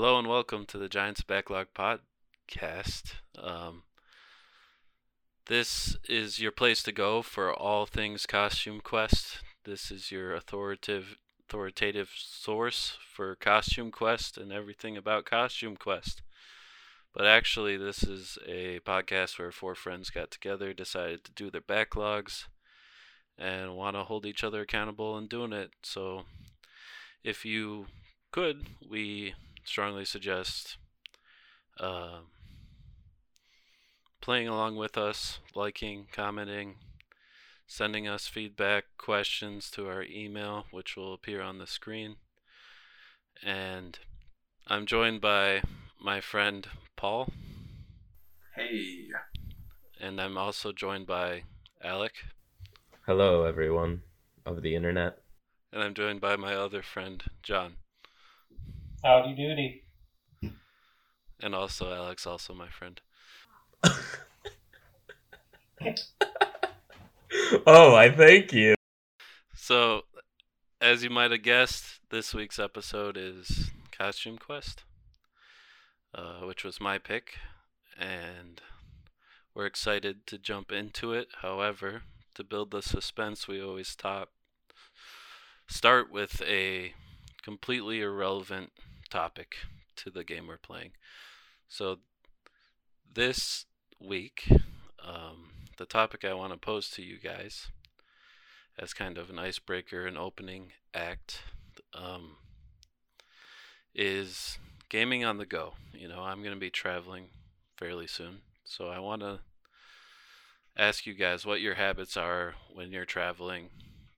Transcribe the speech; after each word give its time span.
Hello 0.00 0.16
and 0.16 0.28
welcome 0.28 0.64
to 0.66 0.78
the 0.78 0.88
Giants 0.88 1.22
Backlog 1.22 1.66
Podcast. 1.74 3.14
Um, 3.36 3.82
this 5.46 5.96
is 6.08 6.38
your 6.38 6.52
place 6.52 6.84
to 6.84 6.92
go 6.92 7.20
for 7.20 7.52
all 7.52 7.84
things 7.84 8.24
Costume 8.24 8.80
Quest. 8.80 9.40
This 9.64 9.90
is 9.90 10.12
your 10.12 10.36
authoritative 10.36 11.16
authoritative 11.44 12.10
source 12.16 12.96
for 13.12 13.34
Costume 13.34 13.90
Quest 13.90 14.38
and 14.38 14.52
everything 14.52 14.96
about 14.96 15.24
Costume 15.24 15.76
Quest. 15.76 16.22
But 17.12 17.26
actually, 17.26 17.76
this 17.76 18.04
is 18.04 18.38
a 18.46 18.78
podcast 18.86 19.36
where 19.36 19.50
four 19.50 19.74
friends 19.74 20.10
got 20.10 20.30
together, 20.30 20.72
decided 20.72 21.24
to 21.24 21.32
do 21.32 21.50
their 21.50 21.60
backlogs, 21.60 22.44
and 23.36 23.74
want 23.74 23.96
to 23.96 24.04
hold 24.04 24.26
each 24.26 24.44
other 24.44 24.60
accountable 24.60 25.18
in 25.18 25.26
doing 25.26 25.52
it. 25.52 25.72
So, 25.82 26.22
if 27.24 27.44
you 27.44 27.86
could, 28.30 28.64
we 28.88 29.34
strongly 29.68 30.04
suggest 30.04 30.78
uh, 31.78 32.20
playing 34.20 34.48
along 34.48 34.76
with 34.76 34.96
us, 34.96 35.38
liking, 35.54 36.06
commenting, 36.10 36.76
sending 37.66 38.08
us 38.08 38.26
feedback, 38.26 38.84
questions 38.96 39.70
to 39.70 39.88
our 39.88 40.02
email, 40.02 40.64
which 40.70 40.96
will 40.96 41.12
appear 41.12 41.42
on 41.42 41.58
the 41.58 41.66
screen. 41.66 42.16
And 43.44 43.98
I'm 44.66 44.86
joined 44.86 45.20
by 45.20 45.62
my 46.00 46.20
friend 46.20 46.66
Paul. 46.96 47.28
Hey. 48.56 49.08
And 50.00 50.20
I'm 50.20 50.38
also 50.38 50.72
joined 50.72 51.06
by 51.06 51.42
Alec. 51.84 52.14
Hello, 53.06 53.44
everyone 53.44 54.02
of 54.46 54.62
the 54.62 54.74
internet. 54.74 55.18
And 55.72 55.82
I'm 55.82 55.94
joined 55.94 56.20
by 56.20 56.36
my 56.36 56.54
other 56.54 56.82
friend, 56.82 57.22
John. 57.42 57.74
Howdy 59.04 59.34
doody. 59.34 59.84
And 61.40 61.54
also 61.54 61.94
Alex, 61.94 62.26
also 62.26 62.52
my 62.52 62.68
friend. 62.68 63.00
oh, 67.66 67.94
I 67.94 68.10
thank 68.10 68.52
you. 68.52 68.74
So, 69.54 70.02
as 70.80 71.04
you 71.04 71.10
might 71.10 71.30
have 71.30 71.42
guessed, 71.42 72.00
this 72.10 72.34
week's 72.34 72.58
episode 72.58 73.16
is 73.16 73.70
Costume 73.96 74.36
Quest, 74.36 74.82
uh, 76.12 76.40
which 76.40 76.64
was 76.64 76.80
my 76.80 76.98
pick, 76.98 77.36
and 77.96 78.60
we're 79.54 79.66
excited 79.66 80.26
to 80.26 80.38
jump 80.38 80.72
into 80.72 81.12
it. 81.12 81.28
However, 81.42 82.02
to 82.34 82.42
build 82.42 82.72
the 82.72 82.82
suspense, 82.82 83.46
we 83.46 83.62
always 83.62 83.94
top 83.94 84.30
start 85.68 86.10
with 86.10 86.42
a 86.42 86.94
completely 87.48 88.02
irrelevant 88.02 88.70
topic 89.08 89.56
to 89.96 90.10
the 90.10 90.22
game 90.22 90.46
we're 90.46 90.58
playing. 90.58 90.90
So, 91.66 92.00
this 93.10 93.64
week, 93.98 94.52
um, 95.02 95.48
the 95.78 95.86
topic 95.86 96.26
I 96.26 96.34
want 96.34 96.52
to 96.52 96.58
pose 96.58 96.90
to 96.90 97.02
you 97.02 97.16
guys 97.18 97.68
as 98.78 98.92
kind 98.92 99.16
of 99.16 99.30
an 99.30 99.38
icebreaker, 99.38 100.06
an 100.06 100.18
opening 100.18 100.72
act, 100.92 101.40
um, 101.94 102.36
is 103.94 104.58
gaming 104.90 105.24
on 105.24 105.38
the 105.38 105.46
go. 105.46 105.72
You 105.94 106.08
know, 106.08 106.24
I'm 106.24 106.42
going 106.42 106.52
to 106.52 106.60
be 106.60 106.68
traveling 106.68 107.28
fairly 107.78 108.06
soon, 108.06 108.42
so 108.62 108.88
I 108.88 108.98
want 108.98 109.22
to 109.22 109.40
ask 110.76 111.06
you 111.06 111.14
guys 111.14 111.46
what 111.46 111.62
your 111.62 111.76
habits 111.76 112.14
are 112.14 112.56
when 112.74 112.92
you're 112.92 113.06
traveling. 113.06 113.70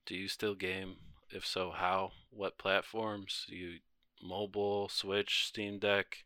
Do 0.05 0.15
you 0.15 0.27
still 0.27 0.53
game? 0.53 0.97
If 1.33 1.45
so, 1.45 1.71
how? 1.71 2.11
What 2.29 2.57
platforms? 2.57 3.45
Do 3.47 3.55
you 3.55 3.79
mobile, 4.21 4.89
Switch, 4.89 5.45
Steam 5.47 5.79
Deck? 5.79 6.25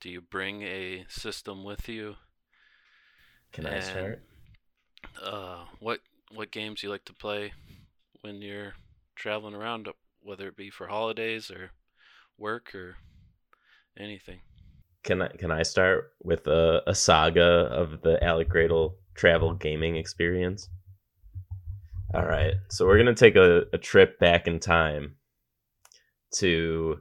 Do 0.00 0.08
you 0.10 0.20
bring 0.20 0.62
a 0.62 1.06
system 1.08 1.64
with 1.64 1.88
you? 1.88 2.16
Can 3.52 3.66
I 3.66 3.80
start? 3.80 4.22
Uh, 5.22 5.64
what 5.78 6.00
what 6.32 6.50
games 6.50 6.82
you 6.82 6.90
like 6.90 7.04
to 7.06 7.12
play 7.12 7.52
when 8.20 8.40
you're 8.42 8.74
traveling 9.16 9.54
around, 9.54 9.88
whether 10.22 10.48
it 10.48 10.56
be 10.56 10.70
for 10.70 10.86
holidays 10.86 11.50
or 11.50 11.70
work 12.38 12.74
or 12.74 12.96
anything? 13.98 14.40
Can 15.02 15.22
I 15.22 15.28
can 15.28 15.50
I 15.50 15.62
start 15.62 16.12
with 16.22 16.46
a, 16.46 16.82
a 16.86 16.94
saga 16.94 17.42
of 17.42 18.02
the 18.02 18.22
Alec 18.22 18.48
Gradle 18.50 18.94
travel 19.14 19.54
gaming 19.54 19.96
experience? 19.96 20.68
All 22.12 22.26
right, 22.26 22.54
so 22.70 22.86
we're 22.86 22.98
gonna 22.98 23.14
take 23.14 23.36
a, 23.36 23.66
a 23.72 23.78
trip 23.78 24.18
back 24.18 24.48
in 24.48 24.58
time 24.58 25.14
to 26.34 26.98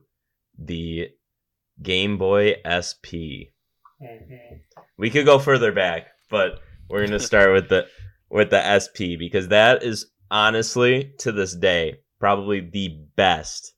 the 0.55 1.09
Game 1.81 2.19
Boy 2.19 2.57
SP. 2.61 3.49
Mm-hmm. 3.99 4.57
We 4.99 5.09
could 5.09 5.25
go 5.25 5.39
further 5.39 5.71
back, 5.71 6.09
but 6.29 6.59
we're 6.89 7.05
gonna 7.07 7.19
start 7.31 7.53
with 7.53 7.69
the 7.69 7.87
with 8.29 8.51
the 8.51 8.79
SP 8.79 9.17
because 9.17 9.47
that 9.47 9.81
is 9.81 10.11
honestly 10.29 11.13
to 11.19 11.31
this 11.31 11.55
day 11.55 12.01
probably 12.19 12.59
the 12.59 12.89
best 13.15 13.73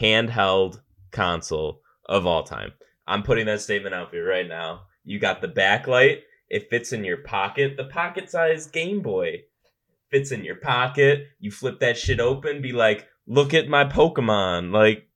handheld 0.00 0.80
console 1.10 1.80
of 2.06 2.26
all 2.26 2.44
time. 2.44 2.72
I'm 3.08 3.24
putting 3.24 3.46
that 3.46 3.60
statement 3.60 3.96
out 3.96 4.10
for 4.10 4.16
you 4.16 4.24
right 4.24 4.46
now. 4.46 4.82
You 5.02 5.18
got 5.18 5.40
the 5.40 5.48
backlight, 5.48 6.20
it 6.48 6.70
fits 6.70 6.92
in 6.92 7.02
your 7.02 7.16
pocket, 7.16 7.76
the 7.76 7.86
pocket 7.86 8.30
size 8.30 8.68
Game 8.68 9.00
Boy 9.02 9.42
fits 10.14 10.30
in 10.30 10.44
your 10.44 10.54
pocket. 10.54 11.26
You 11.40 11.50
flip 11.50 11.80
that 11.80 11.98
shit 11.98 12.20
open, 12.20 12.62
be 12.62 12.72
like, 12.72 13.08
look 13.26 13.52
at 13.52 13.68
my 13.68 13.84
Pokemon. 13.84 14.72
Like 14.72 15.08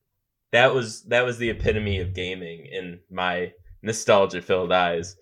that 0.50 0.75
was 0.75 1.04
that 1.04 1.25
was 1.25 1.38
the 1.38 1.50
epitome 1.50 2.00
of 2.00 2.14
gaming 2.14 2.66
in 2.66 2.98
my 3.09 3.53
nostalgia 3.81 4.42
filled 4.42 4.72
eyes. 4.72 5.16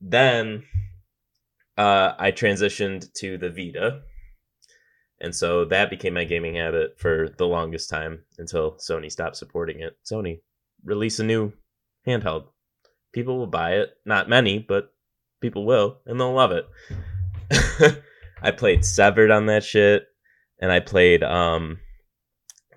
Then 0.00 0.62
uh, 1.76 2.12
I 2.18 2.30
transitioned 2.30 3.12
to 3.14 3.36
the 3.36 3.50
Vita. 3.50 4.02
And 5.20 5.34
so 5.34 5.64
that 5.66 5.90
became 5.90 6.14
my 6.14 6.24
gaming 6.24 6.54
habit 6.54 6.98
for 6.98 7.34
the 7.36 7.46
longest 7.46 7.90
time 7.90 8.22
until 8.38 8.76
Sony 8.76 9.10
stopped 9.10 9.36
supporting 9.36 9.80
it. 9.80 9.98
Sony, 10.04 10.40
release 10.84 11.18
a 11.18 11.24
new 11.24 11.52
handheld. 12.06 12.44
People 13.12 13.38
will 13.38 13.48
buy 13.48 13.72
it. 13.72 13.90
Not 14.06 14.30
many, 14.30 14.60
but 14.60 14.94
people 15.40 15.66
will, 15.66 15.98
and 16.06 16.18
they'll 16.18 16.32
love 16.32 16.52
it. 16.52 18.02
I 18.42 18.50
played 18.50 18.84
Severed 18.84 19.30
on 19.30 19.46
that 19.46 19.64
shit, 19.64 20.06
and 20.58 20.72
I 20.72 20.80
played 20.80 21.22
um 21.22 21.78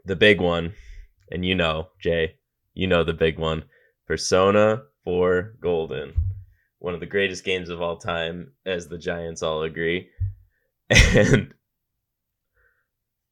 the 0.05 0.15
big 0.15 0.41
one, 0.41 0.73
and 1.31 1.45
you 1.45 1.55
know, 1.55 1.89
Jay, 1.99 2.35
you 2.73 2.87
know 2.87 3.03
the 3.03 3.13
big 3.13 3.39
one, 3.39 3.63
Persona 4.07 4.83
4 5.05 5.55
Golden 5.61 6.13
one 6.83 6.93
of 6.93 6.99
the 6.99 7.05
greatest 7.05 7.45
games 7.45 7.69
of 7.69 7.81
all 7.81 7.95
time, 7.95 8.51
as 8.65 8.89
the 8.89 8.97
Giants 8.97 9.41
all 9.41 9.63
agree. 9.63 10.09
And 10.89 11.53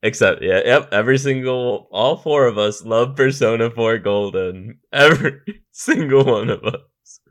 except, 0.01 0.41
yeah, 0.41 0.61
yep, 0.65 0.89
every 0.93 1.17
single, 1.17 1.89
all 1.91 2.15
four 2.15 2.47
of 2.47 2.57
us 2.57 2.85
love 2.85 3.17
Persona 3.17 3.69
4 3.69 3.97
Golden. 3.99 4.79
Every 4.93 5.41
single 5.71 6.23
one 6.23 6.49
of 6.49 6.63
us. 6.63 7.19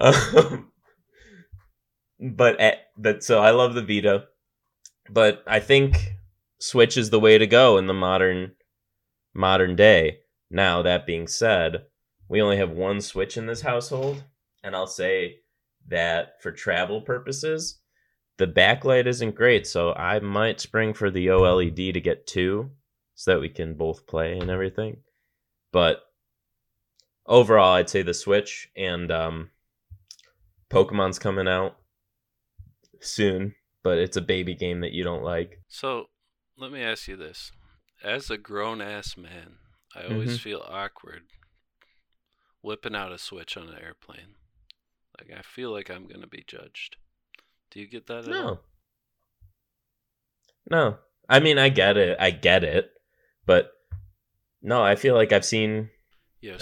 Um, 0.00 0.72
but, 2.20 2.60
eh, 2.60 2.76
but 2.96 3.22
so 3.22 3.40
I 3.40 3.50
love 3.50 3.74
the 3.74 3.82
Vita, 3.82 4.26
but 5.10 5.42
I 5.46 5.60
think 5.60 6.14
Switch 6.60 6.96
is 6.96 7.10
the 7.10 7.20
way 7.20 7.38
to 7.38 7.46
go 7.46 7.78
in 7.78 7.86
the 7.86 7.94
modern, 7.94 8.52
modern 9.34 9.76
day. 9.76 10.18
Now, 10.50 10.82
that 10.82 11.06
being 11.06 11.26
said, 11.26 11.84
we 12.28 12.40
only 12.40 12.56
have 12.56 12.70
one 12.70 13.00
Switch 13.00 13.36
in 13.36 13.46
this 13.46 13.62
household 13.62 14.24
and 14.62 14.74
I'll 14.74 14.86
say 14.86 15.40
that 15.88 16.42
for 16.42 16.50
travel 16.50 17.00
purposes, 17.00 17.78
the 18.36 18.46
backlight 18.46 19.06
isn't 19.06 19.34
great, 19.34 19.66
so 19.66 19.92
I 19.92 20.20
might 20.20 20.60
spring 20.60 20.94
for 20.94 21.10
the 21.10 21.28
OLED 21.28 21.94
to 21.94 22.00
get 22.00 22.26
two 22.26 22.70
so 23.14 23.32
that 23.32 23.40
we 23.40 23.48
can 23.48 23.74
both 23.74 24.06
play 24.06 24.38
and 24.38 24.50
everything. 24.50 24.98
But 25.72 26.02
overall, 27.26 27.74
I'd 27.74 27.90
say 27.90 28.02
the 28.02 28.14
Switch 28.14 28.70
and 28.76 29.10
um, 29.10 29.50
Pokemon's 30.70 31.18
coming 31.18 31.48
out 31.48 31.76
soon, 33.00 33.54
but 33.82 33.98
it's 33.98 34.16
a 34.16 34.20
baby 34.22 34.54
game 34.54 34.80
that 34.80 34.92
you 34.92 35.04
don't 35.04 35.22
like. 35.22 35.60
So 35.68 36.10
let 36.56 36.70
me 36.72 36.82
ask 36.82 37.08
you 37.08 37.16
this. 37.16 37.52
As 38.02 38.30
a 38.30 38.38
grown 38.38 38.80
ass 38.80 39.16
man, 39.16 39.58
I 39.94 40.04
always 40.04 40.38
Mhm. 40.38 40.42
feel 40.42 40.64
awkward 40.68 41.24
whipping 42.62 42.94
out 42.94 43.12
a 43.12 43.18
Switch 43.18 43.56
on 43.56 43.68
an 43.68 43.78
airplane. 43.82 44.36
Like, 45.18 45.36
I 45.36 45.42
feel 45.42 45.70
like 45.72 45.90
I'm 45.90 46.08
to 46.08 46.26
be 46.26 46.44
judged. 46.46 46.96
Do 47.70 47.80
you 47.80 47.86
get 47.86 48.06
that 48.06 48.28
at 48.28 48.32
all? 48.32 48.32
No. 48.44 48.60
No. 50.70 50.98
I 51.28 51.40
mean, 51.40 51.58
I 51.58 51.68
get 51.68 51.96
it. 51.96 52.16
I 52.20 52.30
get 52.30 52.64
it. 52.64 52.92
But 53.46 53.72
no, 54.62 54.82
I 54.82 54.96
feel 54.96 55.14
like 55.14 55.32
I've 55.32 55.44
seen 55.44 55.90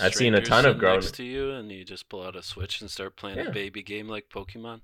I've 0.00 0.14
seen 0.14 0.34
a 0.34 0.40
ton 0.40 0.64
of 0.64 0.78
grown- 0.78 1.00
next 1.00 1.14
to 1.16 1.24
you, 1.24 1.50
and 1.50 1.70
you 1.70 1.84
just 1.84 2.08
pull 2.08 2.22
out 2.22 2.34
a 2.34 2.42
Switch 2.42 2.80
and 2.80 2.90
start 2.90 3.14
playing 3.16 3.38
Yeah. 3.38 3.48
a 3.48 3.52
baby 3.52 3.82
game 3.82 4.08
like 4.08 4.30
Pokemon. 4.30 4.80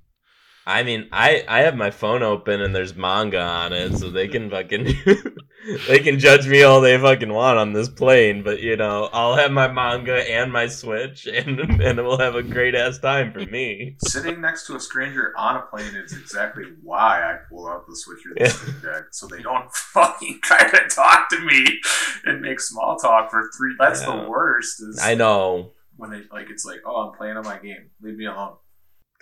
I 0.67 0.82
mean, 0.85 1.09
I 1.12 1.44
I 1.49 1.61
have 1.62 1.75
my 1.76 1.91
phone 1.91 2.23
open 2.23 2.61
and 2.61 2.75
there's 2.75 2.94
manga 2.94 3.41
on 3.41 3.73
it, 3.73 3.97
so 3.97 4.11
they 4.11 4.29
can 4.29 4.49
fucking 4.49 4.94
they 5.88 5.99
can 5.99 6.19
judge 6.20 6.47
me 6.47 6.62
all 6.62 6.81
they 6.81 6.97
fucking 6.99 7.32
want 7.32 7.59
on 7.59 7.73
this 7.73 7.88
plane. 7.88 8.43
But 8.44 8.61
you 8.61 8.76
know, 8.76 9.09
I'll 9.12 9.35
have 9.35 9.50
my 9.50 9.67
manga 9.67 10.14
and 10.31 10.53
my 10.53 10.69
Switch, 10.69 11.26
and 11.32 11.59
and 11.59 11.99
we'll 11.99 12.19
have 12.19 12.37
a 12.37 12.43
great 12.44 12.75
ass 12.76 12.99
time 12.99 13.32
for 13.32 13.41
me. 13.41 13.97
Sitting 14.06 14.41
next 14.41 14.67
to 14.69 14.76
a 14.76 14.81
stranger 14.81 15.32
on 15.37 15.56
a 15.56 15.62
plane 15.62 15.94
is 15.97 16.12
exactly 16.12 16.65
why 16.82 17.23
I 17.23 17.38
pull 17.50 17.67
out 17.67 17.87
the 17.88 17.97
Switch 17.97 18.20
or 18.26 18.35
the 18.35 18.41
Yeah. 18.85 18.93
Deck, 18.93 19.05
so 19.11 19.26
they 19.26 19.43
don't 19.43 19.69
fucking 19.75 20.41
try 20.43 20.69
to 20.70 20.88
talk 20.88 21.29
to 21.31 21.41
me 21.41 21.81
and 22.25 22.41
make 22.41 22.61
small 22.61 22.97
talk 22.97 23.31
for 23.32 23.50
three. 23.56 23.75
That's 23.79 24.03
Yeah. 24.03 24.17
the 24.23 24.29
worst. 24.31 24.81
Is 24.81 25.00
I 25.03 25.15
know, 25.15 25.73
when 25.97 26.11
they 26.11 26.23
like 26.31 26.50
it's 26.50 26.65
like, 26.65 26.82
oh, 26.87 27.08
I'm 27.08 27.17
playing 27.17 27.37
on 27.37 27.44
my 27.44 27.58
game. 27.58 27.91
Leave 28.00 28.17
me 28.17 28.26
alone. 28.26 28.55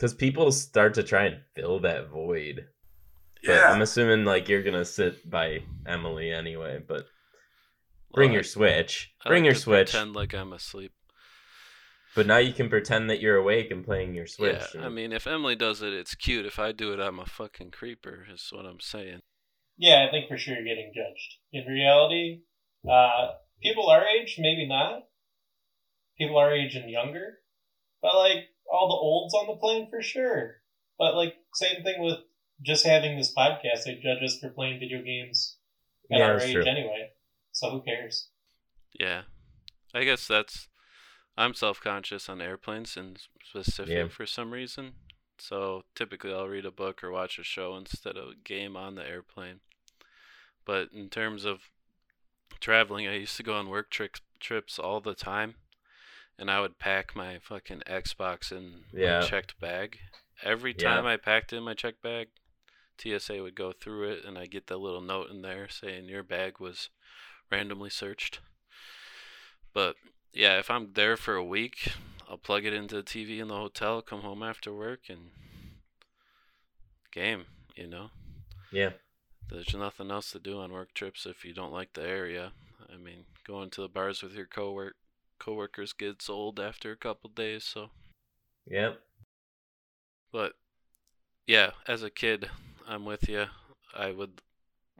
Because 0.00 0.14
people 0.14 0.50
start 0.50 0.94
to 0.94 1.02
try 1.02 1.26
and 1.26 1.42
fill 1.54 1.78
that 1.80 2.08
void. 2.08 2.66
But 3.44 3.52
Yeah. 3.52 3.70
I'm 3.70 3.82
assuming 3.82 4.24
like 4.24 4.48
you're 4.48 4.62
gonna 4.62 4.84
sit 4.86 5.28
by 5.28 5.64
Emily 5.86 6.32
anyway. 6.32 6.78
But 6.86 7.06
bring 8.10 8.30
Well, 8.30 8.36
your 8.36 8.42
Switch. 8.42 9.12
I 9.22 9.28
Bring 9.28 9.42
like 9.42 9.48
your 9.48 9.54
to 9.54 9.60
Switch. 9.60 9.90
Pretend 9.90 10.14
like 10.14 10.34
I'm 10.34 10.54
asleep. 10.54 10.92
But 12.14 12.26
now 12.26 12.38
you 12.38 12.54
can 12.54 12.70
pretend 12.70 13.10
that 13.10 13.20
you're 13.20 13.36
awake 13.36 13.70
and 13.70 13.84
playing 13.84 14.14
your 14.14 14.26
Switch. 14.26 14.62
Yeah, 14.74 14.86
I 14.86 14.88
mean, 14.88 15.12
if 15.12 15.26
Emily 15.26 15.54
does 15.54 15.82
it, 15.82 15.92
it's 15.92 16.14
cute. 16.14 16.46
If 16.46 16.58
I 16.58 16.72
do 16.72 16.92
it, 16.92 16.98
I'm 16.98 17.20
a 17.20 17.26
fucking 17.26 17.70
creeper. 17.70 18.26
Is 18.32 18.48
what 18.50 18.64
I'm 18.64 18.80
saying. 18.80 19.20
Yeah, 19.76 20.06
I 20.06 20.10
think 20.10 20.28
for 20.28 20.38
sure 20.38 20.54
you're 20.54 20.64
getting 20.64 20.92
judged. 20.94 21.36
In 21.52 21.70
reality, 21.70 22.40
uh, 22.90 23.32
people 23.62 23.88
our 23.90 24.06
age, 24.06 24.36
maybe 24.38 24.66
not. 24.66 25.04
People 26.18 26.38
our 26.38 26.52
age 26.52 26.74
and 26.74 26.90
younger. 26.90 27.38
But, 28.02 28.14
like, 28.16 28.49
all 28.70 28.88
the 28.88 28.94
olds 28.94 29.34
on 29.34 29.46
the 29.46 29.56
plane 29.56 29.88
for 29.90 30.02
sure. 30.02 30.56
But, 30.98 31.14
like, 31.14 31.34
same 31.54 31.82
thing 31.82 32.02
with 32.02 32.18
just 32.62 32.84
having 32.86 33.16
this 33.16 33.34
podcast. 33.34 33.84
They 33.84 34.00
judge 34.02 34.22
us 34.22 34.38
for 34.38 34.50
playing 34.50 34.80
video 34.80 35.02
games 35.02 35.56
at 36.12 36.18
Yeah, 36.18 36.26
our 36.26 36.40
age 36.40 36.52
true. 36.52 36.66
anyway. 36.66 37.10
So 37.52 37.70
who 37.70 37.82
cares? 37.82 38.28
Yeah, 38.98 39.22
I 39.94 40.04
guess 40.04 40.26
that's. 40.26 40.68
I'm 41.36 41.54
self-conscious 41.54 42.28
on 42.28 42.42
airplanes 42.42 42.96
in 42.96 43.16
specific 43.42 43.94
Yeah. 43.94 44.08
for 44.08 44.26
some 44.26 44.50
reason. 44.50 44.94
So 45.38 45.84
typically, 45.94 46.34
I'll 46.34 46.48
read 46.48 46.66
a 46.66 46.70
book 46.70 47.02
or 47.02 47.10
watch 47.10 47.38
a 47.38 47.42
show 47.42 47.76
instead 47.76 48.16
of 48.16 48.28
a 48.28 48.34
game 48.44 48.76
on 48.76 48.94
the 48.94 49.06
airplane. 49.06 49.60
But 50.66 50.90
in 50.92 51.08
terms 51.08 51.46
of 51.46 51.70
traveling, 52.60 53.08
I 53.08 53.14
used 53.14 53.38
to 53.38 53.42
go 53.42 53.54
on 53.54 53.70
work 53.70 53.90
trips 53.90 54.20
trips 54.38 54.78
all 54.78 55.00
the 55.00 55.14
time, 55.14 55.54
and 56.40 56.50
I 56.50 56.60
would 56.60 56.78
pack 56.78 57.14
my 57.14 57.38
fucking 57.38 57.82
Xbox 57.86 58.50
in 58.50 58.84
Yeah. 58.92 59.20
my 59.20 59.26
checked 59.26 59.60
bag. 59.60 60.00
Every 60.42 60.72
Yeah. 60.72 60.94
time 60.94 61.06
I 61.06 61.18
packed 61.18 61.52
in 61.52 61.62
my 61.62 61.74
checked 61.74 62.02
bag, 62.02 62.30
TSA 62.98 63.42
would 63.42 63.54
go 63.54 63.72
through 63.72 64.10
it, 64.10 64.24
and 64.24 64.38
I 64.38 64.46
get 64.46 64.66
that 64.68 64.78
little 64.78 65.02
note 65.02 65.30
in 65.30 65.42
there 65.42 65.68
saying 65.68 66.06
your 66.08 66.22
bag 66.22 66.58
was 66.58 66.88
randomly 67.50 67.90
searched. 67.90 68.40
But 69.74 69.96
yeah, 70.32 70.58
if 70.58 70.70
I'm 70.70 70.94
there 70.94 71.16
for 71.16 71.34
a 71.34 71.44
week, 71.44 71.92
I'll 72.28 72.38
plug 72.38 72.64
it 72.64 72.72
into 72.72 72.96
the 72.96 73.02
TV 73.02 73.38
in 73.38 73.48
the 73.48 73.56
hotel, 73.56 74.00
come 74.00 74.22
home 74.22 74.42
after 74.42 74.72
work, 74.72 75.08
and 75.08 75.32
game. 77.10 77.46
You 77.76 77.86
know, 77.86 78.10
yeah, 78.70 78.92
there's 79.48 79.74
nothing 79.74 80.10
else 80.10 80.32
to 80.32 80.38
do 80.38 80.58
on 80.60 80.72
work 80.72 80.92
trips 80.94 81.24
if 81.26 81.44
you 81.44 81.52
don't 81.54 81.72
like 81.72 81.92
the 81.92 82.02
area. 82.02 82.52
I 82.92 82.96
mean, 82.96 83.26
going 83.46 83.70
to 83.70 83.82
the 83.82 83.88
bars 83.88 84.22
with 84.22 84.34
your 84.34 84.46
cowork 84.46 84.96
coworkers 85.40 85.92
gets 85.92 86.30
old 86.30 86.60
after 86.60 86.92
a 86.92 86.96
couple 86.96 87.30
days. 87.30 87.64
So, 87.64 87.90
Yep. 88.66 89.00
but 90.32 90.54
yeah, 91.46 91.72
as 91.86 92.02
a 92.02 92.10
kid, 92.10 92.50
I'm 92.86 93.04
with 93.04 93.28
you. 93.28 93.46
I 93.94 94.12
would 94.12 94.42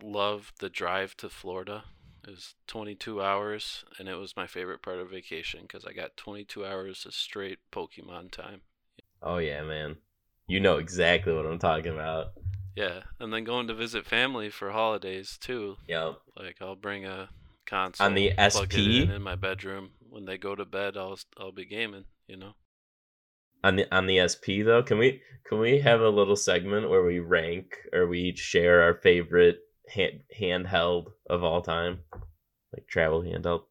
love 0.03 0.53
the 0.59 0.71
drive 0.71 1.17
to 1.19 1.29
Florida. 1.29 1.85
It 2.27 2.31
was 2.31 2.55
22 2.67 3.23
hours, 3.23 3.85
and 3.99 4.09
it 4.09 4.17
was 4.17 4.37
my 4.37 4.47
favorite 4.47 4.83
part 4.83 4.99
of 4.99 5.11
vacation 5.11 5.63
because 5.63 5.85
I 5.85 5.93
got 5.93 6.17
22 6.17 6.67
hours 6.67 7.07
of 7.07 7.15
straight 7.15 7.59
Pokemon 7.73 8.31
time. 8.33 8.63
Oh 9.23 9.39
yeah, 9.39 9.63
man. 9.63 9.97
You 10.47 10.61
know 10.61 10.79
exactly 10.79 11.33
what 11.33 11.47
I'm 11.47 11.59
talking 11.59 11.93
about. 11.93 12.33
Yeah, 12.75 13.03
and 13.19 13.33
then 13.33 13.45
going 13.45 13.69
to 13.69 13.75
visit 13.75 14.07
family 14.07 14.51
for 14.51 14.71
holidays 14.71 15.39
too. 15.41 15.77
Yep. 15.87 16.21
Like 16.37 16.57
I'll 16.61 16.77
bring 16.77 17.05
a 17.05 17.29
console 17.67 18.07
On 18.07 18.15
the 18.15 18.33
it 18.39 18.75
in, 18.75 19.11
in 19.11 19.23
my 19.23 19.37
bedroom. 19.37 19.91
When 20.11 20.25
they 20.25 20.37
go 20.39 20.55
to 20.55 20.65
bed, 20.65 20.97
I'll 20.97 21.19
I'll 21.39 21.53
be 21.53 21.65
gaming. 21.65 22.05
You 22.27 22.37
know. 22.37 22.53
On 23.63 23.77
the 23.77 23.95
on 23.95 24.07
the 24.07 24.19
SP 24.27 24.65
though, 24.65 24.83
can 24.83 24.99
we 24.99 25.23
can 25.47 25.59
we 25.59 25.79
have 25.81 26.01
a 26.01 26.09
little 26.09 26.37
segment 26.37 26.89
where 26.91 27.03
we 27.05 27.19
rank 27.21 27.77
or 27.93 28.07
we 28.07 28.21
each 28.21 28.39
share 28.39 28.83
our 28.83 28.95
favorite 28.95 29.61
hand, 29.89 30.21
handheld 30.39 31.13
of 31.29 31.45
all 31.45 31.61
time, 31.63 32.01
like 32.73 32.87
travel 32.89 33.23
handheld? 33.23 33.63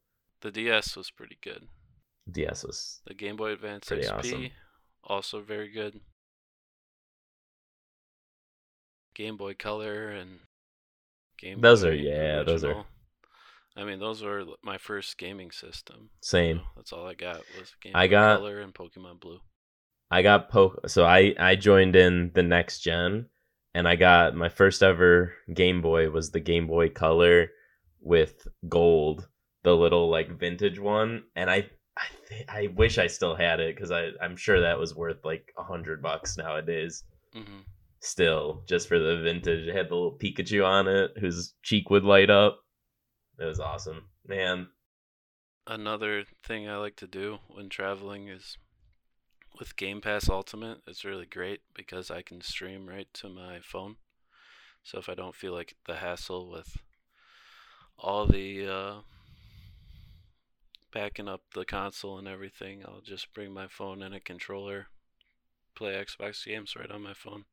The 0.41 0.51
DS 0.51 0.95
was 0.95 1.12
pretty 1.12 1.38
good. 1.41 1.68
DS 2.31 2.63
was 2.63 3.01
The 3.07 3.13
Game 3.15 3.36
Boy 3.36 3.51
Advance 3.53 3.88
Pretty 3.88 4.03
XP 4.07 4.13
awesome. 4.18 4.47
also 5.03 5.41
very 5.41 5.69
good. 5.71 6.00
Game 9.15 9.36
Boy 9.38 9.53
Color 9.56 10.09
and 10.12 10.39
Game 11.38 11.59
Those 11.62 11.81
Boy 11.81 11.89
are- 11.89 11.94
yeah, 11.94 12.44
those 12.44 12.63
are- 12.63 12.68
Original. 12.68 12.86
I 13.77 13.83
mean, 13.86 14.00
those 14.00 14.21
were 14.24 14.44
my 14.63 14.77
first 14.77 15.18
gaming 15.18 15.51
system. 15.51 16.10
same. 16.21 16.57
know, 16.57 16.63
that's 16.75 16.92
all 16.92 17.07
I 17.07 17.13
got 17.13 17.38
was 17.57 17.71
Game 17.81 17.94
I 17.95 18.07
Boy 18.07 18.12
got- 18.12 18.38
Color 18.39 18.60
and 18.60 18.74
Pokemon 18.74 19.19
Blue. 19.19 19.39
I 20.12 20.24
got 20.24 20.50
po 20.50 20.75
so 20.88 21.06
I 21.06 21.36
I 21.39 21.56
joined 21.56 21.95
in 21.95 22.31
the 22.33 22.42
next 22.42 22.80
gen 22.80 23.27
and 23.75 23.88
I 23.88 23.95
got 23.95 24.33
my 24.36 24.50
first 24.50 24.81
ever 24.81 25.33
Game 25.54 25.81
Boy 25.81 26.10
was 26.10 26.31
the 26.31 26.39
Game 26.39 26.66
Boy 26.66 26.89
Color 26.89 27.50
with 28.01 28.48
gold, 28.68 29.27
the 29.63 29.75
little 29.75 30.10
like 30.10 30.39
vintage 30.39 30.79
one, 30.79 31.24
and 31.36 31.50
I 31.50 31.70
I 31.96 32.05
th- 32.27 32.46
I 32.50 32.67
wish 32.75 32.98
I 32.98 33.05
still 33.08 33.36
had 33.36 33.60
it 33.60 33.75
because 33.75 33.91
I 33.91 34.10
I'm 34.22 34.36
sure 34.36 34.62
that 34.62 34.79
was 34.79 34.96
worth 34.96 35.24
like 35.24 35.53
a 35.60 35.63
hundred 35.63 36.01
bucks 36.01 36.38
nowadays. 36.38 37.03
Mm-hmm. 37.36 37.60
Still, 38.01 38.63
just 38.67 38.88
for 38.88 38.98
the 38.98 39.17
vintage, 39.22 39.67
it 39.67 39.75
had 39.75 39.89
the 39.89 39.96
little 39.96 40.17
Pikachu 40.17 40.65
on 40.65 40.88
it 40.88 41.12
whose 41.20 41.53
cheek 41.63 41.89
would 41.91 42.03
light 42.05 42.29
up. 42.32 42.62
It 43.39 43.46
was 43.46 43.60
awesome, 43.60 44.03
man. 44.27 44.67
Another 45.65 46.25
thing 46.43 46.67
I 46.67 46.75
like 46.75 46.98
to 46.98 47.08
do 47.08 47.39
when 47.48 47.69
traveling 47.69 48.27
is 48.27 48.58
with 49.58 49.77
Game 49.77 50.01
Pass 50.01 50.29
Ultimate. 50.29 50.79
It's 50.86 51.05
really 51.05 51.25
great 51.25 51.62
because 51.74 52.12
I 52.12 52.22
can 52.22 52.41
stream 52.41 52.88
right 52.88 53.08
to 53.13 53.29
my 53.29 53.60
phone. 53.62 53.96
So 54.84 54.98
if 54.98 55.08
I 55.08 55.15
don't 55.15 55.36
feel 55.36 55.53
like 55.53 55.75
the 55.86 55.96
hassle 55.96 56.50
with 56.50 56.77
all 57.98 58.25
the 58.25 58.67
uh, 58.67 58.93
backing 60.91 61.29
up 61.29 61.41
the 61.53 61.65
console 61.65 62.17
and 62.17 62.27
everything, 62.27 62.84
I'll 62.86 63.01
just 63.01 63.34
bring 63.34 63.53
my 63.53 63.67
phone 63.67 64.01
and 64.01 64.15
a 64.15 64.19
controller, 64.19 64.88
play 65.75 65.93
Xbox 65.93 66.46
games 66.46 66.75
right 66.75 66.91
on 66.91 67.03
my 67.03 67.13
phone. 67.13 67.46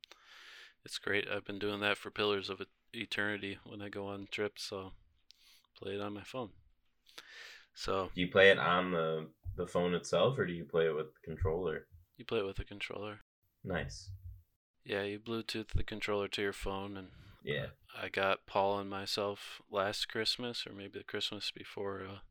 It's 0.85 0.99
great. 0.99 1.29
I've 1.29 1.45
been 1.45 1.59
doing 1.59 1.81
that 1.81 1.97
for 1.97 2.11
Pillars 2.11 2.49
of 2.51 2.63
Eternity 2.93 3.59
when 3.65 3.83
I 3.83 3.89
go 3.89 4.07
on 4.07 4.29
trips, 4.31 4.65
so 4.65 4.93
play 5.77 5.93
it 5.95 6.01
on 6.01 6.15
my 6.15 6.23
phone. 6.25 6.51
So 7.75 8.11
Do 8.15 8.21
you 8.21 8.29
play 8.31 8.51
it 8.51 8.59
on 8.59 8.93
the 8.93 9.29
the 9.57 9.67
phone 9.67 9.95
itself, 9.95 10.39
or 10.39 10.47
do 10.47 10.53
you 10.53 10.65
play 10.65 10.87
it 10.87 10.95
with 10.95 11.07
the 11.15 11.21
controller? 11.25 11.87
you 12.19 12.25
play 12.25 12.39
it 12.41 12.47
with 12.47 12.59
a 12.59 12.65
controller. 12.65 13.21
Nice. 13.65 14.11
Yeah, 14.85 15.03
you 15.03 15.19
Bluetooth 15.19 15.69
the 15.69 15.83
controller 15.85 16.29
to 16.29 16.43
your 16.43 16.53
phone, 16.53 16.97
and 16.97 17.09
Yeah. 17.43 17.67
I 18.01 18.09
got 18.09 18.47
Paul 18.47 18.79
and 18.79 18.89
myself 18.91 19.61
last 19.71 20.09
Christmas, 20.09 20.67
or 20.67 20.73
maybe 20.73 20.99
the 20.99 21.05
Christmas 21.05 21.51
before, 21.51 22.01
a 22.01 22.23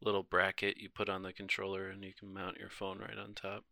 little 0.00 0.22
bracket 0.22 0.78
you 0.78 0.88
put 0.90 1.08
on 1.08 1.22
the 1.22 1.32
controller, 1.32 1.88
and 1.88 2.02
you 2.04 2.12
can 2.18 2.32
mount 2.32 2.58
your 2.58 2.70
phone 2.70 2.98
right 2.98 3.18
on 3.18 3.34
top. 3.34 3.64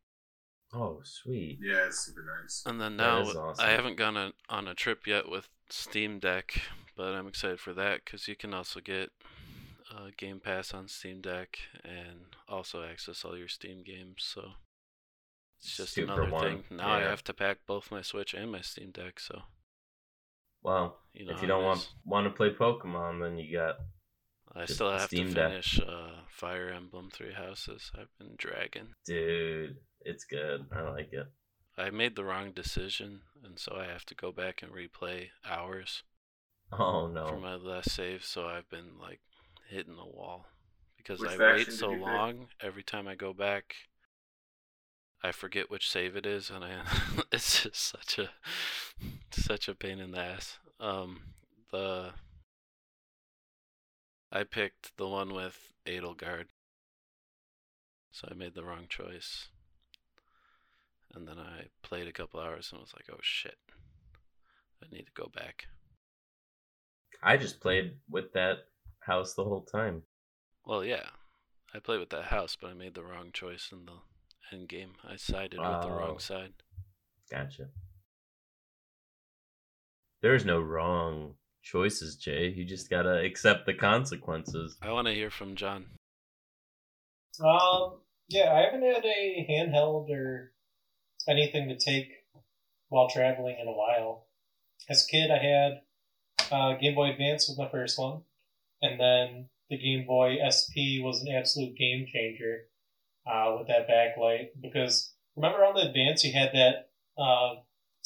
Oh, 0.73 1.01
sweet. 1.03 1.59
Yeah, 1.61 1.87
it's 1.87 2.01
super 2.01 2.25
nice. 2.41 2.63
And 2.65 2.81
then 2.81 2.97
now 2.97 3.23
awesome. 3.23 3.55
I 3.59 3.71
haven't 3.71 3.97
gone 3.97 4.17
a, 4.17 4.33
on 4.49 4.69
a 4.69 4.75
trip 4.75 5.07
yet 5.07 5.29
with 5.29 5.49
Steam 5.69 6.19
Deck, 6.21 6.63
but 6.97 7.15
I'm 7.15 7.27
excited 7.27 7.61
for 7.61 7.73
that 7.75 8.05
because 8.05 8.29
you 8.29 8.37
can 8.37 8.55
also 8.55 8.81
get 8.81 9.11
uh, 9.93 10.11
Game 10.17 10.39
Pass 10.39 10.73
on 10.73 10.87
Steam 10.89 11.21
Deck 11.21 11.59
and 11.85 12.37
also 12.49 12.85
access 12.85 13.25
all 13.25 13.37
your 13.37 13.49
Steam 13.49 13.83
games. 13.85 14.19
So 14.19 14.43
it's 15.59 15.77
just 15.77 15.95
Two 15.95 16.07
for 16.07 16.13
another 16.13 16.31
one, 16.31 16.43
thing. 16.43 16.65
Now 16.71 16.91
I 16.91 17.01
have 17.01 17.25
to 17.25 17.35
pack 17.35 17.59
both 17.67 17.91
my 17.91 18.03
Switch 18.03 18.35
and 18.35 18.53
my 18.53 18.61
Steam 18.61 18.93
Deck. 18.93 19.19
So 19.19 19.43
Well, 20.63 20.99
you 21.13 21.27
know 21.27 21.33
if 21.35 21.43
you 21.43 21.49
don't 21.49 21.65
want 21.65 21.89
want 22.05 22.27
to 22.27 22.31
play 22.31 22.51
Pokemon, 22.51 23.21
then 23.21 23.39
you 23.39 23.53
got 23.57 23.77
I 24.55 24.67
still 24.67 24.91
have 24.91 25.03
Steam 25.03 25.29
to 25.29 25.35
finish 25.35 25.81
uh, 25.81 26.23
Fire 26.29 26.71
Emblem 26.71 27.11
Three 27.13 27.33
Houses. 27.33 27.91
I've 27.99 28.17
been 28.19 28.35
dragging. 28.37 28.95
dude. 29.05 29.77
It's 30.03 30.25
good. 30.25 30.67
I 30.73 30.83
like 30.83 31.13
it. 31.13 31.27
I 31.77 31.91
made 31.91 32.15
the 32.15 32.23
wrong 32.25 32.53
decision, 32.53 33.23
and 33.43 33.59
so 33.59 33.75
I 33.75 33.87
have 33.87 34.07
to 34.07 34.15
go 34.15 34.31
back 34.31 34.63
and 34.63 34.71
replay 34.71 35.31
hours 35.45 36.05
Oh 36.73 37.07
no! 37.07 37.27
for 37.27 37.37
my 37.37 37.55
last 37.55 37.91
save. 37.93 38.25
So 38.25 38.47
I've 38.47 38.69
been 38.69 38.99
like 38.99 39.21
hitting 39.69 39.97
the 39.97 40.05
wall 40.05 40.47
because 40.97 41.21
Which 41.21 41.31
I 41.31 41.37
wait 41.39 41.73
so 41.73 41.93
you 41.93 41.99
pick? 41.99 42.05
long 42.05 42.49
every 42.61 42.83
time 42.83 43.07
I 43.09 43.15
go 43.15 43.33
back. 43.33 43.75
I 45.23 45.33
forget 45.33 45.71
which 45.71 45.89
save 45.91 46.15
it 46.17 46.27
is, 46.27 46.51
and 46.51 46.63
I 46.65 46.83
it's 47.33 47.63
just 47.63 47.77
such 47.77 48.19
a 48.19 48.31
such 49.31 49.69
a 49.69 49.75
pain 49.75 49.99
in 49.99 50.13
the 50.13 50.19
ass. 50.21 50.59
Um, 50.79 51.23
the 51.71 52.13
I 54.33 54.43
picked 54.43 54.97
the 54.97 55.07
one 55.07 55.33
with 55.33 55.73
Edelgard, 55.87 56.49
so 58.13 58.29
I 58.31 58.35
made 58.35 58.55
the 58.55 58.63
wrong 58.65 58.87
choice. 58.89 59.49
And 61.15 61.27
then 61.27 61.39
I 61.39 61.67
played 61.83 62.07
a 62.09 62.13
couple 62.13 62.41
hours 62.41 62.71
and 62.73 62.81
was 62.81 62.93
like, 62.95 63.07
"Oh 63.13 63.19
shit, 63.23 63.59
I 64.83 64.87
need 64.95 65.07
to 65.07 65.13
go 65.23 65.29
back." 65.35 65.67
I 67.23 67.37
just 67.37 67.61
played 67.61 67.97
with 68.09 68.33
that 68.33 68.59
house 69.01 69.35
the 69.35 69.45
whole 69.45 69.63
time. 69.63 70.03
Well, 70.65 70.85
yeah, 70.85 71.07
I 71.75 71.79
played 71.81 72.01
with 72.01 72.11
that 72.11 72.27
house, 72.27 72.57
but 72.61 72.71
I 72.71 72.75
made 72.75 72.95
the 72.95 73.03
wrong 73.05 73.31
choice 73.33 73.71
in 73.73 73.87
the 73.87 73.99
end 74.53 74.69
game. 74.69 74.95
I 75.05 75.17
sided 75.17 75.59
with 75.59 75.83
the 75.83 75.89
Oh. 75.89 75.99
wrong 75.99 76.19
side. 76.19 76.55
Gotcha. 77.31 77.69
There's 80.23 80.45
no 80.45 80.61
wrong 80.61 81.35
choices, 81.63 82.17
Jay. 82.17 82.49
You 82.49 82.65
just 82.65 82.91
gotta 82.91 83.19
accept 83.25 83.67
the 83.67 83.75
consequences. 83.75 84.77
I 84.83 84.93
want 84.93 85.07
to 85.09 85.15
hear 85.15 85.31
from 85.31 85.57
John. 85.57 85.87
Um, 87.43 88.01
yeah, 88.29 88.53
I 88.53 88.61
haven't 88.61 88.83
had 88.83 89.05
a 89.05 89.47
handheld 89.49 90.11
or 90.11 90.53
anything 91.31 91.69
to 91.69 91.77
take 91.79 92.09
while 92.89 93.09
traveling 93.09 93.57
in 93.61 93.69
a 93.69 93.73
while. 93.73 94.27
As 94.89 95.05
a 95.07 95.11
kid, 95.11 95.31
I 95.31 95.39
had 95.39 95.81
uh, 96.51 96.77
Game 96.79 96.95
Boy 96.95 97.11
Advance 97.11 97.49
was 97.49 97.59
my 97.59 97.69
first 97.71 97.99
one, 97.99 98.23
and 98.83 98.99
then 98.99 99.49
the 99.69 99.79
Game 99.79 100.07
Boy 100.07 100.37
SP 100.43 100.99
was 101.01 101.23
an 101.23 101.33
absolute 101.35 101.77
game 101.77 102.07
changer 102.13 102.63
uh, 103.31 103.57
with 103.59 103.69
that 103.69 103.89
backlight. 103.89 104.49
Because 104.61 105.15
remember 105.37 105.65
on 105.65 105.75
the 105.75 105.89
Advance, 105.89 106.25
you 106.25 106.33
had 106.33 106.51
that 106.55 106.89
uh, 107.23 107.55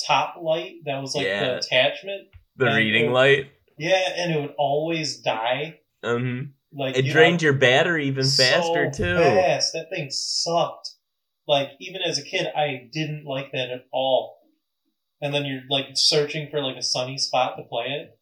top 0.07 0.37
light 0.43 0.75
that 0.85 1.01
was 1.01 1.15
like 1.15 1.27
Yeah. 1.27 1.45
the 1.45 1.57
attachment. 1.59 2.29
The 2.57 2.67
reading 2.67 3.07
it- 3.07 3.13
light. 3.13 3.51
Yeah, 3.79 4.03
and 4.17 4.33
it 4.33 4.41
would 4.41 4.55
always 4.57 5.21
die. 5.23 5.81
Um, 6.05 6.55
Like 6.73 6.97
it 6.97 7.07
you 7.07 7.11
know, 7.11 7.19
drained 7.19 7.43
your 7.43 7.55
battery 7.55 8.07
even 8.07 8.25
faster 8.25 8.91
so 8.93 9.05
too. 9.05 9.17
Fast. 9.17 9.73
That 9.73 9.89
thing 9.91 10.11
sucked. 10.11 10.91
Like 11.47 11.71
even 11.81 12.01
as 12.03 12.19
a 12.19 12.23
kid, 12.23 12.47
I 12.57 12.89
didn't 12.93 13.25
like 13.25 13.53
that 13.53 13.71
at 13.71 13.87
all. 13.93 14.39
And 15.21 15.33
then 15.33 15.45
you're 15.45 15.63
like 15.69 15.87
searching 15.95 16.49
for 16.51 16.63
like 16.63 16.77
a 16.77 16.83
sunny 16.83 17.19
spot 17.19 17.57
to 17.57 17.65
play 17.65 17.87
it. 17.87 18.19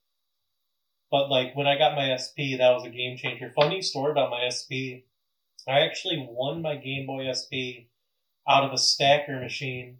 But 1.10 1.28
like 1.28 1.54
when 1.54 1.66
I 1.66 1.78
got 1.78 1.94
my 1.94 2.16
SP, 2.16 2.58
that 2.58 2.72
was 2.72 2.84
a 2.84 2.90
game 2.90 3.16
changer. 3.16 3.52
Funny 3.54 3.82
story 3.82 4.12
about 4.12 4.30
my 4.30 4.48
SP. 4.48 5.04
I 5.68 5.80
actually 5.80 6.26
won 6.28 6.62
my 6.62 6.76
Game 6.76 7.06
Boy 7.06 7.30
SP 7.30 7.86
out 8.48 8.64
of 8.64 8.72
a 8.72 8.78
stacker 8.78 9.38
machine 9.38 9.98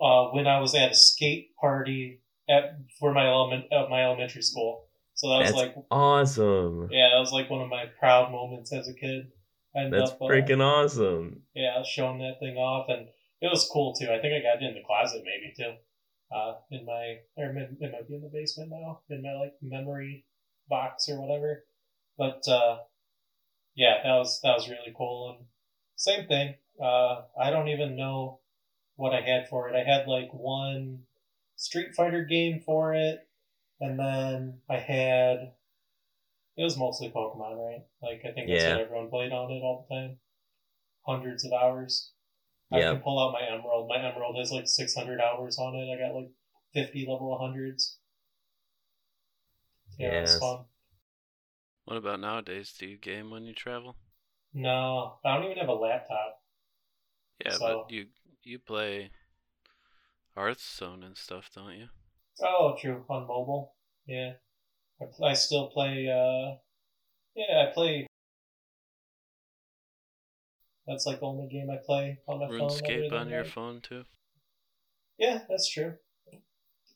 uh, 0.00 0.28
when 0.28 0.46
I 0.46 0.60
was 0.60 0.74
at 0.74 0.92
a 0.92 0.94
skate 0.94 1.54
party 1.56 2.20
at 2.48 2.78
for 2.98 3.12
my 3.12 3.26
element 3.26 3.66
at 3.72 3.90
my 3.90 4.04
elementary 4.04 4.42
school. 4.42 4.86
So 5.14 5.28
that 5.28 5.38
was 5.38 5.48
That's 5.48 5.58
like 5.58 5.74
awesome. 5.90 6.88
yeah, 6.90 7.10
that 7.12 7.18
was 7.18 7.32
like 7.32 7.50
one 7.50 7.60
of 7.60 7.68
my 7.68 7.84
proud 7.98 8.32
moments 8.32 8.72
as 8.72 8.88
a 8.88 8.94
kid. 8.94 9.30
I 9.74 9.80
ended 9.80 10.00
That's 10.00 10.12
up, 10.12 10.22
uh, 10.22 10.26
freaking 10.26 10.60
awesome. 10.62 11.42
yeah, 11.54 11.82
showing 11.82 12.18
that 12.18 12.40
thing 12.40 12.56
off, 12.56 12.88
and 12.88 13.08
it 13.40 13.50
was 13.50 13.68
cool 13.72 13.94
too. 13.94 14.06
I 14.06 14.20
think 14.20 14.34
I 14.34 14.42
got 14.42 14.62
it 14.62 14.66
in 14.66 14.74
the 14.74 14.82
closet 14.84 15.22
maybe 15.24 15.54
too, 15.56 15.74
uh, 16.34 16.54
in 16.70 16.84
my 16.84 17.18
or 17.36 17.46
it 17.50 17.92
might 17.92 18.08
be 18.08 18.14
in 18.14 18.22
the 18.22 18.28
basement 18.28 18.70
now 18.70 19.00
in 19.08 19.22
my 19.22 19.34
like 19.34 19.54
memory 19.62 20.24
box 20.68 21.08
or 21.08 21.20
whatever. 21.20 21.64
But 22.18 22.46
uh, 22.48 22.78
yeah, 23.74 24.02
that 24.02 24.16
was 24.16 24.40
that 24.42 24.54
was 24.54 24.68
really 24.68 24.92
cool. 24.96 25.36
And 25.36 25.46
same 25.96 26.26
thing. 26.26 26.54
Uh, 26.82 27.22
I 27.38 27.50
don't 27.50 27.68
even 27.68 27.96
know 27.96 28.40
what 28.96 29.14
I 29.14 29.20
had 29.20 29.48
for 29.48 29.68
it. 29.68 29.76
I 29.76 29.84
had 29.88 30.08
like 30.08 30.32
one 30.32 31.04
Street 31.56 31.94
Fighter 31.94 32.24
game 32.24 32.60
for 32.60 32.94
it, 32.94 33.26
and 33.80 33.98
then 33.98 34.60
I 34.68 34.78
had. 34.78 35.52
It 36.56 36.62
was 36.64 36.76
mostly 36.76 37.10
Pokemon, 37.10 37.56
right? 37.56 37.82
Like 38.02 38.20
I 38.24 38.32
think 38.32 38.48
that's 38.48 38.62
Yeah. 38.62 38.76
what 38.76 38.82
everyone 38.84 39.10
played 39.10 39.32
on 39.32 39.50
it 39.50 39.62
all 39.62 39.86
the 39.88 39.94
time. 39.94 40.18
Hundreds 41.06 41.44
of 41.44 41.52
hours. 41.52 42.12
I 42.72 42.80
Yeah. 42.80 42.92
can 42.92 43.02
pull 43.02 43.18
out 43.18 43.32
my 43.32 43.42
Emerald. 43.42 43.88
My 43.88 43.96
Emerald 43.96 44.36
has 44.38 44.52
like 44.52 44.66
600 44.66 45.20
hours 45.20 45.58
on 45.58 45.74
it. 45.74 45.90
I 45.92 45.98
got 45.98 46.14
like 46.14 46.30
50 46.74 47.06
level 47.06 47.30
100s. 47.30 47.98
Yeah, 49.98 50.18
it 50.18 50.20
was 50.22 50.38
fun. 50.38 50.64
What 51.84 51.96
about 51.96 52.20
nowadays? 52.20 52.72
Do 52.78 52.86
you 52.86 52.96
game 52.98 53.30
when 53.30 53.44
you 53.44 53.54
travel? 53.54 53.96
No, 54.52 55.18
I 55.24 55.36
don't 55.36 55.44
even 55.46 55.58
have 55.58 55.68
a 55.68 55.74
laptop. 55.74 56.42
Yeah, 57.44 57.52
So- 57.52 57.84
but 57.84 57.90
you 57.90 58.08
you 58.42 58.58
play 58.58 59.10
Hearthstone 60.34 61.02
and 61.02 61.16
stuff, 61.16 61.50
don't 61.54 61.76
you? 61.76 61.88
Oh, 62.42 62.76
true. 62.80 63.04
On 63.08 63.26
mobile. 63.26 63.74
Yeah. 64.06 64.34
I, 65.00 65.28
I 65.28 65.32
still 65.34 65.68
play, 65.68 66.08
uh, 66.08 66.56
yeah, 67.34 67.66
I 67.68 67.72
play. 67.72 68.06
That's 70.86 71.06
like 71.06 71.20
the 71.20 71.26
only 71.26 71.48
game 71.48 71.70
I 71.70 71.76
play 71.84 72.18
on 72.26 72.40
my 72.40 72.48
phone. 72.48 72.68
RuneScape 72.68 73.12
on 73.12 73.28
your 73.28 73.44
phone 73.44 73.80
too. 73.80 74.04
Yeah, 75.18 75.40
that's 75.48 75.70
true. 75.70 75.94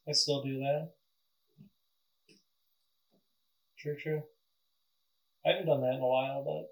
I 0.09 0.13
still 0.13 0.43
do 0.43 0.59
that. 0.59 0.91
True, 3.79 3.97
true. 3.97 4.23
I 5.45 5.51
haven't 5.51 5.67
done 5.67 5.83
that 5.83 5.95
in 5.95 6.01
a 6.01 6.07
while, 6.07 6.43
but 6.43 6.71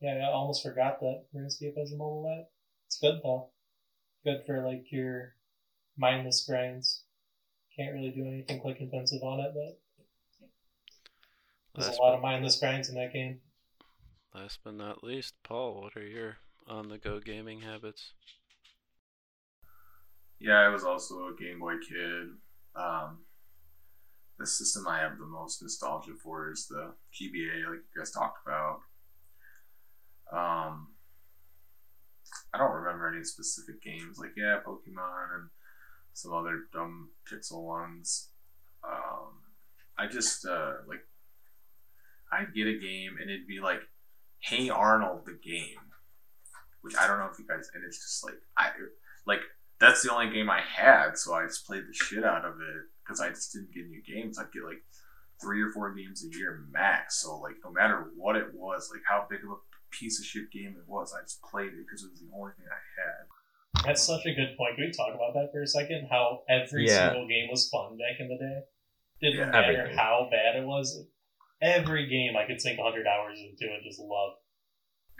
yeah, 0.00 0.26
I 0.26 0.32
almost 0.32 0.62
forgot 0.62 1.00
that 1.00 1.24
RuneScape 1.34 1.78
has 1.78 1.92
a 1.92 1.96
mobile 1.96 2.34
app. 2.38 2.48
It's 2.86 2.98
good 2.98 3.20
though. 3.22 3.50
Good 4.24 4.42
for 4.46 4.66
like 4.66 4.86
your 4.90 5.34
mindless 5.96 6.44
grinds. 6.46 7.04
Can't 7.76 7.94
really 7.94 8.10
do 8.10 8.26
anything 8.26 8.60
quick 8.60 8.80
intensive 8.80 9.22
on 9.22 9.40
it, 9.40 9.52
but 9.54 9.78
there's 11.74 11.88
Last 11.88 11.98
a 11.98 12.02
lot 12.02 12.12
but, 12.12 12.16
of 12.16 12.22
mindless 12.22 12.56
grinds 12.58 12.88
in 12.88 12.94
that 12.96 13.12
game. 13.12 13.40
last 14.34 14.58
but 14.64 14.74
not 14.74 15.02
least, 15.04 15.34
Paul, 15.42 15.80
what 15.80 15.96
are 15.96 16.06
your 16.06 16.38
on-the-go 16.66 17.20
gaming 17.20 17.60
habits? 17.60 18.12
Yeah, 20.38 20.58
I 20.60 20.68
was 20.68 20.84
also 20.84 21.28
a 21.28 21.36
Game 21.36 21.60
Boy 21.60 21.74
kid. 21.78 22.28
Um, 22.76 23.18
the 24.38 24.46
system 24.46 24.86
I 24.88 24.98
have 24.98 25.18
the 25.18 25.26
most 25.26 25.62
nostalgia 25.62 26.12
for 26.22 26.50
is 26.50 26.66
the 26.66 26.92
GBA, 27.14 27.68
like 27.68 27.80
you 27.94 27.98
guys 28.00 28.10
talked 28.10 28.46
about. 28.46 28.80
Um, 30.32 30.88
I 32.52 32.58
don't 32.58 32.72
remember 32.72 33.08
any 33.08 33.24
specific 33.24 33.82
games. 33.82 34.18
Like 34.18 34.32
yeah, 34.36 34.58
Pokemon 34.66 35.34
and 35.36 35.50
some 36.14 36.32
other 36.32 36.62
dumb 36.72 37.10
pixel 37.30 37.62
ones. 37.64 38.28
Um, 38.82 39.38
I 39.96 40.06
just 40.06 40.46
uh, 40.46 40.74
like 40.86 41.06
I'd 42.38 42.54
get 42.54 42.66
a 42.66 42.78
game 42.78 43.16
and 43.20 43.30
it'd 43.30 43.46
be 43.46 43.60
like, 43.60 43.80
"Hey 44.40 44.68
Arnold, 44.70 45.24
the 45.26 45.38
game," 45.42 45.76
which 46.82 46.96
I 46.96 47.06
don't 47.06 47.18
know 47.18 47.28
if 47.32 47.38
you 47.38 47.46
guys. 47.46 47.70
And 47.74 47.84
it's 47.84 47.98
just 47.98 48.24
like 48.24 48.34
I 48.58 48.70
like 49.26 49.40
that's 49.80 50.02
the 50.02 50.12
only 50.12 50.30
game 50.32 50.50
I 50.50 50.60
had, 50.60 51.16
so 51.18 51.34
I 51.34 51.46
just 51.46 51.66
played 51.66 51.82
the 51.88 51.92
shit 51.94 52.24
out 52.24 52.44
of 52.44 52.54
it 52.60 52.82
because 53.04 53.20
I 53.20 53.28
just 53.30 53.52
didn't 53.52 53.72
get 53.74 53.88
new 53.88 54.02
games. 54.02 54.38
I'd 54.38 54.52
get 54.52 54.64
like 54.64 54.82
three 55.40 55.60
or 55.62 55.70
four 55.72 55.92
games 55.94 56.24
a 56.24 56.28
year 56.36 56.64
max. 56.70 57.16
So 57.22 57.38
like 57.38 57.56
no 57.64 57.70
matter 57.72 58.10
what 58.16 58.36
it 58.36 58.54
was, 58.54 58.90
like 58.92 59.02
how 59.08 59.26
big 59.28 59.40
of 59.44 59.50
a 59.50 59.60
piece 59.90 60.18
of 60.20 60.26
shit 60.26 60.50
game 60.52 60.74
it 60.78 60.88
was, 60.88 61.12
I 61.16 61.22
just 61.22 61.42
played 61.42 61.68
it 61.72 61.84
because 61.86 62.04
it 62.04 62.10
was 62.10 62.20
the 62.20 62.30
only 62.36 62.52
thing 62.56 62.66
I 62.70 62.82
had. 63.02 63.84
That's 63.84 64.02
such 64.02 64.24
a 64.24 64.34
good 64.34 64.56
point. 64.56 64.76
Can 64.76 64.84
we 64.86 64.92
talk 64.92 65.14
about 65.14 65.34
that 65.34 65.50
for 65.52 65.60
a 65.62 65.66
second? 65.66 66.06
How 66.10 66.42
every 66.48 66.86
Yeah. 66.86 67.10
single 67.10 67.26
game 67.28 67.48
was 67.50 67.68
fun 67.68 67.98
back 67.98 68.20
in 68.20 68.28
the 68.28 68.38
day. 68.38 68.60
Didn't 69.20 69.38
Yeah. 69.40 69.50
matter 69.50 69.72
Everything. 69.76 69.96
how 69.98 70.28
bad 70.30 70.56
it 70.56 70.64
was. 70.64 71.06
Every 71.62 72.06
game 72.06 72.36
I 72.36 72.46
could 72.46 72.60
sink 72.60 72.78
100 72.78 73.06
hours 73.06 73.38
into 73.38 73.72
and 73.72 73.82
just 73.84 74.00
love. 74.00 74.34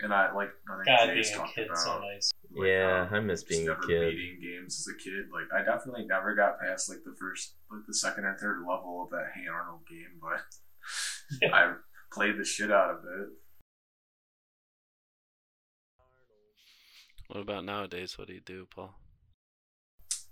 And 0.00 0.12
I 0.12 0.32
like 0.32 0.50
I 0.68 0.74
think 0.74 0.86
God, 0.86 1.06
Jay's 1.14 1.28
being 1.28 1.34
a 1.34 1.42
talked 1.42 1.54
kid's 1.54 1.84
so 1.84 2.00
nice. 2.00 2.32
like, 2.50 2.66
yeah, 2.66 3.06
um, 3.08 3.14
I 3.14 3.20
miss 3.20 3.42
just 3.42 3.48
being 3.48 3.68
a 3.68 3.72
never 3.72 3.82
kid. 3.82 4.10
beating 4.10 4.40
games 4.42 4.80
as 4.80 4.92
a 4.92 4.98
kid. 4.98 5.26
Like 5.32 5.46
I 5.54 5.64
definitely 5.64 6.04
never 6.06 6.34
got 6.34 6.58
past 6.60 6.88
like 6.88 7.04
the 7.04 7.14
first, 7.18 7.54
like 7.70 7.86
the 7.86 7.94
second 7.94 8.24
or 8.24 8.36
third 8.36 8.58
level 8.68 9.04
of 9.04 9.10
that 9.10 9.30
Hey 9.34 9.46
Arnold 9.46 9.82
game, 9.88 10.20
but 10.20 11.48
I 11.54 11.74
played 12.12 12.38
the 12.38 12.44
shit 12.44 12.72
out 12.72 12.90
of 12.90 13.04
it. 13.04 13.28
What 17.28 17.40
about 17.40 17.64
nowadays? 17.64 18.18
What 18.18 18.26
do 18.28 18.34
you 18.34 18.40
do, 18.40 18.66
Paul? 18.74 18.94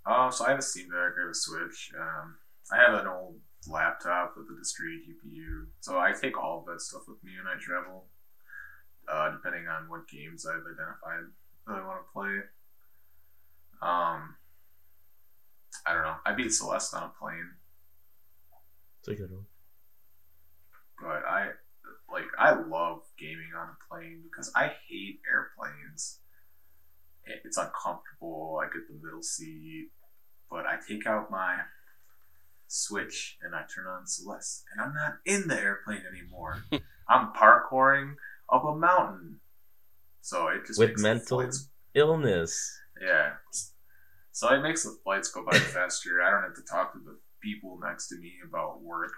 Um, 0.05 0.31
so 0.31 0.45
I 0.45 0.49
have 0.49 0.59
a 0.59 0.61
Steam 0.61 0.89
Deck, 0.89 1.13
I 1.17 1.21
have 1.21 1.31
a 1.31 1.33
Switch. 1.33 1.91
Um, 1.99 2.35
I 2.71 2.77
have 2.77 2.93
an 2.93 3.07
old 3.07 3.35
laptop 3.67 4.33
with 4.37 4.47
a 4.55 4.59
discrete 4.59 5.03
GPU, 5.07 5.65
so 5.79 5.97
I 5.99 6.11
take 6.13 6.37
all 6.37 6.59
of 6.59 6.65
that 6.65 6.81
stuff 6.81 7.03
with 7.07 7.23
me 7.23 7.31
when 7.37 7.47
I 7.53 7.59
travel. 7.59 8.05
Uh, 9.05 9.31
depending 9.31 9.67
on 9.67 9.89
what 9.89 10.07
games 10.07 10.45
I've 10.45 10.61
identified 10.63 11.29
that 11.67 11.73
I 11.75 11.85
want 11.85 11.99
to 12.05 12.11
play. 12.13 12.39
Um, 13.81 14.35
I 15.85 15.93
don't 15.93 16.03
know. 16.03 16.15
I 16.25 16.31
beat 16.33 16.49
Celeste 16.53 16.93
on 16.93 17.03
a 17.03 17.09
plane, 17.19 17.49
It's 18.99 19.09
a 19.09 19.15
good 19.15 19.31
one. 19.31 19.45
but 21.01 21.25
I 21.27 21.49
like 22.11 22.25
I 22.39 22.53
love 22.53 23.01
gaming 23.19 23.49
on 23.57 23.69
a 23.69 23.77
plane 23.93 24.21
because 24.23 24.51
I 24.55 24.71
hate 24.87 25.19
airplanes. 25.29 26.19
It's 27.25 27.57
uncomfortable. 27.57 28.61
I 28.61 28.65
get 28.73 28.87
the 28.87 29.03
middle 29.05 29.21
seat, 29.23 29.89
but 30.49 30.65
I 30.65 30.77
take 30.87 31.05
out 31.07 31.29
my 31.31 31.57
switch 32.67 33.37
and 33.41 33.53
I 33.55 33.63
turn 33.73 33.87
on 33.87 34.05
Celeste, 34.07 34.63
and 34.71 34.81
I'm 34.81 34.93
not 34.93 35.13
in 35.25 35.47
the 35.47 35.59
airplane 35.59 36.03
anymore. 36.09 36.63
I'm 37.09 37.33
parkouring 37.33 38.15
up 38.51 38.63
a 38.65 38.75
mountain. 38.75 39.39
So 40.21 40.47
it 40.47 40.65
just 40.65 40.79
With 40.79 40.97
mental- 40.99 41.39
flights- 41.41 41.69
Illness. 41.95 42.79
yeah. 43.01 43.33
So 44.31 44.51
it 44.53 44.61
makes 44.63 44.83
the 44.83 44.97
flights 45.03 45.29
go 45.29 45.45
by 45.45 45.57
faster. 45.59 46.21
I 46.23 46.31
don't 46.31 46.43
have 46.43 46.55
to 46.55 46.63
talk 46.63 46.93
to 46.93 46.99
the 46.99 47.17
people 47.41 47.77
next 47.83 48.07
to 48.07 48.15
me 48.17 48.33
about 48.47 48.81
work 48.81 49.11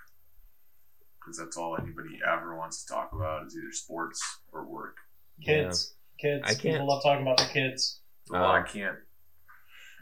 because 1.19 1.37
that's 1.37 1.55
all 1.57 1.77
anybody 1.79 2.19
ever 2.27 2.55
wants 2.57 2.83
to 2.83 2.93
talk 2.93 3.11
about 3.13 3.45
is 3.45 3.55
either 3.57 3.71
sports 3.71 4.21
or 4.51 4.65
work. 4.65 4.97
Kids, 5.43 5.95
kids. 6.19 6.41
I 6.45 6.49
can't- 6.49 6.61
People 6.75 6.87
love 6.87 7.03
talking 7.03 7.21
about 7.21 7.37
the 7.37 7.45
kids. 7.53 8.01
Well, 8.29 8.43
I 8.43 8.59
Um, 8.59 8.65
can't. 8.65 8.97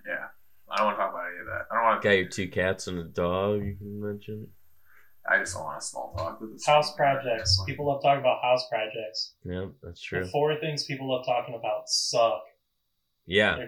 Yeah, 0.07 0.27
I 0.73 0.77
don't 0.77 0.87
want 0.87 0.97
to 0.97 1.01
talk 1.03 1.11
about 1.11 1.27
any 1.27 1.39
of 1.39 1.45
that. 1.45 1.67
I 1.71 1.75
don't 1.75 1.83
want 1.83 2.01
to. 2.01 2.07
Got 2.07 2.17
your 2.17 2.29
two 2.29 2.47
cats 2.47 2.87
and 2.87 2.97
a 2.99 3.03
dog. 3.03 3.63
You 3.63 3.75
can 3.75 4.01
mention. 4.01 4.47
I 5.29 5.37
just 5.37 5.53
don't 5.53 5.63
want 5.63 5.79
to 5.79 5.85
small 5.85 6.13
talk 6.17 6.41
with 6.41 6.53
this. 6.53 6.65
House 6.65 6.95
projects. 6.95 7.61
People 7.67 7.87
love 7.87 8.01
talking 8.01 8.21
about 8.21 8.41
house 8.41 8.67
projects. 8.69 9.35
Yeah, 9.45 9.67
that's 9.83 10.01
true. 10.01 10.23
The 10.25 10.29
four 10.31 10.55
things 10.59 10.83
people 10.83 11.09
love 11.09 11.25
talking 11.25 11.55
about 11.55 11.87
suck. 11.87 12.41
Yeah, 13.25 13.67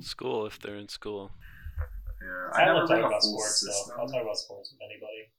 School 0.00 0.46
if 0.46 0.58
they're 0.58 0.74
in 0.76 0.88
school. 0.88 1.30
Yeah, 2.20 2.58
I, 2.58 2.62
I 2.62 2.64
never 2.66 2.80
love 2.80 2.88
talking 2.88 3.04
about 3.04 3.22
sports 3.22 3.60
system. 3.60 3.94
though. 3.96 4.02
I'll 4.02 4.08
talk 4.08 4.22
about 4.22 4.36
sports 4.36 4.72
with 4.72 4.80
anybody. 4.82 5.30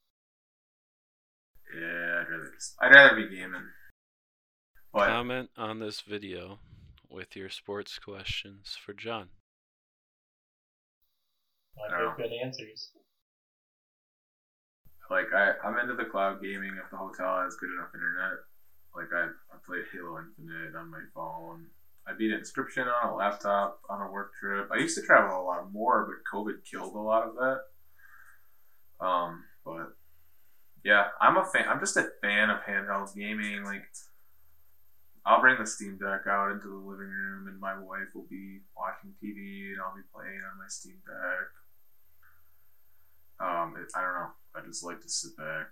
Yeah, 1.78 2.22
I'd 2.22 2.30
rather 2.32 2.52
just, 2.56 2.76
I'd 2.82 2.94
rather 2.94 3.16
be 3.18 3.36
gaming. 3.36 3.68
But 4.94 5.08
Comment 5.10 5.50
on 5.58 5.80
this 5.80 6.02
video 6.02 6.60
with 7.10 7.36
your 7.36 7.50
sports 7.50 8.00
questions 8.00 8.78
for 8.84 8.94
John. 8.94 9.28
Like 11.78 11.92
I 11.92 11.98
don't 11.98 12.08
have 12.10 12.18
good 12.18 12.32
answers. 12.32 12.90
like 15.10 15.32
I, 15.34 15.54
I'm 15.64 15.78
into 15.78 15.94
the 15.94 16.06
cloud 16.06 16.42
gaming 16.42 16.72
if 16.84 16.90
the 16.90 16.98
hotel 16.98 17.42
has 17.44 17.56
good 17.56 17.70
enough 17.72 17.94
internet. 17.94 18.40
Like 18.96 19.12
I, 19.14 19.28
I 19.54 19.58
played 19.66 19.84
Halo 19.92 20.20
Infinite 20.20 20.76
on 20.76 20.90
my 20.90 21.04
phone. 21.14 21.68
I 22.08 22.14
beat 22.14 22.32
Inscription 22.32 22.88
on 22.88 23.10
a 23.10 23.16
laptop 23.16 23.80
on 23.90 24.02
a 24.02 24.10
work 24.10 24.32
trip. 24.40 24.70
I 24.72 24.78
used 24.78 24.96
to 24.96 25.02
travel 25.02 25.42
a 25.42 25.44
lot 25.44 25.72
more, 25.72 26.06
but 26.06 26.38
COVID 26.38 26.58
killed 26.70 26.94
a 26.94 27.00
lot 27.00 27.24
of 27.24 27.34
that. 27.36 29.06
Um, 29.06 29.44
but 29.66 29.94
yeah, 30.84 31.08
I'm 31.20 31.38
a 31.38 31.44
fan. 31.44 31.66
I'm 31.68 31.80
just 31.80 31.98
a 31.98 32.08
fan 32.22 32.50
of 32.52 32.60
handheld 32.62 33.16
gaming. 33.16 33.64
Like, 33.64 33.84
I'll 35.26 35.42
bring 35.42 35.58
the 35.58 35.66
Steam 35.66 35.98
Deck 35.98 36.28
out 36.30 36.52
into 36.52 36.68
the 36.68 36.76
living 36.76 37.10
room, 37.10 37.48
and 37.48 37.60
my 37.60 37.76
wife 37.76 38.14
will 38.14 38.28
be 38.30 38.60
watching 38.78 39.14
TV, 39.22 39.74
and 39.74 39.82
I'll 39.82 39.96
be 39.96 40.06
playing 40.14 40.42
on 40.46 40.60
my 40.60 40.68
Steam 40.68 40.98
Deck. 41.06 41.48
Um, 43.40 43.76
it, 43.78 43.92
I 43.96 44.02
don't 44.02 44.14
know. 44.14 44.28
I 44.56 44.62
just 44.66 44.84
like 44.84 45.02
to 45.02 45.10
sit 45.10 45.36
back, 45.38 45.68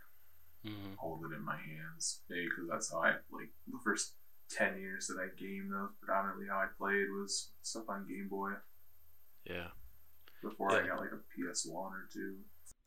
hmm 0.65 0.93
hold 0.97 1.23
it 1.25 1.35
in 1.35 1.43
my 1.43 1.55
hands, 1.57 2.21
maybe 2.29 2.47
because 2.49 2.69
that's 2.69 2.91
how 2.91 2.99
I 2.99 3.11
like 3.31 3.49
the 3.67 3.79
first 3.83 4.13
ten 4.49 4.77
years 4.79 5.07
that 5.07 5.17
I 5.19 5.27
gamed. 5.39 5.71
That 5.71 5.81
was 5.81 5.91
predominantly 5.99 6.45
how 6.49 6.57
I 6.57 6.67
played 6.77 7.07
was 7.09 7.51
stuff 7.61 7.83
on 7.89 8.07
Game 8.07 8.27
Boy 8.29 8.51
Yeah. 9.45 9.67
before 10.41 10.71
I 10.71 10.87
got 10.87 10.99
like 10.99 11.11
a 11.11 11.51
PS 11.51 11.65
One 11.65 11.93
or 11.93 12.07
two. 12.11 12.35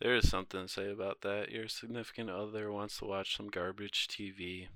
There 0.00 0.14
is 0.16 0.28
something 0.28 0.60
to 0.60 0.68
say 0.68 0.90
about 0.90 1.22
that. 1.22 1.50
Your 1.50 1.68
significant 1.68 2.28
other 2.28 2.70
wants 2.70 2.98
to 2.98 3.06
watch 3.06 3.36
some 3.36 3.48
garbage 3.48 4.08
TV, 4.08 4.68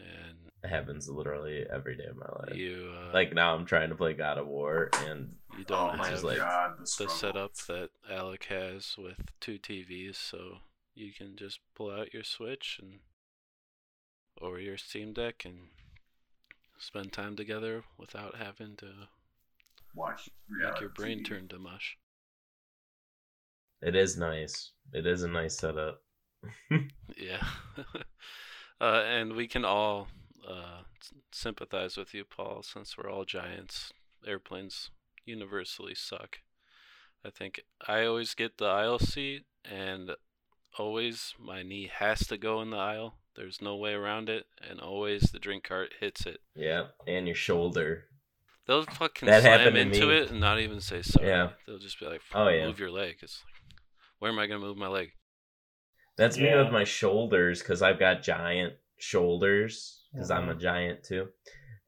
and 0.00 0.36
it 0.62 0.68
happens 0.68 1.08
literally 1.08 1.64
every 1.72 1.96
day 1.96 2.04
of 2.04 2.16
my 2.16 2.26
life. 2.40 2.54
you 2.56 2.92
uh, 3.08 3.12
Like 3.12 3.32
now, 3.34 3.54
I'm 3.54 3.64
trying 3.66 3.88
to 3.90 3.94
play 3.94 4.12
God 4.14 4.38
of 4.38 4.46
War, 4.46 4.90
and 5.06 5.34
you 5.56 5.64
Oh 5.70 5.88
don't 5.88 5.98
my 5.98 6.08
have 6.08 6.22
like- 6.22 6.38
god, 6.38 6.72
the, 6.78 7.04
the 7.04 7.10
setup 7.10 7.54
that 7.68 7.90
Alec 8.10 8.44
has 8.44 8.94
with 8.98 9.20
two 9.40 9.58
TVs, 9.58 10.16
so 10.16 10.58
you 10.94 11.12
can 11.12 11.36
just 11.36 11.60
pull 11.74 11.90
out 11.90 12.12
your 12.14 12.24
Switch 12.24 12.78
and 12.82 13.00
or 14.40 14.58
your 14.58 14.76
Steam 14.78 15.12
Deck 15.12 15.44
and 15.44 15.68
spend 16.78 17.12
time 17.12 17.36
together 17.36 17.84
without 17.98 18.36
having 18.36 18.76
to 18.76 18.86
Watch 19.94 20.28
make 20.48 20.80
your 20.80 20.88
brain 20.90 21.20
TV. 21.20 21.26
turn 21.26 21.48
to 21.48 21.58
mush. 21.58 21.96
it 23.82 23.94
is 23.96 24.16
nice. 24.16 24.72
It 24.92 25.06
is 25.06 25.22
a 25.22 25.28
nice 25.28 25.56
setup. 25.58 26.02
Yeah. 27.16 27.44
uh, 28.80 29.02
and 29.06 29.34
we 29.34 29.46
can 29.46 29.64
all 29.64 30.08
uh, 30.48 30.82
sympathize 31.32 31.96
with 31.96 32.14
you, 32.14 32.24
Paul, 32.24 32.62
since 32.62 32.96
we're 32.96 33.10
all 33.10 33.24
giants. 33.24 33.92
Airplanes 34.26 34.90
universally 35.24 35.94
suck. 35.94 36.38
I 37.24 37.30
think 37.30 37.60
I 37.86 38.04
always 38.04 38.34
get 38.34 38.58
the 38.58 38.66
aisle 38.66 38.98
seat, 38.98 39.44
and 39.64 40.12
always 40.78 41.34
my 41.38 41.62
knee 41.62 41.90
has 41.98 42.26
to 42.28 42.36
go 42.38 42.60
in 42.62 42.70
the 42.70 42.76
aisle. 42.78 43.14
There's 43.36 43.62
no 43.62 43.76
way 43.76 43.92
around 43.92 44.28
it, 44.28 44.46
and 44.68 44.80
always 44.80 45.22
the 45.32 45.38
drink 45.38 45.64
cart 45.64 45.94
hits 46.00 46.26
it. 46.26 46.38
Yeah, 46.54 46.86
and 47.06 47.26
your 47.26 47.36
shoulder. 47.36 48.04
They'll 48.66 48.84
fucking 48.84 49.26
That 49.26 49.42
slam 49.42 49.74
into 49.76 50.06
me. 50.06 50.16
it 50.18 50.30
and 50.30 50.40
not 50.40 50.60
even 50.60 50.80
say 50.80 51.02
sorry. 51.02 51.28
Yeah. 51.28 51.50
They'll 51.66 51.78
just 51.78 51.98
be 51.98 52.06
like, 52.06 52.20
Oh, 52.34 52.48
yeah. 52.48 52.66
move 52.66 52.78
your 52.78 52.90
leg. 52.90 53.16
It's 53.22 53.42
like, 53.44 53.80
where 54.18 54.30
am 54.30 54.38
I 54.38 54.46
going 54.46 54.60
to 54.60 54.66
move 54.66 54.76
my 54.76 54.86
leg? 54.86 55.10
That's 56.20 56.36
me 56.36 56.54
with 56.54 56.70
my 56.70 56.84
shoulders 56.84 57.60
because 57.60 57.80
I've 57.80 57.98
got 57.98 58.22
giant 58.22 58.74
shoulders 58.98 60.02
because 60.12 60.30
I'm 60.30 60.50
a 60.50 60.54
giant 60.54 61.02
too. 61.02 61.28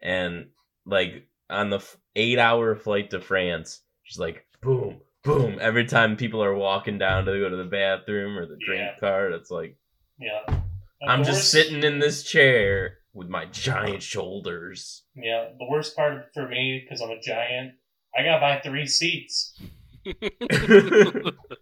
And 0.02 0.46
like 0.86 1.28
on 1.50 1.68
the 1.68 1.76
f- 1.76 1.98
eight 2.16 2.38
hour 2.38 2.74
flight 2.74 3.10
to 3.10 3.20
France, 3.20 3.82
just 4.06 4.18
like 4.18 4.46
boom, 4.62 5.02
boom. 5.22 5.58
Every 5.60 5.84
time 5.84 6.16
people 6.16 6.42
are 6.42 6.54
walking 6.54 6.96
down 6.96 7.26
to 7.26 7.38
go 7.38 7.50
to 7.50 7.56
the 7.56 7.64
bathroom 7.64 8.38
or 8.38 8.46
the 8.46 8.56
drink 8.64 8.80
Yeah. 8.80 8.98
cart, 8.98 9.32
it's 9.34 9.50
like 9.50 9.76
Yeah. 10.18 10.40
Like, 10.48 10.62
I'm 11.10 11.18
the 11.20 11.26
just 11.26 11.38
worst- 11.40 11.50
sitting 11.50 11.82
in 11.84 11.98
this 11.98 12.22
chair 12.22 12.98
with 13.12 13.28
my 13.28 13.44
giant 13.44 14.02
shoulders. 14.02 15.02
Yeah, 15.14 15.50
the 15.58 15.66
worst 15.68 15.94
part 15.94 16.30
for 16.32 16.48
me 16.48 16.80
because 16.82 17.02
I'm 17.02 17.10
a 17.10 17.20
giant, 17.20 17.72
I 18.18 18.22
gotta 18.22 18.40
buy 18.40 18.60
three 18.64 18.86
seats. 18.86 19.60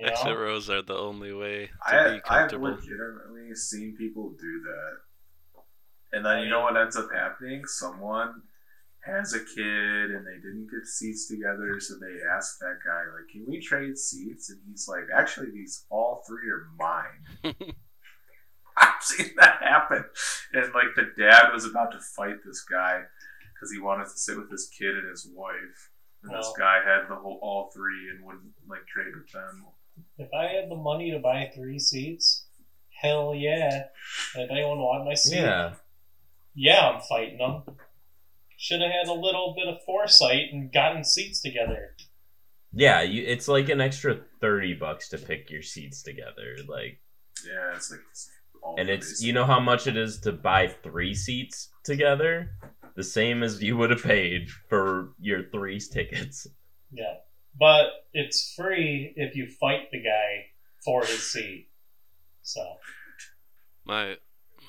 You 0.00 0.06
know? 0.06 0.12
Exit 0.12 0.38
rows 0.38 0.70
are 0.70 0.80
the 0.80 0.96
only 0.96 1.34
way 1.34 1.68
to 1.88 1.94
I, 1.94 2.14
be 2.14 2.20
comfortable. 2.20 2.68
I've 2.68 2.76
legitimately 2.76 3.54
seen 3.54 3.96
people 3.98 4.30
do 4.30 4.62
that. 4.62 6.16
And 6.16 6.24
then 6.24 6.38
oh, 6.38 6.42
you 6.42 6.48
know 6.48 6.60
what 6.60 6.76
ends 6.76 6.96
up 6.96 7.08
happening? 7.14 7.66
Someone 7.66 8.42
has 9.04 9.34
a 9.34 9.40
kid 9.40 10.10
and 10.10 10.26
they 10.26 10.36
didn't 10.36 10.70
get 10.70 10.86
seats 10.86 11.28
together, 11.28 11.78
so 11.80 11.94
they 11.94 12.16
ask 12.34 12.58
that 12.60 12.78
guy, 12.84 13.02
like, 13.14 13.28
can 13.30 13.44
we 13.46 13.60
trade 13.60 13.98
seats? 13.98 14.48
And 14.48 14.58
he's 14.68 14.88
like, 14.88 15.04
actually, 15.14 15.50
these 15.50 15.84
all 15.90 16.22
three 16.26 16.48
are 16.48 16.68
mine. 16.78 17.54
I've 18.76 19.02
seen 19.02 19.32
that 19.36 19.62
happen. 19.62 20.04
And 20.54 20.72
like 20.74 20.94
the 20.96 21.12
dad 21.18 21.52
was 21.52 21.66
about 21.66 21.92
to 21.92 22.00
fight 22.00 22.36
this 22.44 22.64
guy 22.64 23.02
because 23.52 23.70
he 23.70 23.78
wanted 23.78 24.04
to 24.04 24.18
sit 24.18 24.38
with 24.38 24.50
his 24.50 24.70
kid 24.76 24.96
and 24.96 25.10
his 25.10 25.28
wife. 25.34 25.90
And 26.22 26.32
this 26.32 26.48
oh. 26.48 26.54
guy 26.58 26.78
had 26.84 27.08
the 27.08 27.16
whole 27.16 27.38
all 27.42 27.70
three 27.74 28.08
and 28.10 28.24
wouldn't 28.24 28.52
like 28.66 28.86
trade 28.86 29.14
with 29.14 29.30
them. 29.32 29.66
If 30.18 30.28
I 30.34 30.44
had 30.52 30.70
the 30.70 30.76
money 30.76 31.10
to 31.12 31.18
buy 31.18 31.50
three 31.54 31.78
seats, 31.78 32.46
hell 33.00 33.34
yeah. 33.34 33.84
If 34.36 34.50
anyone 34.50 34.78
wanted 34.78 35.04
my 35.04 35.14
seat, 35.14 35.36
Yeah. 35.40 35.74
yeah, 36.54 36.88
I'm 36.90 37.00
fighting 37.02 37.38
them. 37.38 37.62
Should 38.56 38.80
have 38.82 38.90
had 38.90 39.08
a 39.08 39.12
little 39.14 39.54
bit 39.56 39.68
of 39.68 39.82
foresight 39.84 40.52
and 40.52 40.70
gotten 40.72 41.02
seats 41.04 41.40
together. 41.40 41.96
Yeah, 42.72 43.00
you, 43.02 43.24
it's 43.26 43.48
like 43.48 43.68
an 43.68 43.80
extra 43.80 44.20
30 44.40 44.74
bucks 44.74 45.08
to 45.08 45.18
pick 45.18 45.50
your 45.50 45.62
seats 45.62 46.02
together. 46.02 46.56
Like 46.68 47.00
Yeah, 47.46 47.74
it's 47.74 47.90
like 47.90 48.00
it's 48.10 48.30
all 48.62 48.76
and 48.78 48.88
it's 48.90 49.08
these- 49.08 49.24
you 49.24 49.32
know 49.32 49.44
how 49.46 49.58
much 49.60 49.86
it 49.86 49.96
is 49.96 50.20
to 50.20 50.32
buy 50.32 50.68
three 50.68 51.14
seats 51.14 51.70
together 51.84 52.50
the 52.96 53.02
same 53.02 53.42
as 53.42 53.62
you 53.62 53.76
would 53.76 53.88
have 53.90 54.02
paid 54.02 54.48
for 54.68 55.14
your 55.18 55.44
three 55.50 55.80
tickets 55.80 56.46
Yeah. 56.92 57.14
But 57.58 57.90
it's 58.12 58.54
free 58.54 59.12
if 59.16 59.36
you 59.36 59.46
fight 59.48 59.90
the 59.90 60.02
guy 60.02 60.46
for 60.84 61.04
his 61.04 61.32
seat. 61.32 61.68
So, 62.42 62.76
My 63.84 64.16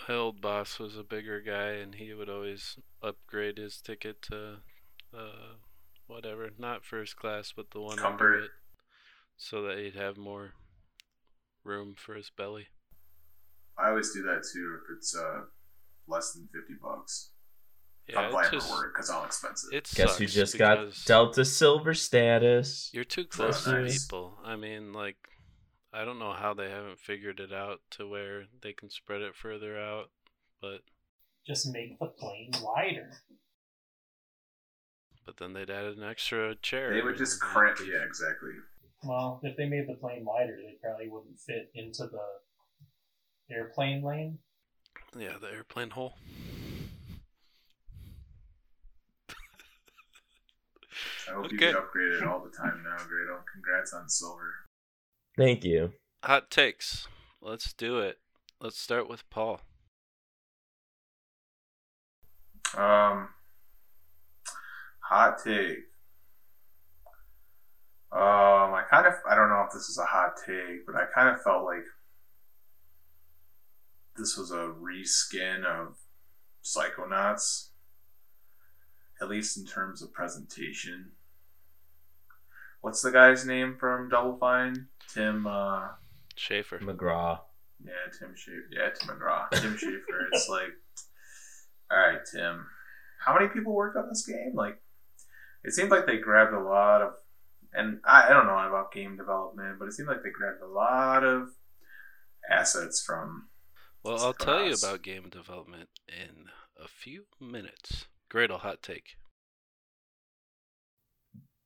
my 0.08 0.16
old 0.16 0.42
boss 0.42 0.80
was 0.80 0.98
a 0.98 1.04
bigger 1.04 1.42
guy, 1.42 1.72
and 1.74 1.96
he 1.96 2.14
would 2.14 2.30
always 2.30 2.78
upgrade 3.02 3.58
his 3.58 3.82
ticket 3.82 4.22
to 4.24 4.58
uh, 5.18 5.56
whatever, 6.08 6.50
not 6.58 6.84
first 6.84 7.16
class, 7.16 7.54
but 7.56 7.72
the 7.72 7.82
one 7.82 8.00
under 8.00 8.36
it, 8.36 8.52
so 9.38 9.62
that 9.64 9.78
he'd 9.78 9.96
have 9.96 10.18
more 10.18 10.54
room 11.64 11.96
for 11.98 12.16
his 12.16 12.30
belly. 12.30 12.68
I 13.78 13.90
always 13.90 14.12
do 14.12 14.22
that 14.24 14.44
too 14.52 14.80
if 14.84 14.98
it's 14.98 15.16
uh 15.16 15.42
less 16.08 16.34
than 16.34 16.50
fifty 16.54 16.74
bucks. 16.82 17.32
If 18.08 18.16
Yeah, 18.16 18.22
I'm 18.22 18.26
it 18.30 18.32
flying 18.32 18.52
just 18.52 18.68
for 18.70 18.76
work 18.78 18.94
because 18.96 19.10
all 19.10 19.26
expensive. 19.26 19.70
it 19.74 19.90
guess 19.96 20.18
who 20.18 20.26
sucks 20.28 20.34
just 20.34 20.58
got 20.58 20.88
delta 21.06 21.46
silver 21.46 21.94
status 21.94 22.90
You're 22.94 23.04
too 23.04 23.26
close 23.26 23.68
Oh, 23.68 23.72
to 23.72 23.82
nice. 23.84 24.04
people. 24.06 24.38
I 24.44 24.56
mean, 24.56 24.92
like, 24.94 25.18
I 25.94 26.04
don't 26.06 26.20
know 26.20 26.34
how 26.34 26.54
they 26.54 26.70
haven't 26.70 27.00
figured 27.00 27.40
it 27.40 27.54
out 27.54 27.80
to 27.92 28.08
where 28.08 28.46
they 28.62 28.74
can 28.74 28.90
spread 28.90 29.22
it 29.22 29.36
further 29.36 29.80
out, 29.80 30.10
but 30.62 30.82
just 31.46 31.72
make 31.72 31.98
the 32.00 32.06
plane 32.08 32.52
wider. 32.62 33.10
but 35.26 35.38
then 35.38 35.54
they'd 35.54 35.70
add 35.70 35.86
an 35.86 36.04
extra 36.04 36.56
chair. 36.56 36.94
They 36.94 37.02
would 37.02 37.18
just 37.18 37.40
cramp. 37.40 37.80
Yeah, 37.80 38.04
exactly. 38.06 38.52
Well, 39.04 39.40
if 39.44 39.56
they 39.58 39.68
made 39.68 39.88
the 39.88 39.96
plane 39.96 40.24
wider, 40.26 40.56
they 40.58 40.78
probably 40.82 41.08
wouldn't 41.10 41.40
fit 41.40 41.72
into 41.76 42.04
the 42.08 43.56
airplane 43.56 44.04
lane. 44.04 44.40
Yeah, 45.18 45.38
the 45.40 45.48
airplane 45.52 45.90
hole. 45.92 46.16
I 51.30 51.34
hope 51.34 51.52
you 51.52 51.58
Okay. 51.58 51.72
get 51.72 51.76
upgraded 51.76 52.28
all 52.28 52.40
the 52.44 52.56
time 52.56 52.84
now, 52.84 52.98
Grado. 53.06 53.44
Congrats 53.52 53.94
on 53.94 54.10
silver. 54.10 54.54
Thank 55.38 55.64
you. 55.64 55.94
Hot 56.24 56.50
takes. 56.52 57.08
Let's 57.42 57.74
do 57.74 58.00
it. 58.00 58.20
Let's 58.60 58.80
start 58.80 59.10
with 59.10 59.28
Paul. 59.30 59.62
Um, 62.78 63.30
hot 65.00 65.38
take. 65.44 65.80
Um, 68.14 68.74
I 68.74 68.84
kind 68.90 69.08
of 69.08 69.14
I 69.30 69.36
don't 69.36 69.50
know 69.50 69.64
if 69.68 69.74
this 69.74 69.90
is 69.90 69.98
a 69.98 70.06
hot 70.06 70.34
take, 70.46 70.86
but 70.86 70.96
I 70.96 71.06
kind 71.14 71.30
of 71.34 71.42
felt 71.42 71.64
like 71.66 71.84
this 74.18 74.38
was 74.38 74.52
a 74.52 74.74
reskin 74.80 75.64
of 75.64 75.96
Psychonauts, 76.64 77.70
at 79.22 79.30
least 79.30 79.58
in 79.58 79.66
terms 79.66 80.02
of 80.02 80.12
presentation. 80.14 81.12
What's 82.82 83.02
the 83.02 83.12
guy's 83.12 83.46
name 83.46 83.78
from 83.80 84.10
Double 84.10 84.38
Fine? 84.38 84.88
Tim. 85.14 85.46
Uh, 85.46 85.90
Schafer. 86.36 86.80
McGraw. 86.82 87.40
yeah, 87.86 87.92
Tim 88.18 88.34
Schafer. 88.36 88.72
Yeah, 88.72 88.90
Tim 88.90 89.16
McGraw. 89.16 89.50
Tim 89.52 89.76
Schafer. 89.78 90.00
It's 90.32 90.50
like, 90.50 90.72
all 91.92 91.98
right, 91.98 92.20
Tim. 92.32 92.66
How 93.20 93.36
many 93.36 93.50
people 93.50 93.74
worked 93.74 93.98
on 93.98 94.10
this 94.10 94.26
game? 94.26 94.54
Like, 94.56 94.82
it 95.64 95.74
seemed 95.74 95.92
like 95.92 96.08
they 96.08 96.18
grabbed 96.18 96.54
a 96.54 96.60
lot 96.60 97.04
of, 97.04 97.14
and 97.74 98.00
I, 98.04 98.28
I 98.30 98.34
don't 98.34 98.48
know 98.48 98.58
about 98.58 98.92
game 98.92 99.16
development, 99.16 99.78
but 99.78 99.88
it 99.88 99.94
seemed 99.94 100.08
like 100.10 100.24
they 100.24 100.32
grabbed 100.32 100.62
a 100.64 100.68
lot 100.68 101.24
of 101.24 101.50
assets 102.50 103.04
from. 103.04 103.50
Well, 104.04 104.18
I'll 104.20 104.34
tell 104.34 104.64
you 104.66 104.74
about 104.74 105.04
game 105.04 105.30
development 105.30 105.90
in 106.08 106.48
a 106.84 106.88
few 106.88 107.26
minutes. 107.40 108.06
Great, 108.32 108.50
hot 108.50 108.82
take. 108.82 109.18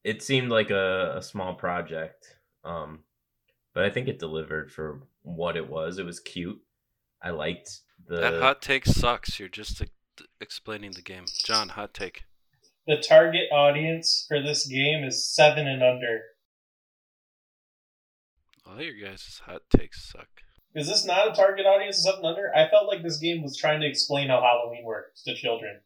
It 0.04 0.24
seemed 0.24 0.50
like 0.50 0.72
a, 0.72 1.14
a 1.18 1.22
small 1.22 1.54
project, 1.54 2.26
um, 2.64 3.02
but 3.76 3.84
I 3.84 3.92
think 3.92 4.08
it 4.08 4.18
delivered 4.18 4.72
for 4.72 5.04
what 5.22 5.58
it 5.58 5.70
was. 5.70 6.00
It 6.00 6.08
was 6.08 6.20
cute. 6.20 6.60
I 7.22 7.30
liked 7.30 7.82
the. 8.08 8.18
that 8.18 8.42
hot 8.42 8.64
take 8.64 8.88
sucks. 8.88 9.40
You're 9.40 9.48
just 9.48 9.84
explaining 10.42 10.94
the 10.94 11.04
game. 11.04 11.26
John, 11.44 11.70
hot 11.70 11.94
take. 11.94 12.24
The 12.88 12.98
target 12.98 13.52
audience 13.52 14.26
for 14.28 14.42
this 14.42 14.66
game 14.66 15.04
is 15.04 15.24
seven 15.24 15.68
and 15.68 15.84
under. 15.84 16.22
All 18.66 18.82
your 18.82 18.96
guys' 19.08 19.40
hot 19.46 19.62
takes 19.70 20.12
suck. 20.12 20.30
Is 20.74 20.88
this 20.88 21.06
not 21.06 21.28
a 21.28 21.36
target 21.36 21.68
audience 21.68 22.00
of 22.00 22.06
seven 22.06 22.26
and 22.26 22.36
under? 22.36 22.56
I 22.56 22.68
felt 22.72 22.88
like 22.88 23.04
this 23.04 23.18
game 23.18 23.44
was 23.44 23.56
trying 23.56 23.82
to 23.82 23.88
explain 23.88 24.30
how 24.30 24.42
Halloween 24.42 24.84
works 24.84 25.22
to 25.26 25.36
children. 25.36 25.82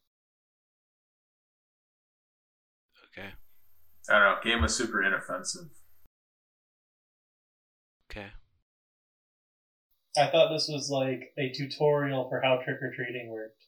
I 4.10 4.20
don't 4.20 4.22
know. 4.22 4.38
Game 4.44 4.62
was 4.62 4.76
super 4.76 5.04
inoffensive. 5.04 5.70
Okay. 8.12 8.28
I 10.18 10.28
thought 10.28 10.52
this 10.52 10.68
was 10.68 10.90
like 10.90 11.32
a 11.38 11.52
tutorial 11.52 12.28
for 12.30 12.42
how 12.42 12.58
trick 12.64 12.82
or 12.82 12.92
treating 12.94 13.30
worked. 13.30 13.64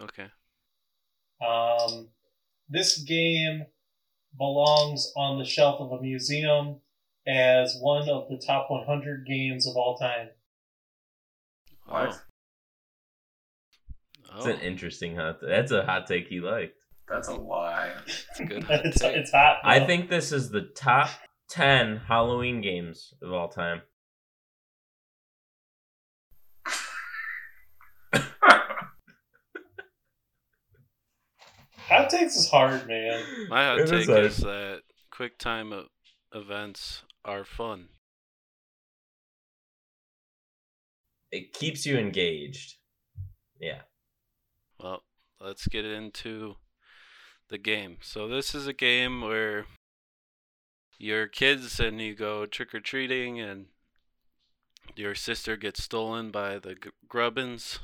Okay. 0.00 0.26
Um, 1.46 2.08
this 2.68 2.98
game 2.98 3.66
belongs 4.36 5.12
on 5.16 5.38
the 5.38 5.44
shelf 5.44 5.80
of 5.80 5.92
a 5.92 6.02
museum 6.02 6.80
as 7.26 7.76
one 7.80 8.08
of 8.08 8.28
the 8.28 8.42
top 8.44 8.70
100 8.70 9.26
games 9.26 9.66
of 9.66 9.76
all 9.76 9.96
time. 9.96 10.28
What? 11.86 12.08
Oh. 14.32 14.36
It's 14.36 14.46
Oh, 14.46 14.50
an 14.50 14.60
interesting 14.60 15.16
hot. 15.16 15.38
That's 15.40 15.72
a 15.72 15.84
hot 15.84 16.06
take 16.06 16.28
he 16.28 16.40
liked. 16.40 16.75
That's 17.08 17.28
a 17.28 17.34
lie. 17.34 17.92
it's 18.06 18.40
a 18.40 18.44
good 18.44 18.64
hot 18.68 18.84
it's, 18.84 19.00
it's 19.02 19.30
hot. 19.32 19.58
I 19.64 19.80
think 19.80 20.10
this 20.10 20.32
is 20.32 20.50
the 20.50 20.62
top 20.62 21.10
ten 21.48 21.96
Halloween 22.08 22.60
games 22.60 23.14
of 23.22 23.32
all 23.32 23.48
time. 23.48 23.82
hot 31.78 32.10
takes 32.10 32.36
is 32.36 32.50
hard, 32.50 32.86
man. 32.86 33.22
My 33.48 33.64
hot 33.64 33.78
It 33.80 33.84
is 33.84 33.90
take 33.90 34.06
hard. 34.08 34.24
is 34.24 34.36
that 34.38 34.82
quick 35.10 35.38
time 35.38 35.72
events 36.34 37.02
are 37.24 37.44
fun. 37.44 37.88
It 41.30 41.52
keeps 41.52 41.84
you 41.86 41.98
engaged. 41.98 42.76
Yeah. 43.60 43.82
Well, 44.80 45.02
let's 45.40 45.66
get 45.68 45.84
into 45.84 46.56
the 47.48 47.58
game. 47.58 47.98
So 48.00 48.28
this 48.28 48.54
is 48.54 48.66
a 48.66 48.72
game 48.72 49.20
where 49.20 49.66
you're 50.98 51.26
kids 51.26 51.78
and 51.78 52.00
you 52.00 52.14
go 52.14 52.46
trick 52.46 52.74
or 52.74 52.80
treating, 52.80 53.40
and 53.40 53.66
your 54.94 55.14
sister 55.14 55.56
gets 55.56 55.82
stolen 55.82 56.30
by 56.30 56.58
the 56.58 56.76
Grubbins, 57.08 57.80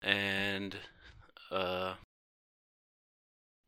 and 0.00 0.76
uh, 1.50 1.94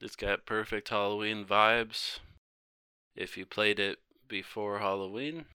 it's 0.00 0.16
got 0.16 0.46
perfect 0.46 0.88
Halloween 0.88 1.44
vibes. 1.44 2.20
If 3.16 3.36
you 3.36 3.46
played 3.46 3.78
it 3.78 3.98
before 4.28 4.78
Halloween 4.78 5.46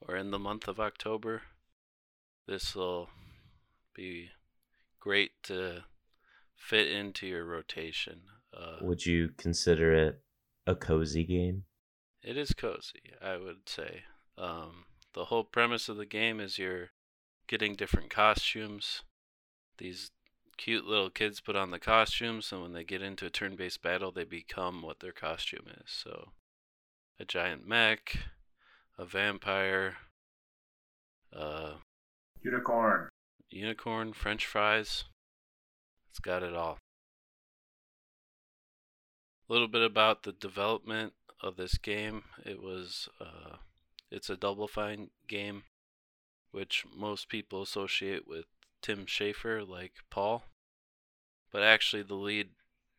or 0.00 0.16
in 0.16 0.30
the 0.30 0.38
month 0.38 0.68
of 0.68 0.78
October, 0.78 1.42
this 2.46 2.74
will 2.74 3.08
be 3.94 4.30
great 5.00 5.32
to 5.44 5.84
fit 6.64 6.88
into 6.90 7.26
your 7.26 7.44
rotation. 7.44 8.22
Uh, 8.56 8.76
Would 8.80 9.04
you 9.04 9.30
consider 9.36 9.92
it 9.92 10.20
a 10.66 10.74
cozy 10.74 11.24
game? 11.24 11.64
it 12.22 12.38
is 12.38 12.52
cozy, 12.54 13.12
I 13.20 13.36
would 13.36 13.68
say. 13.68 14.04
Um, 14.38 14.86
the 15.12 15.26
whole 15.26 15.44
premise 15.44 15.90
of 15.90 15.98
the 15.98 16.06
game 16.06 16.40
is 16.40 16.58
you're 16.58 16.90
getting 17.46 17.74
different 17.74 18.08
costumes. 18.08 19.02
These 19.76 20.10
cute 20.56 20.86
little 20.86 21.10
kids 21.10 21.40
put 21.40 21.54
on 21.54 21.70
the 21.70 21.78
costumes, 21.78 22.50
and 22.50 22.62
when 22.62 22.72
they 22.72 22.82
get 22.84 23.02
into 23.02 23.26
a 23.26 23.30
turn 23.30 23.56
based 23.56 23.82
battle, 23.82 24.10
they 24.10 24.24
become 24.24 24.80
what 24.80 25.00
their 25.00 25.12
costume 25.12 25.66
is. 25.68 25.90
So, 25.90 26.30
a 27.20 27.26
giant 27.26 27.66
mech, 27.68 28.16
a 28.96 29.04
vampire, 29.04 29.96
uh, 31.36 31.74
Unicorn. 32.42 33.08
unicorn, 33.50 34.12
french 34.14 34.46
fries. 34.46 35.04
It's 36.14 36.20
got 36.20 36.44
it 36.44 36.54
all. 36.54 36.78
A 39.48 39.52
little 39.52 39.66
bit 39.66 39.82
about 39.82 40.22
the 40.22 40.30
development 40.30 41.12
of 41.40 41.56
this 41.56 41.76
game. 41.76 42.22
It 42.46 42.62
was 42.62 43.08
uh, 43.20 43.56
it's 44.12 44.30
a 44.30 44.36
Double 44.36 44.68
Fine 44.68 45.10
game, 45.26 45.64
which 46.52 46.84
most 46.96 47.28
people 47.28 47.62
associate 47.62 48.28
with 48.28 48.44
Tim 48.80 49.06
Schafer, 49.06 49.68
like 49.68 49.94
Paul. 50.08 50.44
But 51.50 51.64
actually, 51.64 52.04
the 52.04 52.14
lead 52.14 52.50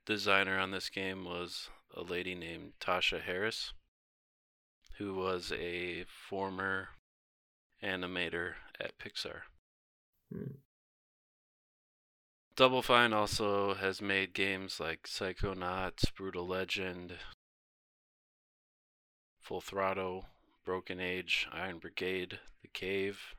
designer 0.06 0.60
on 0.60 0.71
this 0.71 0.89
game 0.89 1.23
was 1.23 1.69
a 1.95 2.01
lady 2.01 2.36
named 2.36 2.73
Tasha 2.82 3.21
Harris, 3.21 3.71
who 4.97 5.15
was 5.15 5.54
a 5.54 6.04
former 6.04 6.89
animator 7.82 8.56
at 8.78 8.99
Pixar. 8.99 9.43
Hmm. 10.30 10.56
Double 12.56 12.82
Fine 12.82 13.12
also 13.12 13.74
has 13.74 14.02
made 14.02 14.34
games 14.34 14.80
like 14.80 15.04
Psychonauts, 15.04 16.06
Brutal 16.15 16.48
Legend, 16.48 17.15
Full 19.41 19.60
Throttle, 19.60 20.28
Broken 20.63 21.02
Age, 21.02 21.48
Iron 21.52 21.80
Brigade, 21.80 22.39
The 22.62 22.70
Cave. 22.70 23.36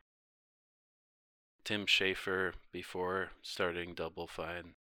Tim 1.64 1.86
Schafer, 1.86 2.52
before 2.70 3.30
starting 3.40 3.94
Double 3.94 4.26
Fine, 4.26 4.74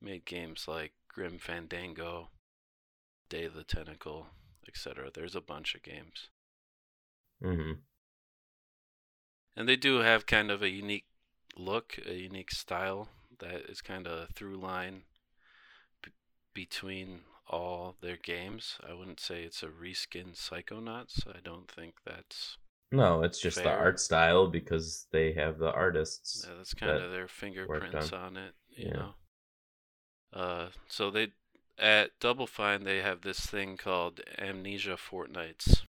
made 0.00 0.24
games 0.24 0.66
like 0.68 0.92
Grim 1.08 1.38
Fandango, 1.38 2.28
Day 3.28 3.44
of 3.46 3.54
the 3.54 3.64
Tentacle, 3.64 4.28
etc. 4.68 5.10
There's 5.12 5.34
a 5.34 5.40
bunch 5.40 5.74
of 5.74 5.82
games. 5.82 6.28
Mm-hmm. 7.42 7.80
And 9.56 9.68
they 9.68 9.76
do 9.76 9.98
have 9.98 10.24
kind 10.24 10.52
of 10.52 10.62
a 10.62 10.70
unique 10.70 11.06
look, 11.56 11.98
a 12.06 12.14
unique 12.14 12.52
style 12.52 13.08
that 13.40 13.70
is 13.70 13.80
kind 13.82 14.06
of 14.06 14.18
a 14.30 14.32
through 14.32 14.56
line 14.56 15.04
b- 16.02 16.10
between 16.54 17.20
all 17.48 17.96
their 18.00 18.16
games. 18.16 18.78
I 18.88 18.94
wouldn't 18.94 19.20
say 19.20 19.42
it's 19.44 19.62
a 19.62 19.68
reskin 19.68 20.34
Psychonauts. 20.34 21.26
I 21.26 21.40
don't 21.40 21.70
think 21.70 21.96
that's 22.04 22.56
No, 22.92 23.22
it's 23.22 23.40
just 23.40 23.62
the 23.62 23.70
art 23.70 24.00
style 24.00 24.48
because 24.48 25.06
they 25.12 25.32
have 25.32 25.58
the 25.58 25.72
artists. 25.72 26.48
yeah, 26.48 26.54
that's 26.56 26.74
kind 26.74 26.96
that 26.96 27.00
of 27.00 27.10
their 27.10 27.28
fingerprints 27.28 28.12
on 28.12 28.36
it, 28.36 28.54
you 28.76 28.86
Yeah. 28.86 28.92
know. 28.92 29.14
Uh, 30.32 30.68
so 30.86 31.10
they 31.10 31.32
at 31.78 32.18
Double 32.20 32.46
Fine, 32.46 32.84
they 32.84 32.98
have 32.98 33.22
this 33.22 33.40
thing 33.40 33.76
called 33.76 34.20
Amnesia 34.38 34.96
Fortnights. 34.96 35.82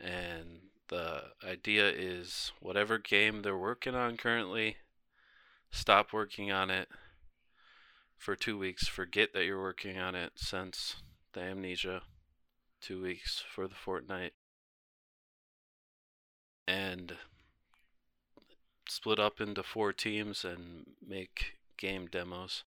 And 0.00 0.70
the 0.88 1.34
idea 1.44 1.90
is 1.90 2.52
whatever 2.60 2.96
game 2.96 3.42
they're 3.42 3.58
working 3.58 3.94
on 3.94 4.16
currently, 4.16 4.78
stop 5.76 6.12
working 6.12 6.50
on 6.50 6.70
it 6.70 6.88
for 8.16 8.34
two 8.34 8.58
weeks. 8.58 8.88
Forget 8.88 9.32
that 9.32 9.44
you're 9.44 9.60
working 9.60 9.98
on 9.98 10.14
it 10.14 10.32
since 10.36 10.96
the 11.32 11.40
amnesia. 11.40 12.02
Two 12.80 13.02
weeks 13.02 13.42
for 13.48 13.68
the 13.68 13.74
fortnight. 13.74 14.32
And 16.66 17.16
split 18.88 19.18
up 19.18 19.40
into 19.40 19.62
four 19.62 19.92
teams 19.92 20.44
and 20.44 20.86
make 21.06 21.58
game 21.76 22.06
demos. 22.06 22.64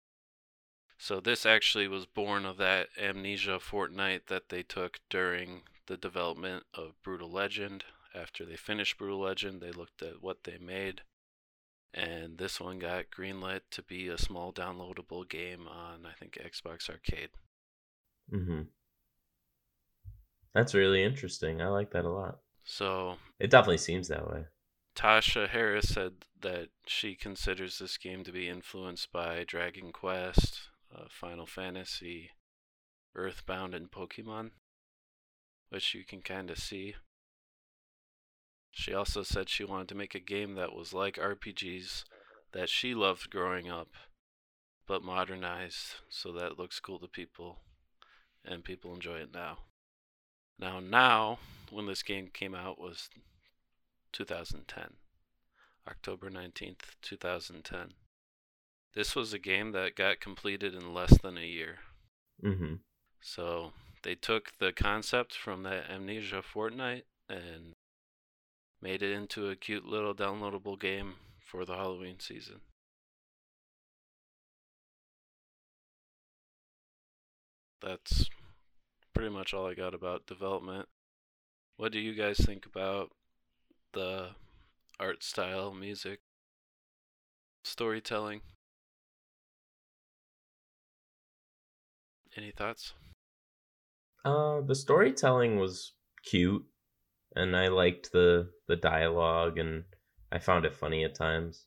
So 0.97 1.19
this 1.19 1.45
actually 1.45 1.87
was 1.87 2.05
born 2.05 2.45
of 2.45 2.57
that 2.57 2.87
amnesia 2.97 3.59
fortnight 3.59 4.27
that 4.27 4.49
they 4.49 4.63
took 4.63 4.99
during 5.09 5.63
the 5.87 5.97
development 5.97 6.63
of 6.73 7.01
Brutal 7.03 7.29
Legend. 7.29 7.83
After 8.15 8.45
they 8.45 8.55
finished 8.55 8.97
Brutal 8.97 9.19
Legend, 9.19 9.61
they 9.61 9.71
looked 9.71 10.01
at 10.01 10.21
what 10.21 10.43
they 10.43 10.57
made, 10.57 11.01
and 11.93 12.37
this 12.37 12.59
one 12.59 12.79
got 12.79 13.05
greenlit 13.15 13.61
to 13.71 13.83
be 13.83 14.07
a 14.07 14.17
small 14.17 14.51
downloadable 14.51 15.27
game 15.27 15.67
on 15.67 16.05
I 16.05 16.13
think 16.13 16.37
Xbox 16.43 16.89
Arcade. 16.89 17.29
Mm-hmm. 18.33 18.61
That's 20.53 20.73
really 20.73 21.03
interesting. 21.03 21.61
I 21.61 21.67
like 21.67 21.91
that 21.91 22.05
a 22.05 22.09
lot. 22.09 22.39
So 22.63 23.17
It 23.39 23.49
definitely 23.51 23.77
seems 23.77 24.07
that 24.07 24.29
way. 24.29 24.45
Tasha 24.95 25.49
Harris 25.49 25.89
said 25.89 26.25
that 26.41 26.69
she 26.85 27.15
considers 27.15 27.79
this 27.79 27.97
game 27.97 28.23
to 28.23 28.31
be 28.31 28.47
influenced 28.47 29.11
by 29.11 29.43
Dragon 29.43 29.91
Quest, 29.91 30.69
uh, 30.95 31.05
Final 31.09 31.47
Fantasy, 31.47 32.29
Earthbound, 33.15 33.73
and 33.73 33.89
Pokemon, 33.89 34.51
which 35.69 35.95
you 35.95 36.03
can 36.05 36.21
kind 36.21 36.51
of 36.51 36.59
see. 36.59 36.95
She 38.75 38.93
also 38.93 39.21
said 39.21 39.49
she 39.49 39.63
wanted 39.63 39.87
to 39.89 39.95
make 39.95 40.15
a 40.15 40.19
game 40.19 40.55
that 40.55 40.73
was 40.73 40.93
like 40.93 41.15
RPGs 41.15 42.03
that 42.53 42.69
she 42.69 42.95
loved 42.95 43.29
growing 43.29 43.69
up, 43.69 43.89
but 44.87 45.03
modernized 45.03 45.95
so 46.09 46.31
that 46.33 46.53
it 46.53 46.59
looks 46.59 46.79
cool 46.79 46.99
to 46.99 47.07
people 47.07 47.59
and 48.43 48.63
people 48.63 48.93
enjoy 48.93 49.17
it 49.17 49.29
now. 49.31 49.59
Now, 50.57 50.79
now, 50.79 51.37
when 51.69 51.85
this 51.85 52.01
game 52.01 52.29
came 52.33 52.55
out 52.55 52.79
was 52.79 53.09
2010, 54.11 54.95
October 55.87 56.31
19th, 56.31 56.95
2010. 57.03 57.93
This 58.95 59.15
was 59.15 59.33
a 59.33 59.39
game 59.39 59.71
that 59.71 59.95
got 59.95 60.19
completed 60.19 60.73
in 60.73 60.93
less 60.93 61.19
than 61.21 61.37
a 61.37 61.45
year. 61.45 61.77
Mm-hmm. 62.43 62.75
So 63.21 63.73
they 64.01 64.15
took 64.15 64.53
the 64.59 64.71
concept 64.71 65.35
from 65.35 65.61
that 65.63 65.89
Amnesia 65.91 66.41
Fortnight 66.41 67.05
and 67.29 67.75
made 68.83 69.01
it 69.01 69.13
into 69.13 69.49
a 69.49 69.55
cute 69.55 69.85
little 69.85 70.13
downloadable 70.13 70.77
game 70.77 71.13
for 71.39 71.63
the 71.63 71.73
Halloween 71.73 72.19
season. 72.19 72.59
That's 77.81 78.29
pretty 79.15 79.29
much 79.29 79.53
all 79.53 79.65
I 79.65 79.73
got 79.73 79.93
about 79.93 80.27
development. 80.27 80.89
What 81.77 81.93
do 81.93 81.99
you 81.99 82.13
guys 82.13 82.37
think 82.37 82.65
about 82.65 83.11
the 83.93 84.31
art 84.99 85.23
style, 85.23 85.73
music, 85.73 86.19
storytelling? 87.63 88.41
Any 92.35 92.51
thoughts? 92.51 92.93
Uh, 94.25 94.59
the 94.59 94.75
storytelling 94.75 95.57
was 95.57 95.93
cute, 96.25 96.65
and 97.35 97.55
I 97.55 97.67
liked 97.67 98.11
the 98.11 98.49
the 98.67 98.75
dialogue, 98.75 99.57
and 99.57 99.83
I 100.31 100.39
found 100.39 100.65
it 100.65 100.75
funny 100.75 101.03
at 101.03 101.15
times. 101.15 101.65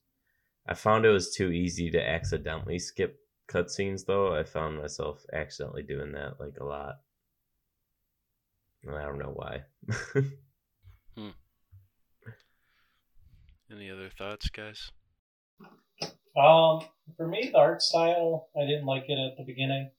I 0.66 0.74
found 0.74 1.04
it 1.04 1.10
was 1.10 1.34
too 1.34 1.50
easy 1.50 1.90
to 1.90 2.08
accidentally 2.08 2.78
skip 2.78 3.20
cutscenes, 3.48 4.06
though. 4.06 4.34
I 4.34 4.42
found 4.42 4.78
myself 4.78 5.24
accidentally 5.32 5.82
doing 5.82 6.12
that 6.12 6.40
like 6.40 6.56
a 6.60 6.64
lot. 6.64 6.96
And 8.84 8.96
I 8.96 9.02
don't 9.02 9.18
know 9.18 9.34
why. 9.34 9.62
Any 13.70 13.90
other 13.90 14.10
thoughts, 14.16 14.48
guys? 14.48 14.90
Um, 16.36 16.82
for 17.16 17.26
me, 17.26 17.50
the 17.50 17.58
art 17.58 17.82
style, 17.82 18.48
I 18.56 18.66
didn't 18.66 18.86
like 18.86 19.04
it 19.08 19.18
at 19.18 19.36
the 19.36 19.44
beginning. 19.44 19.90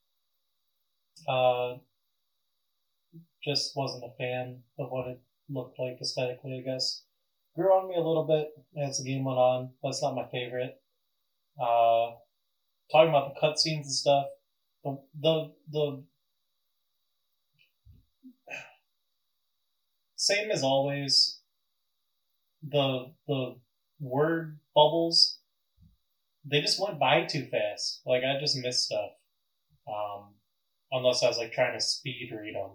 Uh, 1.28 1.76
just 3.44 3.76
wasn't 3.76 4.04
a 4.06 4.16
fan 4.18 4.62
of 4.80 4.90
what 4.90 5.08
it 5.08 5.20
looked 5.50 5.80
like 5.80 5.98
aesthetically, 6.02 6.60
I 6.60 6.70
guess. 6.70 7.04
Grew 7.56 7.72
on 7.74 7.90
me 7.90 7.96
a 7.96 8.02
little 8.02 8.26
bit 8.26 8.50
as 8.82 8.98
the 8.98 9.10
game 9.10 9.26
went 9.26 9.40
on. 9.40 9.72
That's 9.84 10.02
not 10.02 10.16
my 10.16 10.28
favorite. 10.28 10.80
Uh, 11.60 12.12
talking 12.92 13.10
about 13.10 13.34
the 13.34 13.42
cutscenes 13.42 13.84
and 13.84 13.92
stuff, 13.92 14.26
the, 14.84 14.98
the, 15.20 15.52
the 15.72 16.04
same 20.16 20.52
as 20.52 20.64
always, 20.64 21.40
the 22.68 23.12
the 23.28 23.56
word 24.00 24.60
bubbles 24.76 25.38
they 26.50 26.62
just 26.62 26.80
went 26.80 27.00
by 27.00 27.24
too 27.24 27.46
fast. 27.46 28.02
Like 28.06 28.24
I 28.24 28.40
just 28.40 28.58
missed 28.58 28.86
stuff. 28.86 29.12
Um, 29.88 30.36
unless 30.92 31.24
I 31.24 31.28
was 31.28 31.38
like 31.38 31.52
trying 31.52 31.78
to 31.78 31.84
speed 31.84 32.32
read 32.32 32.56
them. 32.56 32.72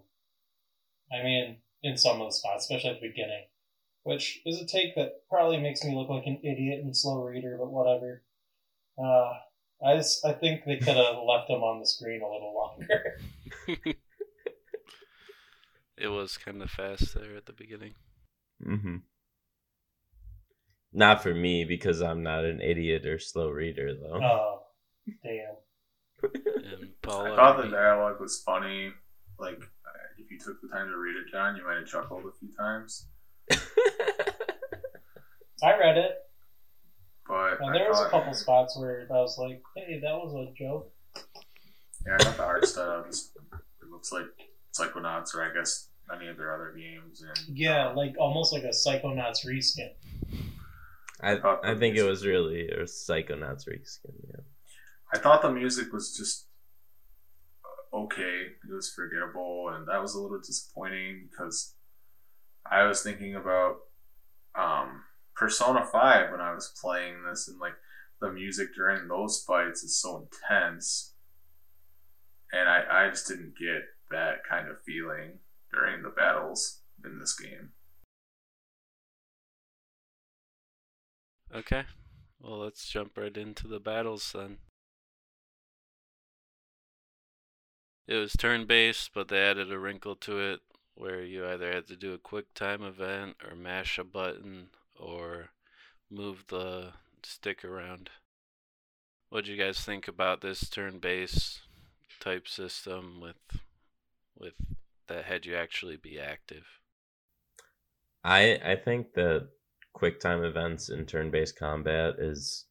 I 1.12 1.22
mean, 1.22 1.56
in 1.82 1.96
some 1.96 2.20
of 2.20 2.28
the 2.28 2.32
spots, 2.32 2.64
especially 2.64 2.90
at 2.90 3.00
the 3.00 3.08
beginning, 3.08 3.44
which 4.04 4.40
is 4.46 4.60
a 4.60 4.66
take 4.66 4.94
that 4.94 5.22
probably 5.28 5.58
makes 5.58 5.82
me 5.84 5.94
look 5.94 6.08
like 6.08 6.26
an 6.26 6.40
idiot 6.42 6.80
and 6.82 6.96
slow 6.96 7.22
reader, 7.22 7.56
but 7.58 7.72
whatever. 7.72 8.22
Uh, 8.98 9.32
I 9.84 9.96
just 9.96 10.24
I 10.24 10.32
think 10.32 10.64
they 10.64 10.76
could 10.76 10.96
have 10.96 11.16
left 11.26 11.48
them 11.48 11.62
on 11.62 11.80
the 11.80 11.86
screen 11.86 12.22
a 12.22 12.30
little 12.30 12.54
longer. 12.54 13.20
it 15.96 16.08
was 16.08 16.38
kind 16.38 16.62
of 16.62 16.70
fast 16.70 17.14
there 17.14 17.36
at 17.36 17.46
the 17.46 17.52
beginning. 17.52 17.94
mm-hmm. 18.64 18.96
Not 20.92 21.22
for 21.22 21.34
me 21.34 21.64
because 21.64 22.02
I'm 22.02 22.22
not 22.22 22.44
an 22.44 22.60
idiot 22.60 23.06
or 23.06 23.18
slow 23.18 23.48
reader, 23.48 23.94
though. 23.94 24.20
Oh, 24.22 24.62
damn. 25.24 25.56
I 26.22 27.34
thought 27.34 27.62
the 27.62 27.70
dialogue 27.70 28.20
was 28.20 28.42
funny. 28.44 28.92
Like, 29.38 29.58
if 29.58 29.68
you 30.32 30.38
took 30.38 30.60
the 30.62 30.68
time 30.68 30.88
to 30.88 30.96
read 30.96 31.16
it, 31.16 31.30
John, 31.30 31.56
you 31.56 31.64
might 31.64 31.76
have 31.76 31.86
chuckled 31.86 32.24
a 32.24 32.32
few 32.38 32.48
times. 32.56 33.06
I 35.62 35.78
read 35.78 35.96
it. 35.98 36.18
But 37.26 37.60
And 37.60 37.70
I 37.70 37.78
there 37.78 37.88
was 37.88 38.00
a 38.00 38.08
couple 38.08 38.34
spots 38.34 38.76
where 38.76 39.06
I 39.08 39.14
was 39.14 39.38
like, 39.38 39.62
"Hey, 39.76 40.00
that 40.00 40.12
was 40.14 40.34
a 40.34 40.52
joke." 40.54 40.90
Yeah, 42.04 42.16
I 42.18 42.24
thought 42.24 42.36
the 42.36 42.42
art 42.44 42.66
style 42.66 43.04
just 43.06 43.36
it 43.80 43.88
looks 43.90 44.10
like 44.10 44.26
Psychonauts 44.76 45.34
or 45.34 45.44
I 45.44 45.54
guess 45.54 45.88
any 46.14 46.26
of 46.28 46.36
their 46.36 46.54
other 46.54 46.74
games. 46.76 47.22
And 47.22 47.56
Yeah, 47.56 47.88
um, 47.88 47.96
like 47.96 48.16
almost 48.18 48.52
like 48.52 48.64
a 48.64 48.68
Psychonauts 48.70 49.46
reskin. 49.46 49.90
I 51.20 51.36
thought 51.36 51.64
I 51.64 51.74
the 51.74 51.80
think 51.80 51.96
it 51.96 52.02
was 52.02 52.26
really 52.26 52.68
a 52.68 52.82
Psychonauts 52.82 53.68
reskin. 53.68 54.14
Yeah. 54.28 54.40
I 55.14 55.18
thought 55.18 55.42
the 55.42 55.52
music 55.52 55.92
was 55.92 56.16
just 56.16 56.46
okay. 57.92 58.46
It 58.68 58.72
was 58.72 58.92
forgettable, 58.92 59.70
and 59.70 59.86
that 59.88 60.00
was 60.00 60.14
a 60.14 60.20
little 60.20 60.40
disappointing 60.40 61.28
because 61.30 61.74
I 62.70 62.84
was 62.84 63.02
thinking 63.02 63.34
about 63.34 63.76
um, 64.54 65.02
Persona 65.34 65.84
Five 65.84 66.30
when 66.30 66.40
I 66.40 66.54
was 66.54 66.74
playing 66.80 67.24
this, 67.28 67.48
and 67.48 67.60
like 67.60 67.74
the 68.20 68.32
music 68.32 68.74
during 68.74 69.08
those 69.08 69.42
fights 69.46 69.82
is 69.82 70.00
so 70.00 70.26
intense, 70.26 71.14
and 72.52 72.68
I 72.68 73.06
I 73.06 73.10
just 73.10 73.28
didn't 73.28 73.54
get 73.58 73.82
that 74.10 74.44
kind 74.48 74.68
of 74.68 74.82
feeling 74.84 75.38
during 75.72 76.02
the 76.02 76.10
battles 76.10 76.80
in 77.04 77.18
this 77.18 77.34
game. 77.38 77.70
Okay. 81.54 81.84
Well, 82.40 82.58
let's 82.58 82.88
jump 82.88 83.16
right 83.16 83.36
into 83.36 83.68
the 83.68 83.78
battles 83.78 84.32
then. 84.34 84.58
It 88.06 88.14
was 88.16 88.32
turn 88.32 88.66
based, 88.66 89.10
but 89.14 89.28
they 89.28 89.40
added 89.40 89.72
a 89.72 89.78
wrinkle 89.78 90.16
to 90.16 90.38
it 90.38 90.60
where 90.94 91.22
you 91.22 91.46
either 91.46 91.72
had 91.72 91.86
to 91.88 91.96
do 91.96 92.12
a 92.12 92.18
quick 92.18 92.52
time 92.54 92.82
event 92.82 93.36
or 93.48 93.54
mash 93.56 93.98
a 93.98 94.04
button 94.04 94.68
or 94.98 95.50
move 96.10 96.44
the 96.48 96.92
stick 97.22 97.64
around. 97.64 98.10
What 99.30 99.44
do 99.44 99.52
you 99.52 99.62
guys 99.62 99.80
think 99.80 100.08
about 100.08 100.40
this 100.40 100.68
turn 100.68 100.98
based 100.98 101.60
type 102.20 102.46
system 102.46 103.20
with 103.20 103.60
with 104.36 104.54
that 105.08 105.24
had 105.24 105.46
you 105.46 105.56
actually 105.56 105.96
be 105.96 106.18
active? 106.20 106.64
I 108.24 108.60
I 108.64 108.76
think 108.76 109.14
that 109.14 109.48
quick 109.92 110.20
time 110.20 110.44
events 110.44 110.90
in 110.90 111.06
turn 111.06 111.30
based 111.30 111.58
combat 111.58 112.16
is 112.18 112.66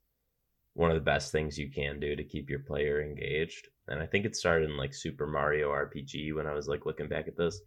one 0.73 0.91
of 0.91 0.95
the 0.95 1.01
best 1.01 1.31
things 1.31 1.57
you 1.57 1.69
can 1.71 1.99
do 1.99 2.15
to 2.15 2.23
keep 2.23 2.49
your 2.49 2.59
player 2.59 3.01
engaged. 3.01 3.67
And 3.91 4.01
I 4.01 4.05
think 4.05 4.25
it 4.25 4.35
started 4.35 4.69
in 4.69 4.77
like 4.77 4.93
Super 4.93 5.27
Mario 5.27 5.69
RPG 5.69 6.33
when 6.33 6.47
I 6.47 6.53
was 6.53 6.67
like 6.67 6.85
looking 6.85 7.09
back 7.09 7.27
at 7.27 7.37
this. 7.37 7.59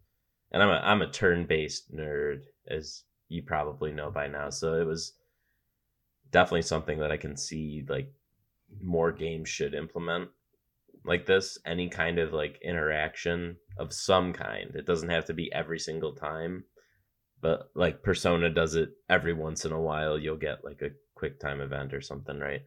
And 0.52 0.62
I'm 0.62 0.70
a 0.70 0.80
I'm 0.84 1.02
a 1.02 1.10
turn-based 1.10 1.94
nerd, 1.94 2.42
as 2.68 3.04
you 3.28 3.42
probably 3.42 3.92
know 3.92 4.10
by 4.10 4.26
now. 4.26 4.50
So 4.50 4.74
it 4.74 4.86
was 4.86 5.12
definitely 6.30 6.62
something 6.62 6.98
that 7.00 7.12
I 7.12 7.16
can 7.16 7.36
see 7.36 7.84
like 7.88 8.10
more 8.80 9.12
games 9.12 9.48
should 9.48 9.74
implement 9.74 10.30
like 11.04 11.26
this. 11.26 11.58
Any 11.66 11.88
kind 11.88 12.18
of 12.18 12.32
like 12.32 12.58
interaction 12.62 13.56
of 13.78 13.92
some 13.92 14.32
kind. 14.32 14.74
It 14.74 14.86
doesn't 14.86 15.10
have 15.10 15.26
to 15.26 15.34
be 15.34 15.52
every 15.52 15.78
single 15.78 16.14
time, 16.14 16.64
but 17.42 17.70
like 17.74 18.02
Persona 18.02 18.48
does 18.48 18.76
it 18.76 18.90
every 19.10 19.34
once 19.34 19.64
in 19.64 19.72
a 19.72 19.80
while. 19.80 20.18
You'll 20.18 20.36
get 20.36 20.64
like 20.64 20.80
a 20.80 20.90
quick 21.14 21.38
time 21.38 21.60
event 21.60 21.92
or 21.92 22.00
something, 22.00 22.38
right? 22.38 22.62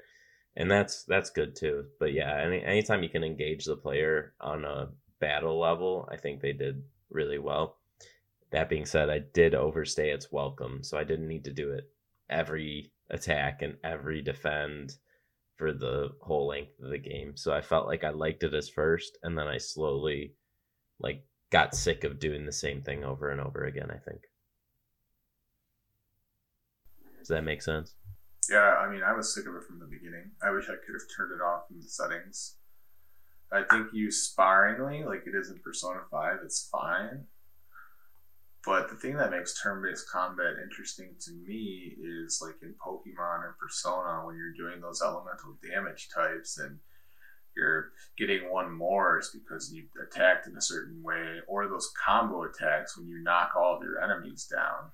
And 0.58 0.72
that's 0.72 1.04
that's 1.04 1.30
good 1.30 1.56
too. 1.56 1.86
But 2.00 2.14
yeah, 2.14 2.36
any 2.44 2.64
anytime 2.64 3.04
you 3.04 3.10
can 3.10 3.24
engage 3.24 3.66
the 3.66 3.78
player 3.78 4.34
on 4.42 4.66
a 4.66 4.90
battle 5.20 5.60
level, 5.60 6.10
I 6.12 6.18
think 6.18 6.42
they 6.42 6.52
did 6.52 6.84
really 7.12 7.38
well. 7.38 7.78
That 8.50 8.68
being 8.68 8.86
said, 8.88 9.10
I 9.12 9.20
did 9.20 9.54
overstay 9.54 10.10
its 10.10 10.32
welcome, 10.32 10.84
so 10.84 10.98
I 10.98 11.04
didn't 11.04 11.28
need 11.28 11.44
to 11.46 11.54
do 11.54 11.72
it 11.72 11.92
every 12.30 12.92
attack 13.12 13.62
and 13.62 13.78
every 13.84 14.22
defend 14.22 14.96
for 15.58 15.74
the 15.74 16.10
whole 16.22 16.48
length 16.48 16.80
of 16.82 16.90
the 16.90 16.98
game. 16.98 17.38
So 17.38 17.54
I 17.54 17.62
felt 17.62 17.88
like 17.88 18.04
I 18.04 18.10
liked 18.10 18.44
it 18.44 18.56
as 18.56 18.68
first, 18.68 19.20
and 19.22 19.38
then 19.38 19.48
I 19.48 19.60
slowly 19.60 20.34
like 21.00 21.24
got 21.52 21.76
sick 21.76 22.04
of 22.04 22.20
doing 22.20 22.48
the 22.48 22.52
same 22.52 22.82
thing 22.82 23.04
over 23.04 23.30
and 23.30 23.40
over 23.40 23.66
again. 23.66 23.92
I 23.92 23.98
think. 23.98 24.22
Does 27.20 27.28
that 27.28 27.44
make 27.44 27.62
sense? 27.62 27.94
Yeah, 28.50 28.76
I 28.80 28.90
mean, 28.90 29.04
I 29.04 29.14
was 29.14 29.34
sick 29.34 29.46
of 29.46 29.56
it 29.56 29.64
from 29.64 29.80
the 29.80 29.86
beginning. 29.86 30.32
I 30.42 30.52
wish 30.52 30.66
I 30.66 30.76
could 30.86 30.94
have 30.94 31.16
turned 31.16 31.34
it 31.34 31.44
off 31.44 31.64
in 31.70 31.80
the 31.80 31.88
settings. 31.88 32.56
I 33.52 33.64
think 33.64 33.94
used 33.94 34.32
sparingly, 34.32 35.04
like 35.04 35.24
it 35.26 35.36
is 35.36 35.50
in 35.50 35.60
Persona 35.60 36.02
5, 36.10 36.40
it's 36.44 36.68
fine. 36.70 37.26
But 38.66 38.90
the 38.90 38.96
thing 38.96 39.16
that 39.18 39.32
makes 39.32 39.62
turn 39.62 39.82
based 39.82 40.10
combat 40.10 40.56
interesting 40.62 41.16
to 41.22 41.32
me 41.32 41.96
is 42.02 42.42
like 42.42 42.56
in 42.62 42.74
Pokemon 42.74 43.40
or 43.44 43.56
Persona, 43.60 44.26
when 44.26 44.36
you're 44.36 44.52
doing 44.54 44.82
those 44.82 45.02
elemental 45.02 45.58
damage 45.64 46.10
types 46.14 46.58
and 46.58 46.80
you're 47.56 47.92
getting 48.18 48.52
one 48.52 48.72
more 48.72 49.20
is 49.20 49.30
because 49.30 49.74
you 49.74 49.86
attacked 50.06 50.48
in 50.48 50.58
a 50.58 50.62
certain 50.62 51.02
way, 51.02 51.40
or 51.48 51.68
those 51.68 51.92
combo 52.06 52.44
attacks 52.44 52.98
when 52.98 53.08
you 53.08 53.24
knock 53.24 53.52
all 53.56 53.78
of 53.78 53.84
your 53.84 54.04
enemies 54.04 54.46
down 54.46 54.92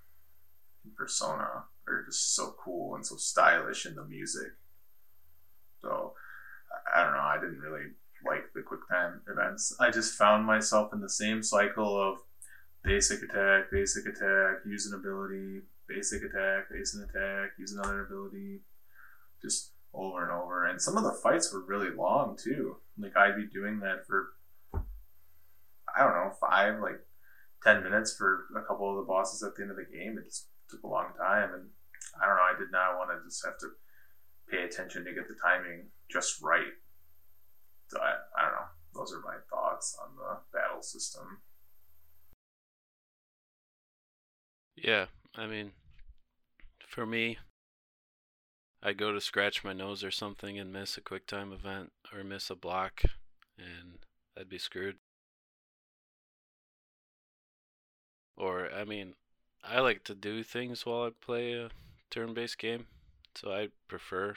in 0.86 0.92
Persona 0.96 1.64
are 1.88 2.04
just 2.06 2.36
so 2.36 2.56
cool 2.58 2.96
and 2.96 3.06
so 3.06 3.16
stylish 3.16 3.86
in 3.86 3.96
the 3.96 4.06
music. 4.06 4.52
So 5.82 6.14
I 6.94 7.04
don't 7.04 7.14
know, 7.14 7.20
I 7.20 7.38
didn't 7.40 7.60
really 7.60 7.92
like 8.26 8.54
the 8.54 8.62
quick 8.62 8.82
time 8.90 9.22
events. 9.28 9.76
I 9.80 9.92
just 9.92 10.16
found 10.16 10.46
myself 10.46 10.94
in 10.94 11.02
the 11.02 11.10
same 11.10 11.44
cycle 11.44 12.02
of 12.02 12.20
basic 12.84 13.22
attack, 13.24 13.66
basic 13.72 14.06
attack, 14.06 14.60
use 14.66 14.86
an 14.86 14.98
ability, 14.98 15.62
basic 15.88 16.24
attack, 16.24 16.70
basic 16.72 17.10
attack, 17.10 17.52
use 17.58 17.74
another 17.74 18.06
ability, 18.06 18.62
just 19.42 19.72
over 19.94 20.24
and 20.24 20.32
over. 20.32 20.66
And 20.66 20.82
some 20.82 20.98
of 20.98 21.04
the 21.04 21.12
fights 21.12 21.52
were 21.54 21.62
really 21.66 21.96
long 21.96 22.38
too. 22.42 22.78
Like 22.98 23.16
I'd 23.18 23.36
be 23.36 23.48
doing 23.48 23.80
that 23.80 24.06
for 24.08 24.34
I 24.74 26.04
don't 26.04 26.14
know 26.14 26.32
five 26.40 26.80
like 26.80 27.00
ten 27.64 27.84
minutes 27.84 28.16
for 28.16 28.46
a 28.56 28.62
couple 28.62 28.90
of 28.90 28.98
the 28.98 29.08
bosses 29.08 29.44
at 29.44 29.56
the 29.56 29.62
end 29.62 29.72
of 29.72 29.78
the 29.78 29.86
game. 29.86 30.18
It 30.18 30.26
just 30.26 30.48
took 30.74 30.84
a 30.84 30.88
long 30.88 31.14
time, 31.18 31.54
and 31.54 31.70
I 32.22 32.26
don't 32.26 32.36
know. 32.36 32.42
I 32.42 32.58
did 32.58 32.72
not 32.72 32.98
want 32.98 33.12
to 33.12 33.24
just 33.24 33.46
have 33.46 33.58
to 33.60 33.68
pay 34.50 34.64
attention 34.64 35.06
to 35.06 35.14
get 35.14 35.28
the 35.28 35.36
timing 35.42 35.86
just 36.12 36.42
right. 36.42 36.74
So 37.88 38.00
I, 38.00 38.16
I 38.38 38.46
don't 38.46 38.54
know. 38.54 38.74
Those 38.96 39.14
are 39.14 39.22
my 39.22 39.38
thoughts 39.50 39.98
on 40.02 40.16
the 40.16 40.40
battle 40.58 40.82
system. 40.82 41.40
Yeah, 44.76 45.06
I 45.36 45.48
mean, 45.48 45.72
for 46.88 47.06
me, 47.06 47.38
I 48.82 48.94
go 48.94 49.12
to 49.12 49.22
scratch 49.22 49.64
my 49.64 49.74
nose 49.74 50.04
or 50.04 50.12
something 50.12 50.60
and 50.60 50.74
miss 50.74 50.98
a 50.98 51.02
quick 51.02 51.26
time 51.26 51.54
event 51.54 51.92
or 52.14 52.24
miss 52.24 52.50
a 52.50 52.56
block, 52.56 53.02
and 53.58 54.00
I'd 54.38 54.50
be 54.50 54.58
screwed. 54.58 54.98
Or, 58.36 58.68
I 58.72 58.84
mean, 58.84 59.14
I 59.64 59.80
like 59.80 60.04
to 60.06 60.16
do 60.16 60.44
things 60.44 60.86
while 60.86 61.04
I 61.04 61.10
play 61.10 61.54
a 61.54 61.70
turn 62.12 62.34
based 62.34 62.58
game, 62.58 62.88
so 63.36 63.52
I 63.52 63.70
prefer 63.88 64.36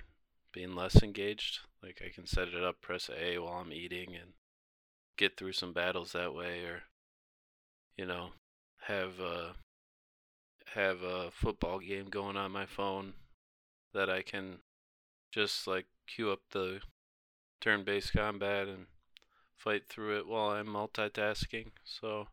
being 0.52 0.74
less 0.74 1.02
engaged. 1.02 1.60
Like, 1.82 2.00
I 2.04 2.10
can 2.14 2.26
set 2.26 2.48
it 2.48 2.62
up, 2.62 2.80
press 2.80 3.10
A 3.10 3.38
while 3.38 3.54
I'm 3.54 3.72
eating, 3.72 4.14
and 4.14 4.32
get 5.16 5.36
through 5.36 5.52
some 5.52 5.72
battles 5.72 6.12
that 6.12 6.34
way, 6.34 6.64
or, 6.64 6.82
you 7.96 8.06
know, 8.06 8.30
have 8.82 9.20
uh, 9.20 9.52
have 10.74 11.02
a 11.02 11.30
football 11.30 11.80
game 11.80 12.06
going 12.08 12.36
on 12.36 12.52
my 12.52 12.66
phone 12.66 13.14
that 13.92 14.10
I 14.10 14.22
can 14.22 14.58
just 15.32 15.66
like 15.66 15.86
queue 16.06 16.30
up 16.30 16.40
the 16.50 16.80
turn 17.60 17.84
based 17.84 18.12
combat 18.12 18.68
and 18.68 18.86
fight 19.56 19.88
through 19.88 20.18
it 20.18 20.26
while 20.26 20.50
I'm 20.50 20.66
multitasking. 20.66 21.72
So 21.84 22.28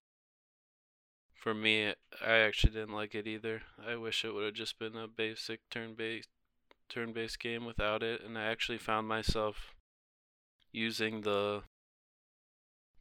for 1.43 1.53
me, 1.53 1.93
I 2.25 2.35
actually 2.37 2.71
didn't 2.71 2.95
like 2.95 3.13
it 3.13 3.27
either. 3.27 3.63
I 3.85 3.97
wish 3.97 4.23
it 4.23 4.33
would 4.33 4.45
have 4.45 4.53
just 4.53 4.79
been 4.79 4.95
a 4.95 5.09
basic 5.09 5.59
turn 5.69 5.93
based 5.93 6.29
turn 6.87 7.11
based 7.11 7.39
game 7.39 7.65
without 7.65 8.01
it 8.01 8.21
and 8.21 8.37
I 8.37 8.43
actually 8.43 8.77
found 8.77 9.07
myself 9.07 9.73
using 10.71 11.21
the 11.21 11.63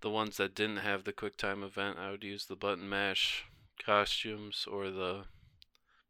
the 0.01 0.11
ones 0.11 0.39
that 0.39 0.57
didn't 0.57 0.79
have 0.79 1.05
the 1.05 1.13
quick 1.13 1.37
time 1.37 1.63
event. 1.63 1.99
I 1.99 2.11
would 2.11 2.25
use 2.25 2.47
the 2.47 2.57
button 2.57 2.89
mash 2.89 3.45
costumes 3.85 4.67
or 4.69 4.91
the 4.91 5.27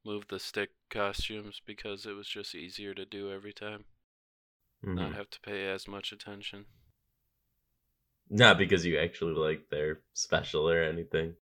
move 0.02 0.28
the 0.28 0.40
stick 0.40 0.70
costumes 0.88 1.60
because 1.66 2.06
it 2.06 2.12
was 2.12 2.28
just 2.28 2.54
easier 2.54 2.94
to 2.94 3.04
do 3.04 3.30
every 3.30 3.52
time. 3.52 3.84
Mm-hmm. 4.82 4.94
Not 4.94 5.14
have 5.14 5.28
to 5.30 5.40
pay 5.40 5.68
as 5.68 5.86
much 5.86 6.12
attention. 6.12 6.64
Not 8.30 8.56
because 8.56 8.86
you 8.86 8.98
actually 8.98 9.34
like 9.34 9.68
their 9.68 10.00
special 10.14 10.70
or 10.70 10.82
anything. 10.82 11.34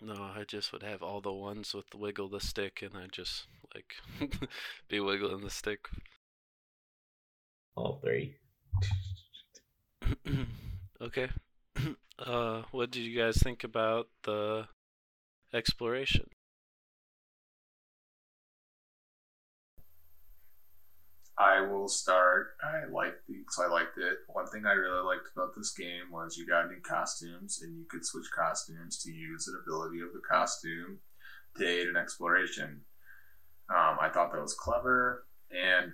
No, 0.00 0.14
I 0.14 0.44
just 0.46 0.72
would 0.72 0.82
have 0.82 1.02
all 1.02 1.20
the 1.20 1.32
ones 1.32 1.74
with 1.74 1.88
the 1.90 1.96
wiggle 1.96 2.28
the 2.28 2.40
stick 2.40 2.82
and 2.82 2.96
I 2.96 3.06
just 3.10 3.46
like 3.74 3.94
be 4.88 5.00
wiggling 5.00 5.42
the 5.42 5.50
stick. 5.50 5.88
All 7.74 8.00
three. 8.02 8.36
okay. 11.00 11.28
Uh 12.18 12.62
what 12.70 12.90
did 12.90 13.02
you 13.02 13.14
guys 13.14 13.36
think 13.36 13.62
about 13.62 14.08
the 14.22 14.66
exploration? 15.52 16.30
I 21.38 21.60
will 21.60 21.88
start. 21.88 22.56
I 22.62 22.90
liked 22.90 23.26
the 23.28 23.44
so 23.50 23.64
I 23.64 23.68
liked 23.68 23.98
it. 23.98 24.18
One 24.28 24.46
thing 24.46 24.64
I 24.64 24.72
really 24.72 25.04
liked 25.04 25.28
about 25.34 25.54
this 25.54 25.72
game 25.72 26.10
was 26.10 26.36
you 26.36 26.46
got 26.46 26.68
new 26.68 26.80
costumes 26.80 27.60
and 27.62 27.76
you 27.76 27.84
could 27.90 28.06
switch 28.06 28.30
costumes 28.34 29.02
to 29.02 29.12
use 29.12 29.46
an 29.46 29.60
ability 29.62 30.00
of 30.00 30.14
the 30.14 30.22
costume 30.28 30.98
to 31.58 31.66
aid 31.66 31.88
in 31.88 31.96
exploration. 31.96 32.80
Um, 33.68 33.98
I 34.00 34.08
thought 34.08 34.32
that 34.32 34.40
was 34.40 34.54
clever 34.54 35.26
and 35.50 35.92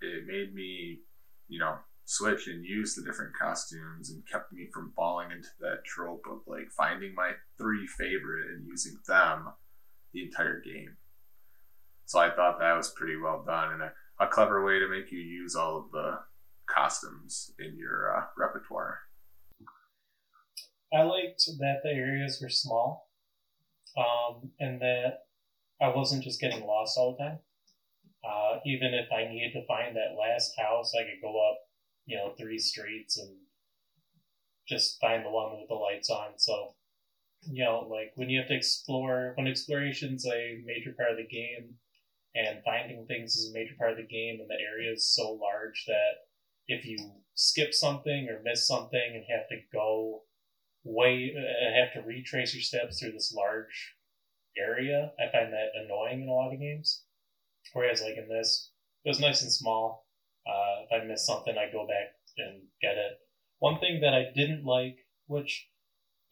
it 0.00 0.26
made 0.26 0.54
me, 0.54 1.00
you 1.48 1.58
know, 1.58 1.76
switch 2.04 2.46
and 2.46 2.64
use 2.64 2.94
the 2.94 3.02
different 3.02 3.32
costumes 3.40 4.10
and 4.10 4.26
kept 4.30 4.52
me 4.52 4.66
from 4.72 4.92
falling 4.94 5.30
into 5.32 5.48
that 5.60 5.84
trope 5.84 6.24
of 6.30 6.38
like 6.46 6.70
finding 6.70 7.14
my 7.14 7.32
three 7.58 7.86
favorite 7.86 8.50
and 8.50 8.66
using 8.66 8.96
them 9.08 9.48
the 10.12 10.22
entire 10.22 10.60
game. 10.60 10.96
So 12.06 12.18
I 12.18 12.30
thought 12.30 12.58
that 12.58 12.76
was 12.76 12.90
pretty 12.90 13.16
well 13.16 13.42
done 13.46 13.72
and 13.72 13.82
I 13.82 13.90
a 14.20 14.26
clever 14.26 14.64
way 14.64 14.78
to 14.78 14.86
make 14.86 15.10
you 15.10 15.18
use 15.18 15.56
all 15.56 15.78
of 15.78 15.90
the 15.90 16.18
costumes 16.66 17.52
in 17.58 17.76
your 17.76 18.16
uh, 18.16 18.24
repertoire. 18.36 18.98
I 20.92 21.02
liked 21.02 21.44
that 21.58 21.80
the 21.82 21.90
areas 21.90 22.38
were 22.42 22.48
small, 22.50 23.08
um, 23.96 24.50
and 24.60 24.80
that 24.80 25.20
I 25.80 25.88
wasn't 25.88 26.24
just 26.24 26.40
getting 26.40 26.66
lost 26.66 26.98
all 26.98 27.16
the 27.16 27.24
time. 27.24 27.38
Uh, 28.22 28.58
even 28.66 28.92
if 28.92 29.10
I 29.10 29.32
needed 29.32 29.52
to 29.54 29.66
find 29.66 29.96
that 29.96 30.18
last 30.18 30.52
house, 30.58 30.92
I 30.94 31.04
could 31.04 31.22
go 31.22 31.50
up, 31.50 31.58
you 32.04 32.16
know, 32.16 32.34
three 32.38 32.58
streets 32.58 33.18
and 33.18 33.34
just 34.68 35.00
find 35.00 35.24
the 35.24 35.30
one 35.30 35.58
with 35.58 35.68
the 35.68 35.74
lights 35.74 36.10
on. 36.10 36.32
So, 36.36 36.74
you 37.50 37.64
know, 37.64 37.86
like 37.90 38.12
when 38.16 38.28
you 38.28 38.38
have 38.40 38.48
to 38.48 38.54
explore, 38.56 39.32
when 39.36 39.46
exploration's 39.46 40.26
a 40.26 40.60
major 40.66 40.92
part 40.92 41.12
of 41.12 41.16
the 41.16 41.26
game, 41.26 41.76
and 42.34 42.62
finding 42.64 43.06
things 43.06 43.36
is 43.36 43.50
a 43.50 43.58
major 43.58 43.74
part 43.78 43.92
of 43.92 43.96
the 43.96 44.06
game, 44.06 44.38
and 44.40 44.48
the 44.48 44.62
area 44.62 44.92
is 44.92 45.14
so 45.14 45.32
large 45.32 45.84
that 45.86 46.26
if 46.68 46.84
you 46.84 46.98
skip 47.34 47.74
something 47.74 48.28
or 48.28 48.42
miss 48.44 48.66
something 48.66 49.12
and 49.14 49.24
have 49.28 49.48
to 49.48 49.56
go 49.72 50.22
way, 50.84 51.34
uh, 51.36 51.74
have 51.74 51.92
to 51.94 52.06
retrace 52.06 52.54
your 52.54 52.62
steps 52.62 53.00
through 53.00 53.12
this 53.12 53.34
large 53.36 53.94
area, 54.58 55.12
I 55.18 55.30
find 55.32 55.52
that 55.52 55.70
annoying 55.84 56.22
in 56.22 56.28
a 56.28 56.32
lot 56.32 56.52
of 56.52 56.60
games. 56.60 57.04
Whereas, 57.72 58.02
like 58.02 58.16
in 58.16 58.28
this, 58.28 58.70
it 59.04 59.08
was 59.08 59.20
nice 59.20 59.42
and 59.42 59.52
small. 59.52 60.06
Uh, 60.46 60.84
if 60.88 61.02
I 61.02 61.04
missed 61.04 61.26
something, 61.26 61.54
I 61.56 61.70
go 61.70 61.86
back 61.86 62.14
and 62.38 62.62
get 62.80 62.96
it. 62.96 63.18
One 63.58 63.78
thing 63.78 64.00
that 64.00 64.14
I 64.14 64.26
didn't 64.34 64.64
like, 64.64 64.96
which 65.26 65.68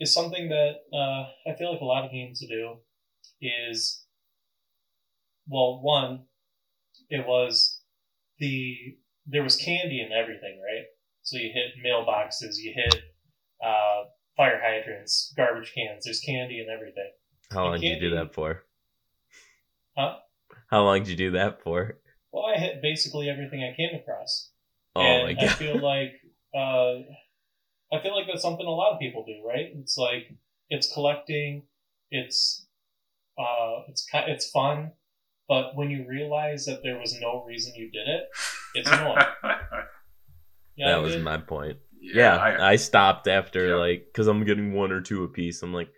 is 0.00 0.12
something 0.12 0.48
that 0.48 0.76
uh, 0.92 1.28
I 1.50 1.54
feel 1.56 1.72
like 1.72 1.80
a 1.80 1.84
lot 1.84 2.04
of 2.04 2.10
games 2.10 2.40
do, 2.40 2.76
is 3.40 4.04
well, 5.48 5.80
one, 5.82 6.24
it 7.08 7.26
was 7.26 7.80
the 8.38 8.96
there 9.26 9.42
was 9.42 9.56
candy 9.56 10.00
and 10.00 10.12
everything, 10.12 10.60
right? 10.60 10.84
So 11.22 11.36
you 11.36 11.50
hit 11.52 11.84
mailboxes, 11.84 12.56
you 12.56 12.72
hit 12.74 13.02
uh, 13.62 14.04
fire 14.36 14.60
hydrants, 14.62 15.32
garbage 15.36 15.72
cans. 15.74 16.04
There's 16.04 16.20
candy 16.20 16.60
and 16.60 16.70
everything. 16.70 17.10
How 17.50 17.64
long 17.64 17.80
did 17.80 17.88
you 17.88 18.10
do 18.10 18.16
that 18.16 18.34
for? 18.34 18.64
Huh? 19.96 20.16
How 20.70 20.84
long 20.84 21.00
did 21.00 21.08
you 21.08 21.16
do 21.16 21.30
that 21.32 21.62
for? 21.62 21.98
Well, 22.32 22.46
I 22.46 22.58
hit 22.58 22.82
basically 22.82 23.28
everything 23.28 23.62
I 23.62 23.76
came 23.76 23.98
across. 23.98 24.50
Oh 24.94 25.00
and 25.00 25.36
my 25.36 25.44
I 25.44 25.48
feel 25.48 25.78
like 25.82 26.12
uh, 26.54 27.02
I 27.92 28.02
feel 28.02 28.14
like 28.14 28.26
that's 28.26 28.42
something 28.42 28.66
a 28.66 28.70
lot 28.70 28.92
of 28.92 29.00
people 29.00 29.24
do, 29.26 29.46
right? 29.46 29.70
It's 29.76 29.96
like 29.96 30.34
it's 30.70 30.92
collecting, 30.92 31.62
it's 32.10 32.66
uh, 33.38 33.82
it's 33.88 34.06
it's 34.12 34.50
fun, 34.50 34.92
but 35.48 35.74
when 35.74 35.90
you 35.90 36.06
realize 36.06 36.66
that 36.66 36.82
there 36.82 36.98
was 36.98 37.18
no 37.20 37.44
reason 37.46 37.74
you 37.74 37.90
did 37.90 38.06
it, 38.08 38.28
it's 38.74 38.90
annoying. 38.92 39.16
Yeah, 40.76 40.88
that 40.90 40.94
I 40.96 40.98
was 40.98 41.14
did. 41.14 41.24
my 41.24 41.38
point. 41.38 41.78
yeah, 42.00 42.12
Yeah, 42.14 42.36
I, 42.36 42.72
I, 42.72 42.76
stopped 42.76 43.26
after 43.28 43.68
Yeah. 43.70 43.74
like 43.76 44.06
because 44.06 44.26
I'm 44.28 44.44
getting 44.44 44.72
one 44.72 44.92
or 44.92 45.00
two 45.00 45.24
a 45.24 45.28
piece. 45.28 45.62
I'm 45.62 45.72
like, 45.74 45.88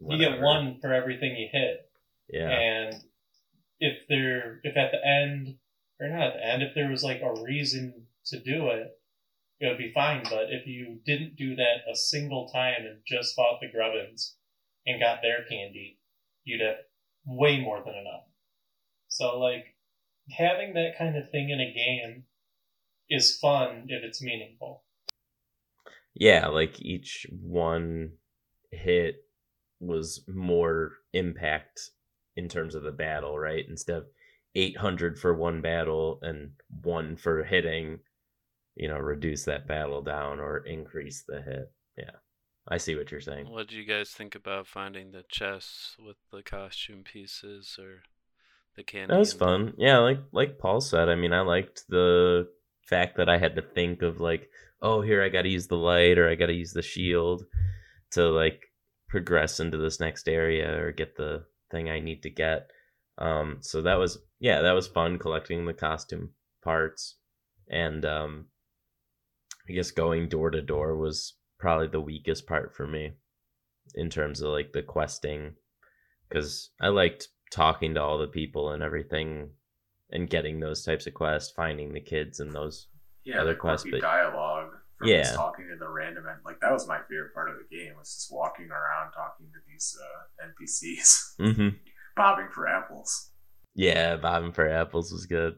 You 0.00 0.18
get 0.18 0.40
one 0.40 0.78
for 0.80 0.92
everything 0.92 1.36
you 1.36 1.48
hit, 1.50 1.88
Yeah, 2.30 2.48
and 2.50 2.94
if 3.80 3.96
there, 4.08 4.60
if 4.64 4.76
at 4.76 4.90
the 4.92 5.06
end 5.06 5.56
or 6.00 6.08
not 6.08 6.26
at 6.28 6.32
the 6.34 6.46
end, 6.46 6.62
if 6.62 6.74
there 6.74 6.90
was 6.90 7.02
like 7.02 7.22
a 7.22 7.40
reason 7.42 8.06
to 8.26 8.38
do 8.40 8.68
it, 8.68 8.88
it 9.60 9.68
would 9.68 9.78
be 9.78 9.92
fine. 9.94 10.22
But 10.24 10.50
if 10.50 10.66
you 10.66 10.98
didn't 11.06 11.36
do 11.36 11.56
that 11.56 11.90
a 11.90 11.96
single 11.96 12.48
time 12.48 12.84
and 12.86 12.98
just 13.06 13.34
fought 13.34 13.60
the 13.60 13.68
Grubbins 13.68 14.34
and 14.86 15.00
got 15.00 15.22
their 15.22 15.44
candy, 15.48 15.98
you'd 16.44 16.60
have 16.60 16.76
way 17.26 17.60
more 17.60 17.82
than 17.84 17.94
enough. 17.94 18.24
So 19.08 19.38
like 19.38 19.74
having 20.30 20.74
that 20.74 20.96
kind 20.98 21.16
of 21.16 21.30
thing 21.30 21.50
in 21.50 21.60
a 21.60 21.72
game 21.72 22.24
is 23.10 23.36
fun 23.38 23.86
if 23.88 24.02
it's 24.04 24.22
meaningful. 24.22 24.84
yeah. 26.14 26.46
Like 26.48 26.80
each 26.80 27.26
one 27.30 28.12
hit 28.70 29.16
was 29.80 30.24
more 30.28 30.92
impact 31.12 31.90
in 32.36 32.48
terms 32.48 32.74
of 32.74 32.82
the 32.82 32.92
battle, 32.92 33.38
right? 33.38 33.64
Instead 33.68 33.98
of 33.98 34.06
800 34.54 35.18
for 35.18 35.34
one 35.34 35.60
battle 35.60 36.18
and 36.22 36.50
one 36.82 37.16
for 37.16 37.44
hitting, 37.44 37.98
you 38.74 38.88
know, 38.88 38.98
reduce 38.98 39.44
that 39.44 39.68
battle 39.68 40.02
down 40.02 40.40
or 40.40 40.58
increase 40.58 41.24
the 41.26 41.42
hit. 41.42 41.72
Yeah, 41.98 42.16
I 42.68 42.78
see 42.78 42.96
what 42.96 43.10
you're 43.10 43.20
saying. 43.20 43.48
What 43.48 43.68
do 43.68 43.76
you 43.76 43.84
guys 43.84 44.10
think 44.10 44.34
about 44.34 44.66
finding 44.66 45.12
the 45.12 45.24
chests 45.28 45.96
with 46.04 46.16
the 46.32 46.42
costume 46.42 47.04
pieces 47.04 47.78
or 47.80 48.02
the 48.76 48.82
candy? 48.82 49.12
That 49.12 49.18
was 49.18 49.32
fun. 49.32 49.74
Yeah, 49.76 49.98
like 49.98 50.18
like 50.32 50.58
Paul 50.58 50.80
said, 50.80 51.08
I 51.08 51.14
mean, 51.14 51.32
I 51.32 51.42
liked 51.42 51.84
the 51.88 52.48
fact 52.86 53.16
that 53.18 53.28
I 53.28 53.38
had 53.38 53.56
to 53.56 53.62
think 53.62 54.02
of 54.02 54.20
like, 54.20 54.48
oh, 54.82 55.00
here 55.00 55.22
I 55.22 55.28
got 55.28 55.42
to 55.42 55.48
use 55.48 55.68
the 55.68 55.76
light 55.76 56.18
or 56.18 56.28
I 56.28 56.34
got 56.34 56.46
to 56.46 56.52
use 56.52 56.72
the 56.72 56.82
shield 56.82 57.44
to 58.12 58.28
like 58.30 58.62
progress 59.08 59.60
into 59.60 59.78
this 59.78 60.00
next 60.00 60.28
area 60.28 60.80
or 60.80 60.90
get 60.90 61.16
the 61.16 61.44
thing 61.70 61.88
I 61.88 62.00
need 62.00 62.22
to 62.24 62.30
get. 62.30 62.70
Um, 63.18 63.58
so 63.60 63.82
that 63.82 63.98
was 63.98 64.18
yeah, 64.40 64.62
that 64.62 64.72
was 64.72 64.88
fun 64.88 65.18
collecting 65.18 65.66
the 65.66 65.72
costume 65.72 66.30
parts, 66.62 67.16
and 67.70 68.04
um, 68.04 68.46
I 69.68 69.72
guess 69.72 69.92
going 69.92 70.28
door 70.28 70.50
to 70.50 70.60
door 70.60 70.96
was 70.96 71.34
probably 71.58 71.88
the 71.88 72.00
weakest 72.00 72.46
part 72.46 72.74
for 72.74 72.86
me 72.86 73.12
in 73.94 74.10
terms 74.10 74.40
of 74.40 74.50
like 74.50 74.72
the 74.72 74.82
questing 74.82 75.54
because 76.28 76.70
I 76.80 76.88
liked 76.88 77.28
talking 77.52 77.94
to 77.94 78.02
all 78.02 78.18
the 78.18 78.26
people 78.26 78.70
and 78.72 78.82
everything 78.82 79.50
and 80.10 80.28
getting 80.30 80.60
those 80.60 80.84
types 80.84 81.06
of 81.06 81.14
quests, 81.14 81.52
finding 81.54 81.92
the 81.92 82.00
kids 82.00 82.40
and 82.40 82.52
those. 82.52 82.88
yeah, 83.24 83.40
other 83.40 83.54
quests, 83.54 83.86
but- 83.90 84.00
dialogue 84.00 84.70
from 84.98 85.08
Yeah. 85.08 85.22
just 85.22 85.34
talking 85.34 85.68
to 85.68 85.76
the 85.76 85.88
random 85.88 86.24
and 86.26 86.38
like 86.44 86.58
that 86.60 86.72
was 86.72 86.86
my 86.88 86.98
favorite 87.08 87.34
part 87.34 87.50
of 87.50 87.56
the 87.56 87.76
game 87.76 87.94
was 87.98 88.14
just 88.14 88.32
walking 88.32 88.70
around 88.70 89.12
talking 89.12 89.46
to 89.52 89.58
these 89.68 89.96
uh, 90.02 90.46
NPCs, 90.48 91.34
Mm-hmm. 91.40 91.68
bobbing 92.16 92.48
for 92.52 92.66
apples. 92.66 93.30
Yeah, 93.74 94.16
bobbing 94.16 94.52
for 94.52 94.68
apples 94.68 95.12
was 95.12 95.26
good. 95.26 95.56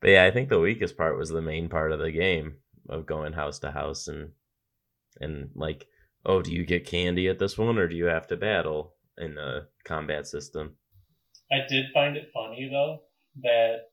But 0.00 0.10
yeah, 0.10 0.24
I 0.24 0.30
think 0.30 0.48
the 0.48 0.60
weakest 0.60 0.96
part 0.96 1.18
was 1.18 1.28
the 1.30 1.42
main 1.42 1.68
part 1.68 1.92
of 1.92 1.98
the 2.00 2.12
game 2.12 2.54
of 2.88 3.06
going 3.06 3.32
house 3.32 3.58
to 3.60 3.70
house 3.70 4.06
and 4.08 4.30
and 5.20 5.50
like, 5.54 5.86
oh, 6.24 6.42
do 6.42 6.52
you 6.52 6.64
get 6.64 6.86
candy 6.86 7.28
at 7.28 7.38
this 7.38 7.56
one 7.56 7.78
or 7.78 7.88
do 7.88 7.96
you 7.96 8.06
have 8.06 8.26
to 8.28 8.36
battle 8.36 8.94
in 9.18 9.34
the 9.34 9.68
combat 9.84 10.26
system? 10.26 10.76
I 11.50 11.66
did 11.68 11.86
find 11.92 12.16
it 12.16 12.30
funny 12.32 12.68
though 12.70 13.00
that 13.42 13.90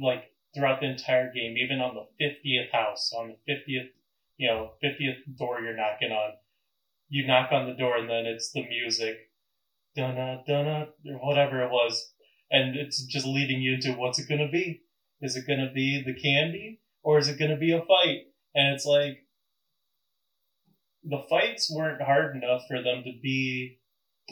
like 0.00 0.24
throughout 0.54 0.80
the 0.80 0.90
entire 0.90 1.32
game, 1.32 1.56
even 1.56 1.80
on 1.80 1.94
the 1.94 2.06
fiftieth 2.18 2.70
house, 2.72 3.12
on 3.16 3.28
the 3.28 3.36
fiftieth, 3.46 3.90
you 4.36 4.48
know, 4.48 4.72
fiftieth 4.80 5.16
door 5.38 5.60
you're 5.60 5.76
knocking 5.76 6.12
on, 6.12 6.32
you 7.08 7.26
knock 7.26 7.52
on 7.52 7.66
the 7.66 7.74
door 7.74 7.96
and 7.96 8.08
then 8.08 8.26
it's 8.26 8.52
the 8.52 8.66
music, 8.66 9.16
dunna 9.96 10.42
dunna 10.46 10.88
or 11.06 11.26
whatever 11.26 11.62
it 11.62 11.70
was, 11.70 12.12
and 12.50 12.76
it's 12.76 13.04
just 13.04 13.26
leading 13.26 13.62
you 13.62 13.74
into 13.74 13.92
what's 13.92 14.18
it 14.18 14.28
gonna 14.28 14.50
be? 14.50 14.82
Is 15.20 15.36
it 15.36 15.46
gonna 15.46 15.72
be 15.72 16.02
the 16.04 16.14
candy 16.14 16.80
or 17.02 17.18
is 17.18 17.28
it 17.28 17.38
gonna 17.38 17.56
be 17.56 17.72
a 17.72 17.80
fight? 17.80 18.26
And 18.54 18.74
it's 18.74 18.84
like 18.84 19.21
the 21.04 21.24
fights 21.28 21.70
weren't 21.70 22.02
hard 22.02 22.36
enough 22.36 22.62
for 22.68 22.82
them 22.82 23.02
to 23.04 23.12
be 23.22 23.78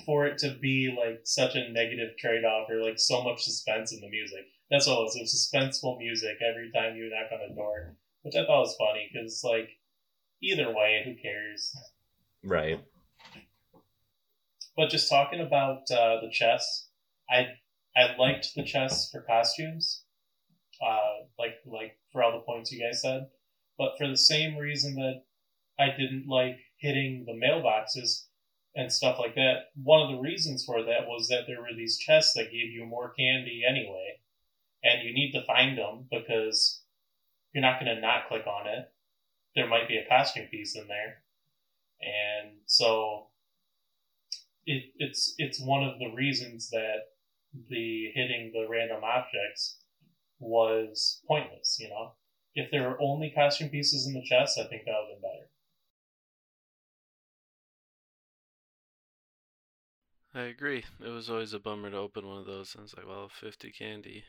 for 0.06 0.26
it 0.26 0.38
to 0.38 0.56
be 0.60 0.94
like 0.96 1.20
such 1.24 1.54
a 1.56 1.70
negative 1.72 2.16
trade 2.18 2.44
off 2.44 2.70
or 2.70 2.82
like 2.82 2.98
so 2.98 3.22
much 3.22 3.42
suspense 3.42 3.92
in 3.92 4.00
the 4.00 4.08
music. 4.08 4.46
That's 4.70 4.86
all 4.86 5.00
it 5.00 5.04
was. 5.04 5.16
It 5.16 5.22
was 5.22 5.50
suspenseful 5.52 5.98
music 5.98 6.36
every 6.48 6.70
time 6.72 6.96
you 6.96 7.10
knock 7.10 7.32
on 7.32 7.50
a 7.50 7.54
door, 7.54 7.96
which 8.22 8.36
I 8.36 8.46
thought 8.46 8.60
was 8.60 8.76
funny 8.78 9.10
because 9.12 9.42
like 9.44 9.68
either 10.42 10.72
way, 10.72 11.02
who 11.04 11.20
cares? 11.20 11.76
Right. 12.44 12.80
But 14.76 14.90
just 14.90 15.10
talking 15.10 15.40
about 15.40 15.90
uh, 15.90 16.20
the 16.20 16.30
chess, 16.30 16.88
I 17.28 17.48
I 17.96 18.16
liked 18.16 18.54
the 18.54 18.62
chess 18.64 19.10
for 19.10 19.22
costumes, 19.22 20.04
uh, 20.80 21.26
like 21.38 21.56
like 21.66 21.98
for 22.12 22.22
all 22.22 22.32
the 22.32 22.44
points 22.44 22.70
you 22.70 22.80
guys 22.80 23.02
said. 23.02 23.26
But 23.76 23.98
for 23.98 24.06
the 24.06 24.16
same 24.16 24.56
reason 24.56 24.94
that 24.94 25.22
I 25.80 25.96
didn't 25.96 26.28
like 26.28 26.58
hitting 26.78 27.24
the 27.26 27.32
mailboxes 27.32 28.26
and 28.74 28.92
stuff 28.92 29.18
like 29.18 29.34
that, 29.34 29.70
one 29.74 30.00
of 30.00 30.14
the 30.14 30.22
reasons 30.22 30.64
for 30.64 30.82
that 30.82 31.06
was 31.06 31.28
that 31.28 31.44
there 31.46 31.60
were 31.60 31.74
these 31.76 31.98
chests 31.98 32.34
that 32.34 32.52
gave 32.52 32.70
you 32.70 32.84
more 32.84 33.12
candy 33.18 33.62
anyway, 33.68 34.20
and 34.84 35.02
you 35.02 35.12
need 35.12 35.32
to 35.32 35.44
find 35.44 35.76
them 35.76 36.06
because 36.10 36.82
you're 37.52 37.62
not 37.62 37.80
going 37.80 37.94
to 37.94 38.00
not 38.00 38.28
click 38.28 38.46
on 38.46 38.68
it. 38.68 38.92
There 39.56 39.66
might 39.66 39.88
be 39.88 39.96
a 39.96 40.08
costume 40.08 40.46
piece 40.46 40.76
in 40.76 40.86
there, 40.86 41.24
and 42.00 42.58
so 42.66 43.26
it, 44.64 44.84
it's 44.98 45.34
it's 45.38 45.60
one 45.60 45.82
of 45.82 45.98
the 45.98 46.14
reasons 46.14 46.70
that 46.70 47.08
the 47.68 48.12
hitting 48.14 48.52
the 48.52 48.68
random 48.70 49.02
objects 49.02 49.80
was 50.38 51.20
pointless. 51.26 51.78
You 51.80 51.88
know, 51.88 52.12
if 52.54 52.70
there 52.70 52.88
were 52.88 53.02
only 53.02 53.32
costume 53.34 53.70
pieces 53.70 54.06
in 54.06 54.14
the 54.14 54.22
chest, 54.22 54.56
I 54.56 54.68
think 54.68 54.84
that 54.84 54.92
would 54.92 55.14
have 55.14 55.20
been 55.20 55.30
better. 55.30 55.49
I 60.34 60.42
agree. 60.42 60.84
It 61.04 61.08
was 61.08 61.28
always 61.28 61.52
a 61.52 61.58
bummer 61.58 61.90
to 61.90 61.96
open 61.96 62.26
one 62.26 62.38
of 62.38 62.46
those, 62.46 62.74
and 62.74 62.84
it's 62.84 62.96
like, 62.96 63.06
well, 63.06 63.28
fifty 63.28 63.70
candy, 63.70 64.24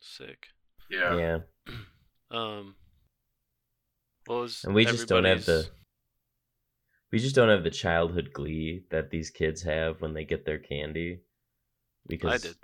sick. 0.00 0.48
Yeah. 0.90 1.16
Yeah. 1.16 1.38
Um, 2.32 2.76
what 4.26 4.42
was 4.42 4.62
And 4.62 4.72
we 4.72 4.84
just 4.84 5.08
don't 5.08 5.24
have 5.24 5.44
the 5.46 5.68
we 7.10 7.18
just 7.18 7.34
don't 7.34 7.48
have 7.48 7.64
the 7.64 7.70
childhood 7.70 8.30
glee 8.32 8.84
that 8.90 9.10
these 9.10 9.30
kids 9.30 9.62
have 9.62 10.00
when 10.00 10.14
they 10.14 10.24
get 10.24 10.44
their 10.44 10.58
candy. 10.58 11.22
Because 12.06 12.44
I 12.44 12.48
did. 12.48 12.56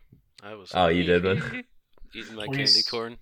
I 0.42 0.54
was. 0.54 0.70
Oh, 0.72 0.86
you 0.86 1.02
did 1.02 1.24
one? 1.24 1.64
Eating 2.14 2.36
my 2.36 2.44
you 2.44 2.52
candy 2.52 2.82
corn. 2.88 3.16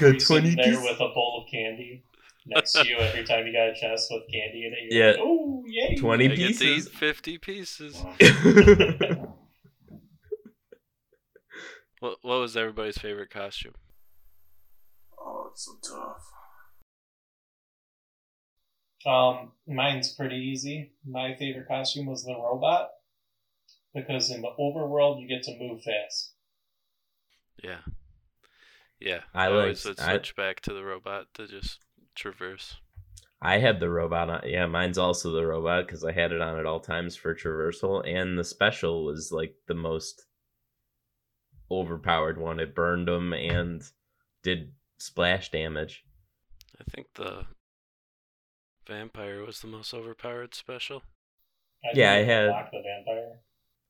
Were 0.00 0.14
you 0.14 0.18
sitting 0.18 0.56
there 0.56 0.80
with 0.80 0.96
a 0.96 1.08
bowl 1.14 1.44
of 1.44 1.50
candy 1.50 2.04
next 2.46 2.72
to 2.72 2.86
you 2.86 2.96
every 2.98 3.24
time 3.24 3.46
you 3.46 3.52
got 3.52 3.68
a 3.68 3.74
chest 3.74 4.08
with 4.10 4.22
candy 4.32 4.66
in 4.66 4.72
it. 4.72 4.92
You're 4.94 5.04
Yeah. 5.04 5.10
like, 5.12 5.20
oh 5.22 5.64
yay! 5.66 5.94
20 5.96 6.24
I 6.24 6.28
get 6.28 6.36
to 6.36 6.42
eat 6.42 6.58
pieces. 6.58 6.88
fifty 6.88 7.38
pieces. 7.38 8.02
What 12.00 12.16
What 12.22 12.40
was 12.40 12.56
everybody's 12.56 12.96
favorite 12.98 13.30
costume? 13.30 13.74
Oh, 15.18 15.48
it's 15.52 15.66
so 15.66 15.76
tough. 15.96 16.22
Um, 19.06 19.52
mine's 19.66 20.14
pretty 20.14 20.36
easy. 20.36 20.92
My 21.06 21.34
favorite 21.38 21.68
costume 21.68 22.06
was 22.06 22.24
the 22.24 22.34
robot 22.34 22.88
because 23.94 24.30
in 24.30 24.40
the 24.42 24.50
overworld 24.58 25.20
you 25.20 25.28
get 25.28 25.42
to 25.44 25.58
move 25.58 25.82
fast. 25.82 26.32
Yeah. 27.62 27.80
Yeah. 28.98 29.20
I 29.34 29.46
always 29.48 29.84
liked- 29.84 29.98
would 29.98 30.06
I- 30.06 30.12
switch 30.14 30.36
back 30.36 30.60
to 30.60 30.72
the 30.72 30.84
robot 30.84 31.26
to 31.34 31.46
just 31.46 31.80
traverse. 32.20 32.76
I 33.42 33.58
had 33.58 33.80
the 33.80 33.88
robot 33.88 34.28
on. 34.28 34.42
Yeah, 34.44 34.66
mine's 34.66 34.98
also 34.98 35.30
the 35.32 35.46
robot 35.46 35.86
because 35.86 36.04
I 36.04 36.12
had 36.12 36.32
it 36.32 36.40
on 36.42 36.58
at 36.58 36.66
all 36.66 36.80
times 36.80 37.16
for 37.16 37.34
traversal, 37.34 38.06
and 38.06 38.38
the 38.38 38.44
special 38.44 39.04
was 39.06 39.32
like 39.32 39.54
the 39.66 39.74
most 39.74 40.26
overpowered 41.70 42.38
one. 42.38 42.60
It 42.60 42.74
burned 42.74 43.08
them 43.08 43.32
and 43.32 43.82
did 44.42 44.72
splash 44.98 45.50
damage. 45.50 46.04
I 46.78 46.84
think 46.90 47.08
the 47.14 47.46
vampire 48.86 49.44
was 49.44 49.60
the 49.60 49.68
most 49.68 49.94
overpowered 49.94 50.54
special. 50.54 51.02
I 51.84 51.88
Yeah, 51.94 52.12
I 52.12 52.16
had- 52.16 52.48
the 52.72 52.82
vampire. 52.82 53.40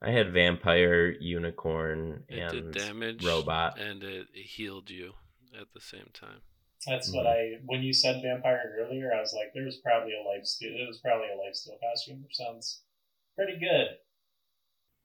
I 0.02 0.10
had 0.12 0.32
vampire, 0.32 1.10
unicorn, 1.10 2.24
It 2.28 2.38
and 2.38 2.52
did 2.52 2.70
damage, 2.72 3.24
robot. 3.24 3.78
and 3.78 4.02
it 4.02 4.28
healed 4.34 4.90
you 4.90 5.14
at 5.58 5.72
the 5.74 5.80
same 5.80 6.08
time. 6.14 6.42
That's 6.86 7.12
what 7.12 7.26
I. 7.26 7.58
When 7.66 7.82
you 7.82 7.92
said 7.92 8.22
vampire 8.22 8.74
earlier, 8.80 9.12
I 9.14 9.20
was 9.20 9.34
like, 9.34 9.52
there 9.54 9.64
was 9.64 9.76
probably 9.78 10.12
a 10.14 10.26
life 10.26 10.46
steal. 10.46 10.72
It 10.72 10.86
was 10.88 10.98
probably 10.98 11.28
a 11.28 11.36
life 11.36 11.54
steal 11.54 11.76
costume, 11.78 12.22
which 12.22 12.36
sounds 12.36 12.82
pretty 13.36 13.58
good. 13.58 13.98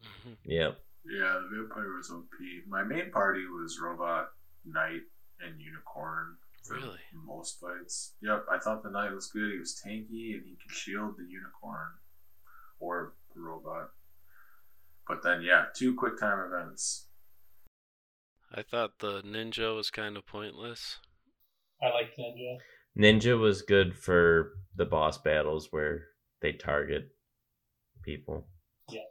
Mhm. 0.04 0.38
Yep. 0.46 0.80
Yeah, 1.06 1.40
the 1.44 1.50
vampire 1.58 1.94
was 1.94 2.10
OP. 2.12 2.30
My 2.68 2.84
main 2.84 3.12
party 3.12 3.46
was 3.46 3.80
robot, 3.80 4.32
knight, 4.64 5.02
and 5.40 5.60
unicorn. 5.62 6.38
for 6.64 6.76
Really? 6.76 7.00
Most 7.14 7.60
fights. 7.60 8.16
Yep, 8.22 8.46
I 8.50 8.58
thought 8.58 8.82
the 8.82 8.90
knight 8.90 9.12
was 9.12 9.28
good. 9.32 9.52
He 9.52 9.60
was 9.60 9.80
tanky 9.86 10.34
and 10.34 10.46
he 10.46 10.56
could 10.56 10.72
shield 10.72 11.16
the 11.16 11.24
unicorn 11.26 12.00
or 12.80 13.14
the 13.36 13.40
robot. 13.42 13.92
But 15.08 15.22
then, 15.22 15.44
yeah, 15.44 15.66
two 15.76 15.94
quick 15.94 16.18
time 16.20 16.40
events. 16.40 17.08
I 18.52 18.64
thought 18.64 18.98
the 18.98 19.22
ninja 19.22 19.76
was 19.76 19.92
kind 19.92 20.18
of 20.18 20.26
pointless. 20.26 21.00
I 21.82 21.90
like 21.92 22.16
Ninja. 22.18 22.58
Ninja 22.98 23.40
was 23.40 23.62
good 23.62 23.98
for 23.98 24.52
the 24.76 24.86
boss 24.86 25.18
battles 25.18 25.68
where 25.72 26.06
they 26.42 26.54
target 26.54 27.10
people. 28.04 28.48
Yeah. 28.90 29.02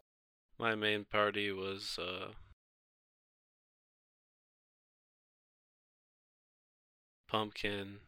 My 0.58 0.74
main 0.74 1.04
party 1.04 1.52
was 1.52 1.98
uh, 1.98 2.28
pumpkin. 7.28 7.98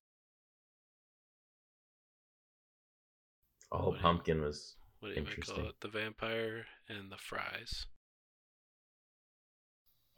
Oh, 3.73 3.79
What 3.79 3.91
do 3.91 3.97
you- 3.97 4.03
pumpkin 4.03 4.41
was 4.43 4.77
What 5.01 5.09
do 5.09 5.15
you 5.15 5.21
might 5.23 5.27
call 5.27 5.33
Interesting. 5.57 5.65
it? 5.67 5.81
The 5.81 5.89
vampire 5.89 6.67
and 6.89 7.11
the 7.11 7.19
fries. 7.19 7.87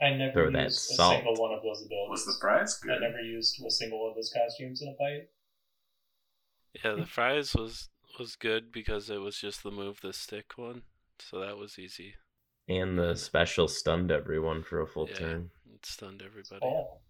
I 0.00 0.10
never 0.10 0.32
Throw 0.32 0.50
that 0.52 0.64
used 0.64 0.92
a 0.92 0.94
salt. 0.94 1.14
single 1.16 1.34
one 1.42 1.52
of 1.52 1.62
those 1.62 1.84
abilities. 1.84 2.10
Was 2.10 2.26
the 2.26 2.36
prize 2.40 2.80
I 2.84 2.98
never 3.00 3.20
used 3.20 3.60
a 3.64 3.70
single 3.70 4.00
one 4.02 4.10
of 4.10 4.14
those 4.16 4.32
costumes 4.32 4.80
in 4.82 4.88
a 4.88 4.94
fight. 4.96 5.28
Yeah, 6.84 6.92
the 6.94 7.06
fries 7.06 7.54
was 7.54 7.88
was 8.18 8.36
good 8.36 8.70
because 8.72 9.10
it 9.10 9.20
was 9.20 9.36
just 9.38 9.62
the 9.62 9.70
move 9.70 10.00
the 10.00 10.12
stick 10.12 10.52
one, 10.56 10.82
so 11.18 11.40
that 11.40 11.56
was 11.56 11.78
easy. 11.78 12.14
and 12.68 12.98
the 12.98 13.14
special 13.16 13.66
stunned 13.66 14.10
everyone 14.10 14.62
for 14.62 14.80
a 14.82 14.86
full 14.86 15.08
Yeah. 15.08 15.16
turn. 15.16 15.50
It 15.74 15.84
stunned 15.86 16.22
everybody. 16.22 16.64
Oh, 16.64 17.00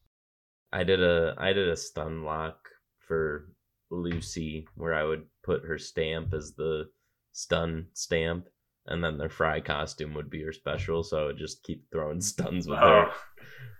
I 0.72 0.84
did 0.84 1.02
a 1.02 1.34
I 1.38 1.52
did 1.52 1.68
a 1.68 1.76
stun 1.76 2.22
lock 2.24 2.68
for 3.00 3.52
Lucy 3.90 4.66
where 4.76 4.94
I 4.94 5.02
would 5.04 5.26
put 5.42 5.64
her 5.64 5.78
stamp 5.78 6.32
as 6.34 6.54
the 6.54 6.90
stun 7.32 7.88
stamp 7.94 8.48
and 8.88 9.02
then 9.04 9.16
their 9.18 9.28
fry 9.28 9.60
costume 9.60 10.14
would 10.14 10.28
be 10.30 10.42
her 10.42 10.52
special 10.52 11.02
so 11.02 11.22
I 11.22 11.26
would 11.26 11.38
just 11.38 11.62
keep 11.62 11.84
throwing 11.92 12.20
stuns 12.32 12.66
with 12.66 12.78
her 12.78 13.06
Oh, 13.06 13.14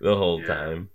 the 0.01 0.17
whole 0.17 0.41
Yeah. 0.41 0.47
time. 0.47 0.91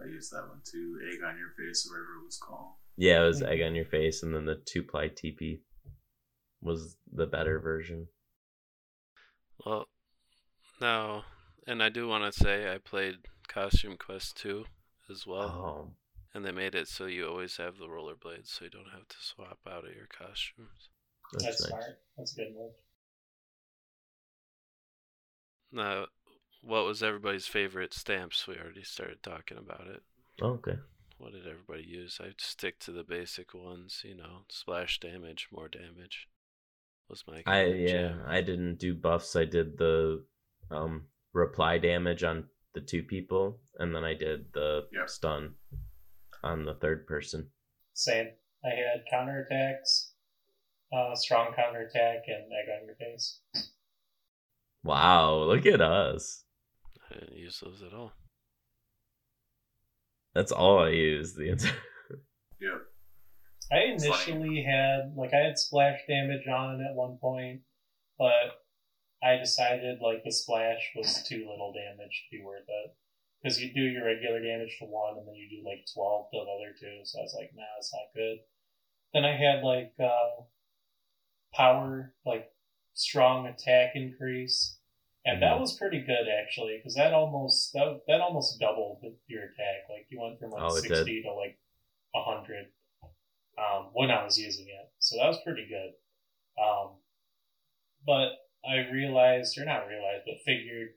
I 0.00 0.06
used 0.06 0.32
that 0.32 0.46
one 0.48 0.60
too. 0.64 0.98
Egg 1.12 1.20
on 1.24 1.36
your 1.36 1.50
face, 1.58 1.86
or 1.86 1.92
whatever 1.94 2.20
it 2.22 2.24
was 2.24 2.38
called. 2.38 2.74
Yeah, 2.96 3.22
it 3.22 3.26
was 3.26 3.42
egg 3.42 3.62
on 3.62 3.74
your 3.74 3.84
face 3.84 4.22
and 4.22 4.34
then 4.34 4.44
the 4.46 4.62
two 4.64 4.82
ply 4.82 5.08
TP 5.08 5.60
was 6.60 6.96
the 7.12 7.26
better 7.26 7.58
version. 7.60 8.06
Well, 9.64 9.88
now, 10.80 11.24
and 11.66 11.82
I 11.82 11.88
do 11.88 12.06
want 12.08 12.32
to 12.32 12.38
say 12.38 12.72
I 12.72 12.78
played 12.78 13.16
Costume 13.48 13.96
Quest 13.96 14.36
2 14.38 14.64
as 15.10 15.26
well, 15.26 15.48
Oh, 15.48 15.90
and 16.34 16.44
they 16.44 16.52
made 16.52 16.74
it 16.74 16.88
so 16.88 17.06
you 17.06 17.26
always 17.28 17.56
have 17.56 17.78
the 17.78 17.86
rollerblades, 17.86 18.48
so 18.48 18.64
you 18.64 18.70
don't 18.70 18.90
have 18.92 19.08
to 19.08 19.16
swap 19.20 19.58
out 19.68 19.84
of 19.86 19.94
your 19.94 20.06
costumes. 20.06 20.90
that's, 21.32 21.44
that's 21.44 21.60
nice. 21.62 21.68
smart. 21.68 21.98
That's 22.16 22.32
a 22.32 22.36
good 22.36 22.54
move. 22.54 22.72
Now, 25.72 26.06
what 26.62 26.84
was 26.84 27.02
everybody's 27.02 27.46
favorite 27.46 27.94
stamps? 27.94 28.46
We 28.46 28.56
already 28.56 28.84
started 28.84 29.22
talking 29.22 29.58
about 29.58 29.86
it. 29.86 30.02
Oh, 30.40 30.50
okay. 30.54 30.76
What 31.18 31.32
did 31.32 31.46
everybody 31.46 31.82
use? 31.82 32.20
I'd 32.22 32.40
stick 32.40 32.78
to 32.80 32.92
the 32.92 33.02
basic 33.04 33.52
ones, 33.54 34.02
you 34.04 34.14
know, 34.14 34.44
splash 34.48 35.00
damage, 35.00 35.48
more 35.52 35.68
damage. 35.68 36.28
Was 37.08 37.24
my 37.26 37.42
I 37.46 37.64
yeah, 37.64 37.88
jam. 37.90 38.22
I 38.26 38.40
didn't 38.42 38.76
do 38.78 38.94
buffs. 38.94 39.34
I 39.34 39.44
did 39.46 39.78
the 39.78 40.24
um 40.70 41.06
reply 41.32 41.78
damage 41.78 42.22
on 42.22 42.44
the 42.74 42.80
two 42.82 43.02
people, 43.02 43.58
and 43.78 43.94
then 43.94 44.04
I 44.04 44.14
did 44.14 44.52
the 44.52 44.86
Yep. 44.92 45.08
stun 45.08 45.54
on 46.44 46.64
the 46.66 46.74
third 46.74 47.06
person. 47.06 47.50
Same. 47.94 48.28
I 48.64 48.68
had 48.68 49.04
counterattacks, 49.12 50.10
uh, 50.92 51.14
strong 51.14 51.54
counterattack, 51.54 52.24
and 52.28 52.52
egg 52.52 52.68
on 52.80 52.86
your 52.86 52.96
face. 52.96 53.40
Wow, 54.88 55.42
look 55.42 55.66
at 55.66 55.82
us. 55.82 56.44
I 57.10 57.18
didn't 57.18 57.36
use 57.36 57.60
those 57.62 57.82
at 57.82 57.92
all. 57.92 58.12
That's 60.34 60.50
all 60.50 60.78
I 60.82 60.88
used 60.90 61.36
the 61.36 61.50
entire. 61.50 61.72
Yep. 62.60 62.80
I 63.70 63.76
It's 63.76 64.04
funny. 64.04 64.32
initially 64.32 64.62
had 64.64 65.12
like 65.14 65.32
I 65.32 65.44
had 65.46 65.58
splash 65.58 66.00
damage 66.08 66.48
on 66.48 66.80
at 66.80 66.94
one 66.96 67.18
point, 67.20 67.60
but 68.18 68.64
I 69.22 69.36
decided 69.36 69.98
like 70.00 70.24
the 70.24 70.32
splash 70.32 70.90
was 70.96 71.22
too 71.22 71.46
little 71.48 71.72
damage 71.72 72.24
to 72.30 72.36
be 72.36 72.42
worth 72.42 72.64
it. 72.66 72.96
Because 73.42 73.60
you 73.62 73.72
do 73.72 73.82
your 73.82 74.06
regular 74.06 74.40
damage 74.42 74.74
to 74.80 74.86
one, 74.86 75.18
and 75.18 75.28
then 75.28 75.34
you 75.36 75.48
do 75.50 75.64
like 75.68 75.86
twelve 75.94 76.26
to 76.32 76.38
the 76.38 76.50
other 76.50 76.74
two. 76.80 77.04
So 77.04 77.20
I 77.20 77.22
was 77.22 77.34
like, 77.38 77.52
nah, 77.54 77.62
it's 77.78 77.92
not 77.92 78.12
good. 78.16 78.38
Then 79.14 79.24
I 79.24 79.36
had 79.36 79.62
like 79.62 79.92
uh, 80.02 80.42
power, 81.54 82.12
like 82.26 82.50
strong 82.94 83.46
attack 83.46 83.92
increase, 83.94 84.77
and 85.28 85.42
that 85.42 85.60
was 85.60 85.76
pretty 85.76 86.00
good 86.00 86.26
actually. 86.42 86.78
Because 86.78 86.94
that 86.94 87.12
almost 87.12 87.72
that, 87.74 88.00
that 88.08 88.20
almost 88.20 88.58
doubled 88.58 89.02
your 89.26 89.44
attack. 89.44 89.88
Like 89.90 90.06
you 90.10 90.20
went 90.20 90.38
from 90.40 90.50
like 90.50 90.62
Oh, 90.62 90.76
it 90.76 90.82
did. 90.82 90.96
sixty 90.96 91.22
to 91.22 91.32
like 91.32 91.58
hundred 92.14 92.66
um, 93.58 93.90
when 93.92 94.10
I 94.10 94.24
was 94.24 94.38
using 94.38 94.66
it. 94.66 94.90
So 94.98 95.16
that 95.18 95.28
was 95.28 95.38
pretty 95.44 95.66
good. 95.68 95.92
Um, 96.62 96.96
but 98.06 98.30
I 98.68 98.90
realized, 98.90 99.58
or 99.58 99.64
not 99.64 99.86
realized, 99.86 100.24
but 100.26 100.36
figured, 100.44 100.88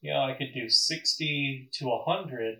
you 0.00 0.12
know, 0.12 0.20
I 0.20 0.34
could 0.34 0.52
do 0.54 0.68
60 0.68 1.70
to 1.74 1.86
100, 1.86 2.58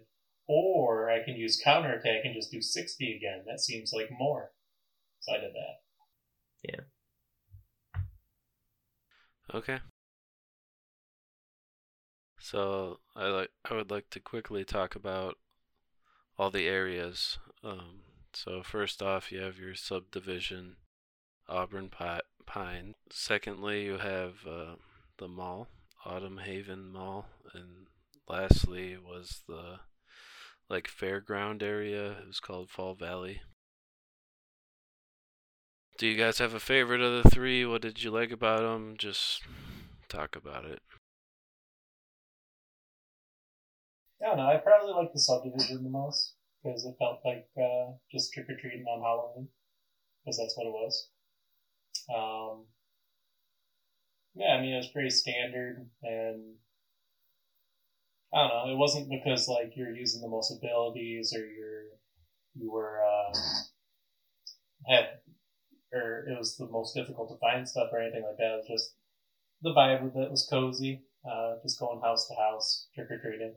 or 0.49 1.11
I 1.11 1.24
can 1.24 1.34
use 1.36 1.61
counterattack 1.62 2.24
and 2.24 2.34
just 2.34 2.51
do 2.51 2.61
60 2.61 3.16
again. 3.16 3.44
That 3.47 3.61
seems 3.61 3.92
like 3.92 4.09
more. 4.11 4.53
So 5.20 5.34
I 5.34 5.38
did 5.38 5.53
that. 5.53 5.76
Yeah. 6.62 7.99
Okay. 9.55 9.78
So 12.49 13.01
I 13.16 13.26
like 13.26 13.51
I 13.68 13.74
would 13.74 13.90
like 13.90 14.09
to 14.11 14.20
quickly 14.20 14.64
talk 14.64 14.94
about 14.94 15.36
all 16.38 16.53
the 16.53 16.68
areas. 16.68 17.40
Um, 17.64 18.03
so 18.32 18.62
first 18.62 19.03
off, 19.03 19.32
you 19.32 19.40
have 19.40 19.59
your 19.59 19.74
subdivision, 19.74 20.76
Auburn 21.49 21.90
Pine. 21.90 22.94
Secondly, 23.11 23.86
you 23.86 23.99
have 23.99 24.47
uh, 24.49 24.76
the 25.18 25.26
mall, 25.26 25.66
Autumn 26.05 26.38
Haven 26.38 26.92
Mall, 26.92 27.26
and 27.53 27.88
lastly 28.28 28.97
was 28.97 29.42
the 29.49 29.80
like 30.70 30.88
fairground 30.88 31.64
area. 31.64 32.12
It 32.12 32.28
was 32.28 32.38
called 32.38 32.70
Fall 32.70 32.94
Valley. 32.94 33.40
Do 35.99 36.07
you 36.07 36.16
guys 36.16 36.38
have 36.38 36.55
a 36.55 36.61
favorite 36.61 37.01
of 37.01 37.24
the 37.24 37.28
three? 37.28 37.66
What 37.66 37.82
did 37.82 38.05
you 38.05 38.12
like 38.12 38.30
about 38.30 38.61
them? 38.61 38.94
Just 38.97 39.42
talk 40.09 40.36
about 40.36 40.64
it. 40.64 40.80
I 44.23 44.27
don't 44.27 44.39
know. 44.39 44.47
I 44.47 44.57
probably 44.57 44.95
like 44.95 45.12
the 45.12 45.21
subdivision 45.21 45.85
the 45.85 45.91
most 45.91 46.35
because 46.62 46.85
it 46.85 46.97
felt 46.99 47.21
like 47.25 47.47
uh, 47.57 47.93
just 48.11 48.33
trick 48.33 48.47
or 48.49 48.57
treating 48.57 48.85
on 48.87 49.03
Halloween 49.03 49.49
because 50.25 50.39
that's 50.39 50.57
what 50.57 50.67
it 50.67 50.73
was. 50.73 51.09
Um, 52.09 52.64
yeah, 54.35 54.55
I 54.55 54.61
mean 54.61 54.75
it 54.75 54.79
was 54.79 54.89
pretty 54.89 55.11
standard, 55.11 55.87
and 56.03 56.55
I 58.35 58.49
don't 58.49 58.49
know. 58.49 58.73
It 58.73 58.79
wasn't 58.79 59.11
because 59.11 59.49
like 59.49 59.73
you're 59.77 59.95
using 59.95 60.21
the 60.21 60.29
most 60.29 60.53
abilities 60.53 61.33
or 61.35 61.45
you're 61.45 61.85
you 62.55 62.71
were 62.73 63.03
uh, 63.05 63.39
had 64.89 65.09
or 65.93 66.27
it 66.29 66.39
was 66.39 66.57
the 66.57 66.67
most 66.67 66.95
difficult 66.95 67.29
to 67.31 67.39
find 67.39 67.69
stuff 67.69 67.89
or 67.93 68.01
anything 68.01 68.25
like 68.25 68.37
that. 68.39 68.55
It 68.55 68.57
was 68.57 68.69
just 68.69 68.95
the 69.62 69.71
vibe 69.71 70.07
of 70.07 70.17
it 70.17 70.31
was 70.31 70.47
cozy. 70.51 71.03
Uh, 71.29 71.55
just 71.62 71.81
going 71.81 72.01
house 72.01 72.29
to 72.29 72.35
house 72.35 72.89
trick 72.95 73.11
or 73.11 73.19
treating. 73.19 73.55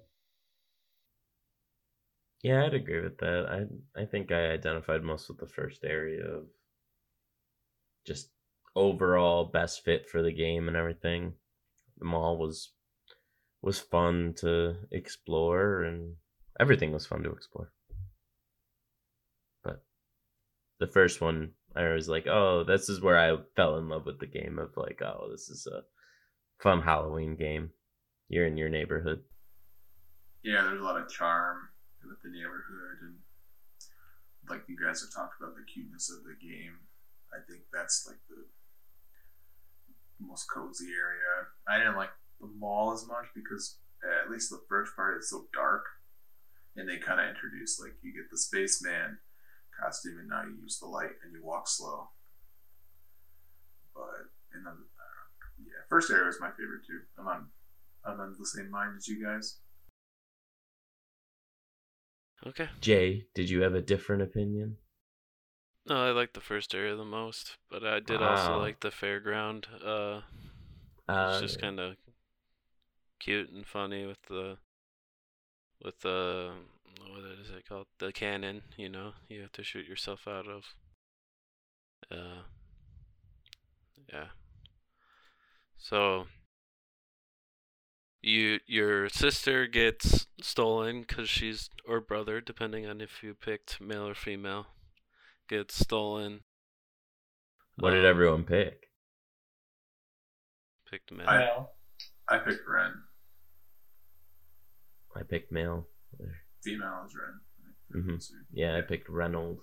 Yeah, 2.42 2.66
I'd 2.66 2.74
agree 2.74 3.02
with 3.02 3.18
that. 3.18 3.48
I 3.50 4.02
I 4.02 4.06
think 4.06 4.32
I 4.32 4.52
identified 4.52 5.04
most 5.04 5.28
with 5.28 5.40
the 5.40 5.48
first 5.48 5.84
area 5.84 6.26
of 6.26 6.46
just 8.06 8.30
overall 8.76 9.46
best 9.46 9.84
fit 9.84 10.08
for 10.10 10.22
the 10.22 10.32
game 10.32 10.68
and 10.68 10.78
everything. 10.78 11.34
The 11.98 12.06
mall 12.06 12.38
was 12.38 12.72
was 13.62 13.80
fun 13.80 14.36
to 14.38 14.78
explore 14.92 15.84
and 15.84 16.16
everything 16.60 16.94
was 16.94 17.06
fun 17.06 17.24
to 17.24 17.32
explore. 17.32 17.74
But 19.64 19.84
the 20.80 20.88
first 20.88 21.20
one 21.20 21.52
I 21.76 21.90
was 21.90 22.08
like, 22.08 22.26
"Oh, 22.26 22.64
this 22.64 22.88
is 22.88 23.02
where 23.02 23.20
I 23.20 23.38
fell 23.58 23.78
in 23.78 23.90
love 23.90 24.06
with 24.06 24.20
the 24.20 24.28
game 24.28 24.60
of 24.60 24.78
like, 24.78 25.02
oh, 25.02 25.28
this 25.30 25.50
is 25.50 25.68
a 25.68 25.84
fun 26.64 26.82
Halloween 26.82 27.36
game. 27.36 27.72
You're 28.30 28.48
in 28.48 28.56
your 28.56 28.70
neighborhood." 28.70 29.24
Yeah, 30.42 30.64
there's 30.64 30.80
a 30.80 30.84
lot 30.84 31.02
of 31.02 31.10
charm 31.10 31.68
with 32.04 32.22
the 32.24 32.30
neighborhood 32.30 33.02
and 33.02 33.16
like 34.50 34.64
you 34.68 34.78
guys 34.78 35.02
have 35.02 35.14
talked 35.14 35.40
about 35.40 35.56
the 35.56 35.64
cuteness 35.64 36.10
of 36.10 36.24
the 36.24 36.36
game. 36.42 36.90
I 37.32 37.38
think 37.48 37.62
that's 37.72 38.08
like 38.08 38.18
the 38.28 38.44
most 40.20 40.50
cozy 40.50 40.90
area. 40.90 41.54
I 41.68 41.78
didn't 41.78 41.98
like 41.98 42.10
the 42.42 42.48
mall 42.48 42.92
as 42.92 43.08
much 43.08 43.28
because 43.36 43.78
at 44.04 44.32
least 44.32 44.50
the 44.50 44.62
first 44.68 44.96
part 44.96 45.20
is 45.20 45.30
so 45.30 45.46
dark, 45.54 45.86
and 46.76 46.88
they 46.88 46.98
kind 46.98 47.20
of 47.20 47.28
introduce 47.30 47.80
like 47.80 47.94
you 48.02 48.14
get 48.14 48.32
the 48.32 48.38
spaceman 48.38 49.20
costume, 49.80 50.18
and 50.20 50.30
now 50.30 50.44
you 50.44 50.56
use 50.62 50.80
the 50.80 50.88
light 50.88 51.20
and 51.24 51.34
you 51.34 51.44
walk 51.44 51.68
slow. 51.68 52.10
But 53.94 54.32
and 54.54 54.66
then 54.66 54.74
uh, 54.74 55.24
yeah, 55.64 55.86
first 55.90 56.10
area 56.10 56.30
is 56.30 56.42
my 56.42 56.50
favorite 56.52 56.86
too. 56.88 57.02
I'm 57.20 57.28
on 57.28 57.48
I'm 58.06 58.20
on 58.20 58.36
the 58.40 58.46
same 58.46 58.72
mind 58.72 58.96
as 58.98 59.08
you 59.08 59.24
guys. 59.24 59.58
Okay. 62.48 62.70
Jay, 62.82 63.26
did 63.34 63.50
you 63.50 63.62
have 63.62 63.76
a 63.76 63.82
different 63.82 64.22
opinion? 64.22 64.78
No, 65.86 66.06
I 66.08 66.12
like 66.12 66.32
the 66.34 66.40
first 66.40 66.74
area 66.74 66.96
the 66.96 67.04
most, 67.04 67.58
but 67.70 67.84
I 67.84 68.00
did 68.00 68.22
also 68.22 68.58
like 68.58 68.80
the 68.80 68.92
fairground. 68.92 69.66
Uh, 69.84 70.22
Uh, 71.08 71.28
it's 71.32 71.40
just 71.42 71.60
kind 71.60 71.80
of 71.80 71.96
cute 73.20 73.50
and 73.52 73.66
funny 73.68 74.06
with 74.06 74.22
the 74.24 74.58
with 75.84 76.00
the 76.02 76.52
what 77.08 77.24
is 77.42 77.50
it 77.50 77.68
called? 77.68 77.88
The 78.00 78.12
cannon. 78.12 78.62
You 78.78 78.90
know, 78.90 79.14
you 79.28 79.42
have 79.42 79.52
to 79.54 79.64
shoot 79.64 79.88
yourself 79.88 80.28
out 80.28 80.48
of. 80.48 80.64
Uh, 82.12 82.42
yeah. 84.12 84.28
So 85.78 86.28
you 88.22 88.60
your 88.68 89.10
sister 89.10 89.66
gets 89.68 90.28
stolen 90.42 91.02
because 91.02 91.30
she's 91.30 91.70
or 91.88 92.02
brother, 92.02 92.42
depending 92.42 92.86
on 92.86 93.02
if 93.02 93.24
you 93.24 93.34
picked 93.34 93.80
male 93.82 94.08
or 94.08 94.14
female, 94.16 94.68
gets 95.48 95.76
stolen. 95.76 96.44
what 97.76 97.92
did 97.92 98.00
Um, 98.04 98.10
everyone 98.10 98.44
pick? 98.44 98.90
Picked 100.90 101.12
male. 101.12 101.28
I- 102.28 102.36
I 102.36 102.40
picked 102.40 102.68
Wren. 102.68 102.94
I 105.16 105.24
picked 105.24 105.52
male. 105.52 105.88
Female 106.64 107.06
is 107.08 107.16
Wren. 107.16 107.42
Mhm. 107.96 108.22
So, 108.22 108.34
Yeah, 108.52 108.76
I 108.78 108.82
picked 108.82 109.08
Reynolds. 109.10 109.62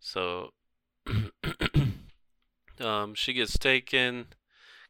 So, 0.00 0.52
um, 2.80 3.14
she 3.14 3.32
gets 3.32 3.56
taken 3.58 4.34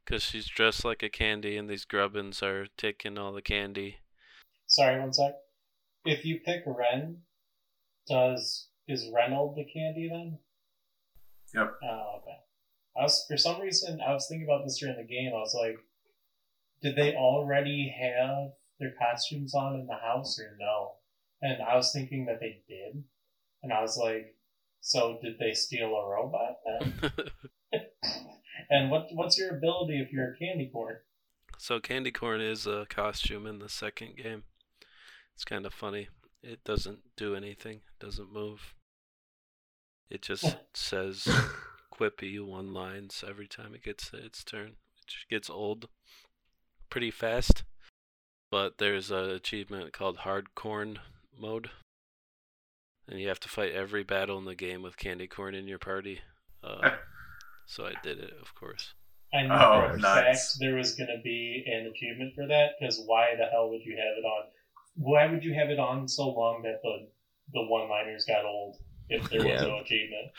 because 0.05 0.23
she's 0.23 0.47
dressed 0.47 0.85
like 0.85 1.03
a 1.03 1.09
candy, 1.09 1.57
and 1.57 1.69
these 1.69 1.85
grubbins 1.85 2.43
are 2.43 2.67
taking 2.77 3.19
all 3.19 3.33
the 3.33 3.43
candy. 3.43 3.97
sorry, 4.67 5.01
one 5.01 5.13
sec. 5.13 5.35
If 6.05 6.25
you 6.25 6.41
pick 6.45 6.63
Wren, 6.67 7.19
does 8.09 8.69
is 8.89 9.09
Reynold 9.15 9.57
the 9.57 9.65
candy 9.65 10.09
then? 10.09 10.39
Yep. 11.55 11.73
Oh, 11.83 12.19
okay. 12.19 12.39
I 12.99 13.03
was 13.03 13.25
for 13.29 13.37
some 13.37 13.61
reason 13.61 14.01
I 14.01 14.13
was 14.13 14.27
thinking 14.29 14.47
about 14.47 14.65
this 14.65 14.79
during 14.79 14.97
the 14.97 15.05
game. 15.05 15.33
I 15.35 15.39
was 15.39 15.57
like, 15.59 15.77
did 16.83 16.97
they 16.97 17.15
already 17.15 17.95
have 17.99 18.53
their 18.81 18.95
costumes 18.99 19.55
on 19.55 19.79
in 19.79 19.87
the 19.87 19.95
house 19.95 20.39
or 20.39 20.57
no? 20.59 20.93
And 21.41 21.63
I 21.63 21.77
was 21.77 21.93
thinking 21.93 22.27
that 22.27 22.41
they 22.41 22.63
did, 22.69 23.03
and 23.63 23.73
I 23.73 23.81
was 23.81 23.97
like, 23.97 24.37
so 24.81 25.19
did 25.23 25.39
they 25.39 25.55
steal 25.55 25.95
a 25.95 26.09
robot 26.09 26.57
then? 26.67 27.13
and 28.73 28.91
what 28.91 29.09
what's 29.13 29.39
your 29.39 29.51
ability 29.51 30.01
if 30.01 30.13
you're 30.13 30.33
a 30.33 30.37
candy 30.37 30.71
corn? 30.73 30.97
so, 31.59 31.79
candy 31.79 32.11
corn 32.11 32.41
is 32.41 32.67
a 32.67 32.87
costume 32.89 33.47
in 33.47 33.61
the 33.61 33.69
second 33.69 34.17
game. 34.17 34.43
It's 35.35 35.45
kind 35.45 35.65
of 35.65 35.73
funny. 35.73 36.09
It 36.43 36.65
doesn't 36.65 37.01
do 37.17 37.37
anything. 37.37 37.83
Doesn't 38.01 38.33
move. 38.33 38.75
It 40.11 40.23
just 40.23 40.57
says 40.75 41.29
quippy 41.95 42.45
one 42.45 42.75
lines 42.75 43.23
every 43.27 43.47
time 43.47 43.75
it 43.75 43.85
gets 43.85 44.11
its 44.13 44.43
turn, 44.43 44.73
which 45.01 45.27
gets 45.31 45.49
old 45.49 45.89
pretty 46.91 47.11
fast. 47.11 47.65
But 48.51 48.79
there's 48.79 49.11
an 49.11 49.31
achievement 49.31 49.93
called 49.93 50.19
Hard 50.19 50.55
Corn 50.55 50.99
mode, 51.39 51.71
and 53.09 53.21
you 53.21 53.29
have 53.29 53.41
to 53.41 53.49
fight 53.49 53.73
every 53.73 54.03
battle 54.03 54.37
in 54.39 54.45
the 54.45 54.55
game 54.55 54.83
with 54.83 54.97
candy 54.97 55.27
corn 55.27 55.55
in 55.55 55.69
your 55.69 55.79
party. 55.79 56.21
Uh, 56.63 56.91
so 57.67 57.87
I 57.87 57.93
did 58.03 58.19
it, 58.19 58.35
of 58.41 58.55
course. 58.55 58.95
I 59.35 59.43
knew 59.43 59.53
Oh, 59.53 59.89
for 59.89 59.95
a 59.95 59.99
nice. 59.99 60.53
fact 60.53 60.61
there 60.61 60.75
was 60.75 60.95
going 60.95 61.09
to 61.09 61.23
be 61.23 61.65
an 61.67 61.87
achievement 61.87 62.35
for 62.35 62.47
that 62.49 62.73
because 62.79 63.03
why 63.07 63.35
the 63.37 63.47
hell 63.47 63.71
would 63.71 63.81
you 63.85 63.97
have 63.97 64.19
it 64.19 64.25
on? 64.27 64.45
Why 64.95 65.27
would 65.27 65.43
you 65.43 65.55
have 65.55 65.71
it 65.71 65.79
on 65.79 66.07
so 66.07 66.29
long 66.29 66.63
that 66.63 66.81
the 66.83 67.09
the 67.55 67.63
one 67.67 67.89
liners 67.89 68.25
got 68.27 68.45
old 68.45 68.77
if 69.09 69.29
there 69.31 69.41
was 69.43 69.61
Yeah. 69.63 69.67
no 69.69 69.79
achievement? 69.79 70.31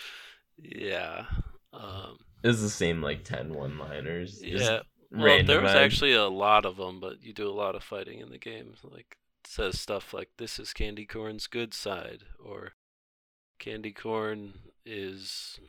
Yeah. 0.58 1.26
Um, 1.74 2.20
It's 2.44 2.62
the 2.62 2.70
same 2.70 3.02
like 3.02 3.24
10 3.24 3.54
one 3.54 3.78
liners. 3.80 4.42
yeah. 4.44 4.82
Well, 5.12 5.44
there 5.44 5.62
was 5.62 5.74
actually 5.74 6.14
a 6.14 6.28
lot 6.28 6.66
of 6.66 6.78
them, 6.78 7.00
but 7.00 7.22
you 7.24 7.34
do 7.34 7.48
a 7.48 7.52
lot 7.54 7.76
of 7.76 7.84
fighting 7.84 8.20
in 8.20 8.30
the 8.30 8.38
game. 8.40 8.74
Like 8.84 9.18
it 9.44 9.48
says 9.48 9.80
stuff 9.80 10.14
like 10.14 10.30
"This 10.38 10.58
is 10.60 10.74
Candy 10.74 11.06
Corn's 11.06 11.46
good 11.48 11.74
side," 11.74 12.24
or 12.44 12.74
"Candy 13.60 13.92
Corn 13.92 14.54
is 14.86 15.60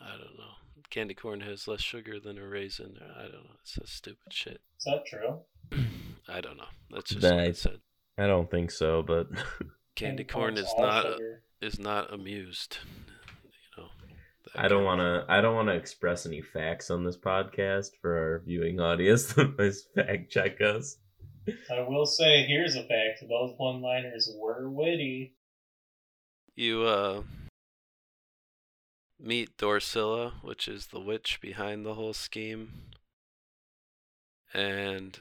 I 0.00 0.12
don't 0.12 0.38
know. 0.38 0.54
Candy 0.88 1.14
corn 1.14 1.40
has 1.40 1.68
less 1.68 1.82
sugar 1.82 2.18
than 2.18 2.38
a 2.38 2.46
raisin. 2.46 2.98
I 3.16 3.22
don't 3.22 3.32
know. 3.44 3.56
It's 3.60 3.74
says 3.74 3.90
stupid 3.90 4.32
shit. 4.32 4.60
Is 4.78 4.84
that 4.86 5.04
true? 5.06 5.40
I 6.28 6.40
don't 6.40 6.56
know. 6.56 6.64
That's 6.90 7.10
just 7.10 7.20
That 7.22 7.34
what 7.34 7.44
I- 7.44 7.52
said. 7.52 7.80
I 8.18 8.26
don't 8.26 8.50
think 8.50 8.70
so, 8.70 9.02
but 9.02 9.28
Candy 9.96 10.24
corn 10.24 10.56
is 10.58 10.72
not 10.78 11.04
sugar. 11.04 11.42
is 11.60 11.78
not 11.78 12.12
amused. 12.12 12.78
You 13.76 13.82
know. 13.82 13.88
I 14.54 14.68
don't 14.68 14.78
kind 14.78 14.84
want 14.86 15.00
of- 15.00 15.26
to. 15.26 15.32
I 15.32 15.40
don't 15.40 15.54
want 15.54 15.68
to 15.68 15.74
express 15.74 16.26
any 16.26 16.40
facts 16.42 16.90
on 16.90 17.04
this 17.04 17.16
podcast 17.16 17.90
for 18.00 18.16
our 18.16 18.42
viewing 18.44 18.80
audience 18.80 19.32
that 19.34 19.56
must 19.58 19.88
fact 19.96 20.30
check 20.30 20.60
us. 20.60 20.96
I 21.70 21.80
will 21.88 22.04
say, 22.06 22.44
here's 22.46 22.74
a 22.76 22.82
fact: 22.82 23.22
those 23.28 23.54
one 23.56 23.80
liners 23.80 24.30
were 24.36 24.68
witty. 24.68 25.34
You 26.56 26.82
uh 26.82 27.22
meet 29.22 29.56
Dorsilla, 29.56 30.32
which 30.42 30.66
is 30.66 30.88
the 30.88 31.00
witch 31.00 31.40
behind 31.40 31.84
the 31.84 31.94
whole 31.94 32.12
scheme. 32.12 32.90
And 34.52 35.18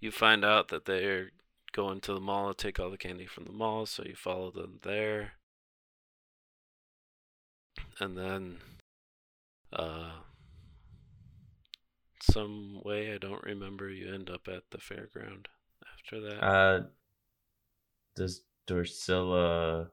you 0.00 0.10
find 0.10 0.44
out 0.44 0.68
that 0.68 0.86
they're 0.86 1.30
going 1.72 2.00
to 2.00 2.14
the 2.14 2.20
mall 2.20 2.52
to 2.52 2.54
take 2.54 2.80
all 2.80 2.90
the 2.90 2.98
candy 2.98 3.26
from 3.26 3.44
the 3.44 3.52
mall, 3.52 3.86
so 3.86 4.02
you 4.04 4.16
follow 4.16 4.50
them 4.50 4.80
there. 4.82 5.32
And 8.00 8.16
then 8.16 8.56
uh 9.72 10.10
some 12.20 12.80
way 12.84 13.14
I 13.14 13.18
don't 13.18 13.44
remember 13.44 13.88
you 13.88 14.12
end 14.12 14.30
up 14.30 14.48
at 14.48 14.64
the 14.70 14.78
fairground 14.78 15.46
after 15.94 16.20
that. 16.20 16.44
Uh, 16.44 16.80
does 18.16 18.42
Dorsilla? 18.66 19.90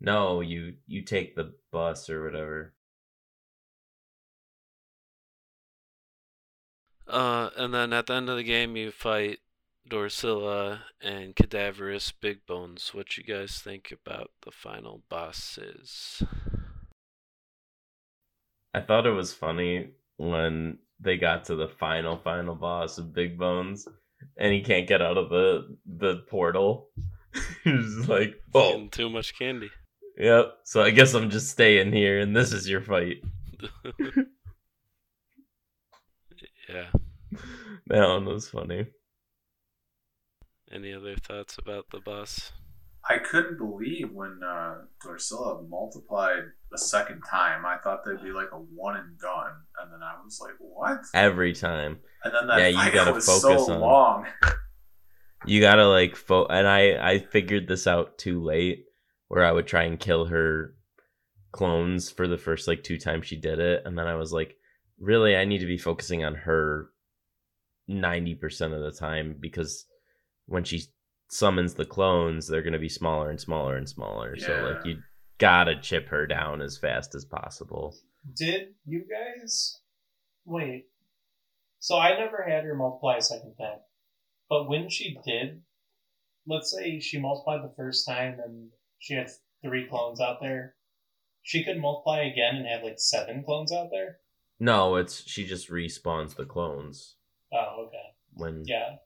No, 0.00 0.40
you 0.40 0.74
you 0.86 1.02
take 1.02 1.36
the 1.36 1.52
bus 1.70 2.08
or 2.08 2.24
whatever. 2.24 2.74
Uh, 7.06 7.50
and 7.56 7.74
then 7.74 7.92
at 7.92 8.06
the 8.06 8.14
end 8.14 8.30
of 8.30 8.36
the 8.36 8.44
game, 8.44 8.76
you 8.76 8.92
fight 8.92 9.40
Dorsilla 9.88 10.80
and 11.02 11.34
Cadaverous 11.34 12.12
Big 12.12 12.46
Bones. 12.46 12.94
What 12.94 13.16
you 13.18 13.24
guys 13.24 13.58
think 13.58 13.92
about 13.92 14.30
the 14.42 14.52
final 14.52 15.02
bosses? 15.08 16.22
I 18.72 18.80
thought 18.80 19.06
it 19.06 19.10
was 19.10 19.34
funny 19.34 19.90
when 20.16 20.78
they 21.00 21.16
got 21.16 21.44
to 21.46 21.56
the 21.56 21.68
final 21.68 22.16
final 22.16 22.54
boss 22.54 22.98
of 22.98 23.12
Big 23.12 23.36
Bones, 23.36 23.88
and 24.36 24.52
he 24.52 24.60
can't 24.60 24.86
get 24.86 25.02
out 25.02 25.18
of 25.18 25.28
the 25.28 25.76
the 25.84 26.18
portal. 26.28 26.88
He's 27.64 28.08
like, 28.08 28.34
oh, 28.54 28.86
too 28.90 29.10
much 29.10 29.36
candy. 29.36 29.70
Yep. 30.20 30.54
So 30.64 30.82
I 30.82 30.90
guess 30.90 31.14
I'm 31.14 31.30
just 31.30 31.50
staying 31.50 31.92
here, 31.92 32.20
and 32.20 32.36
this 32.36 32.52
is 32.52 32.68
your 32.68 32.80
fight. 32.82 33.22
yeah. 36.68 36.86
That 37.88 38.08
one 38.08 38.24
was 38.26 38.48
funny. 38.48 38.86
Any 40.72 40.92
other 40.94 41.16
thoughts 41.16 41.56
about 41.58 41.86
the 41.90 41.98
boss? 42.00 42.52
I 43.08 43.18
couldn't 43.18 43.58
believe 43.58 44.12
when 44.12 44.40
uh, 44.44 44.82
Dorsilla 45.04 45.66
multiplied 45.68 46.44
a 46.72 46.78
second 46.78 47.22
time. 47.28 47.64
I 47.66 47.78
thought 47.78 48.04
they'd 48.04 48.22
be 48.22 48.30
like 48.30 48.50
a 48.52 48.56
one 48.58 48.96
and 48.96 49.18
done, 49.18 49.52
and 49.80 49.92
then 49.92 50.00
I 50.02 50.14
was 50.22 50.38
like, 50.40 50.54
"What?" 50.60 51.00
Every 51.14 51.54
time. 51.54 51.98
And 52.24 52.34
then 52.34 52.46
that 52.46 52.58
Yeah, 52.60 52.68
you 52.68 52.76
fight 52.76 52.92
gotta 52.92 53.12
was 53.14 53.26
focus 53.26 53.66
so 53.66 53.72
on- 53.74 53.80
long. 53.80 54.26
You 55.46 55.62
gotta 55.62 55.88
like 55.88 56.16
fo- 56.16 56.44
and 56.48 56.68
I 56.68 56.98
I 57.12 57.18
figured 57.18 57.66
this 57.66 57.86
out 57.86 58.18
too 58.18 58.42
late, 58.44 58.84
where 59.30 59.44
I 59.44 59.52
would 59.52 59.68
try 59.68 59.84
and 59.84 59.98
kill 59.98 60.24
her 60.24 60.74
clones 61.52 62.10
for 62.10 62.26
the 62.26 62.36
first 62.36 62.66
like 62.66 62.82
two 62.82 62.98
times 62.98 63.28
she 63.28 63.36
did 63.36 63.60
it, 63.60 63.82
and 63.84 63.96
then 63.96 64.08
I 64.08 64.16
was 64.16 64.32
like, 64.32 64.56
really, 64.98 65.36
I 65.36 65.44
need 65.44 65.60
to 65.60 65.66
be 65.66 65.78
focusing 65.78 66.24
on 66.24 66.34
her 66.34 66.88
ninety 67.86 68.34
percent 68.34 68.74
of 68.74 68.82
the 68.82 68.90
time 68.90 69.36
because 69.38 69.86
when 70.46 70.64
she 70.64 70.82
summons 71.30 71.74
the 71.74 71.84
clones, 71.84 72.48
they're 72.48 72.60
gonna 72.60 72.80
be 72.80 72.88
smaller 72.88 73.30
and 73.30 73.40
smaller 73.40 73.76
and 73.76 73.88
smaller. 73.88 74.36
So 74.36 74.52
like 74.64 74.84
you 74.84 74.96
gotta 75.38 75.80
chip 75.80 76.08
her 76.08 76.26
down 76.26 76.60
as 76.60 76.76
fast 76.76 77.14
as 77.14 77.24
possible. 77.24 77.94
Did 78.36 78.70
you 78.84 79.04
guys 79.08 79.78
wait? 80.44 80.86
So 81.78 81.98
I 81.98 82.18
never 82.18 82.44
had 82.48 82.64
her 82.64 82.74
multiply 82.74 83.18
a 83.18 83.22
second 83.22 83.54
time, 83.54 83.78
but 84.48 84.68
when 84.68 84.90
she 84.90 85.16
did, 85.24 85.62
let's 86.48 86.72
say 86.76 86.98
she 86.98 87.20
multiplied 87.20 87.62
the 87.62 87.74
first 87.76 88.08
time 88.08 88.40
and 88.44 88.70
she 89.00 89.14
has 89.14 89.40
three 89.62 89.86
clones 89.88 90.20
out 90.20 90.40
there, 90.40 90.76
she 91.42 91.64
could 91.64 91.78
multiply 91.80 92.20
again 92.20 92.54
and 92.56 92.66
have 92.68 92.82
like 92.84 92.98
seven 93.00 93.42
clones 93.42 93.72
out 93.72 93.88
there. 93.90 94.18
No, 94.60 94.94
it's 94.96 95.26
she 95.28 95.44
just 95.44 95.68
respawns 95.70 96.36
the 96.36 96.44
clones 96.44 97.16
Oh, 97.52 97.86
okay, 97.86 98.14
when 98.34 98.62
yeah. 98.66 98.96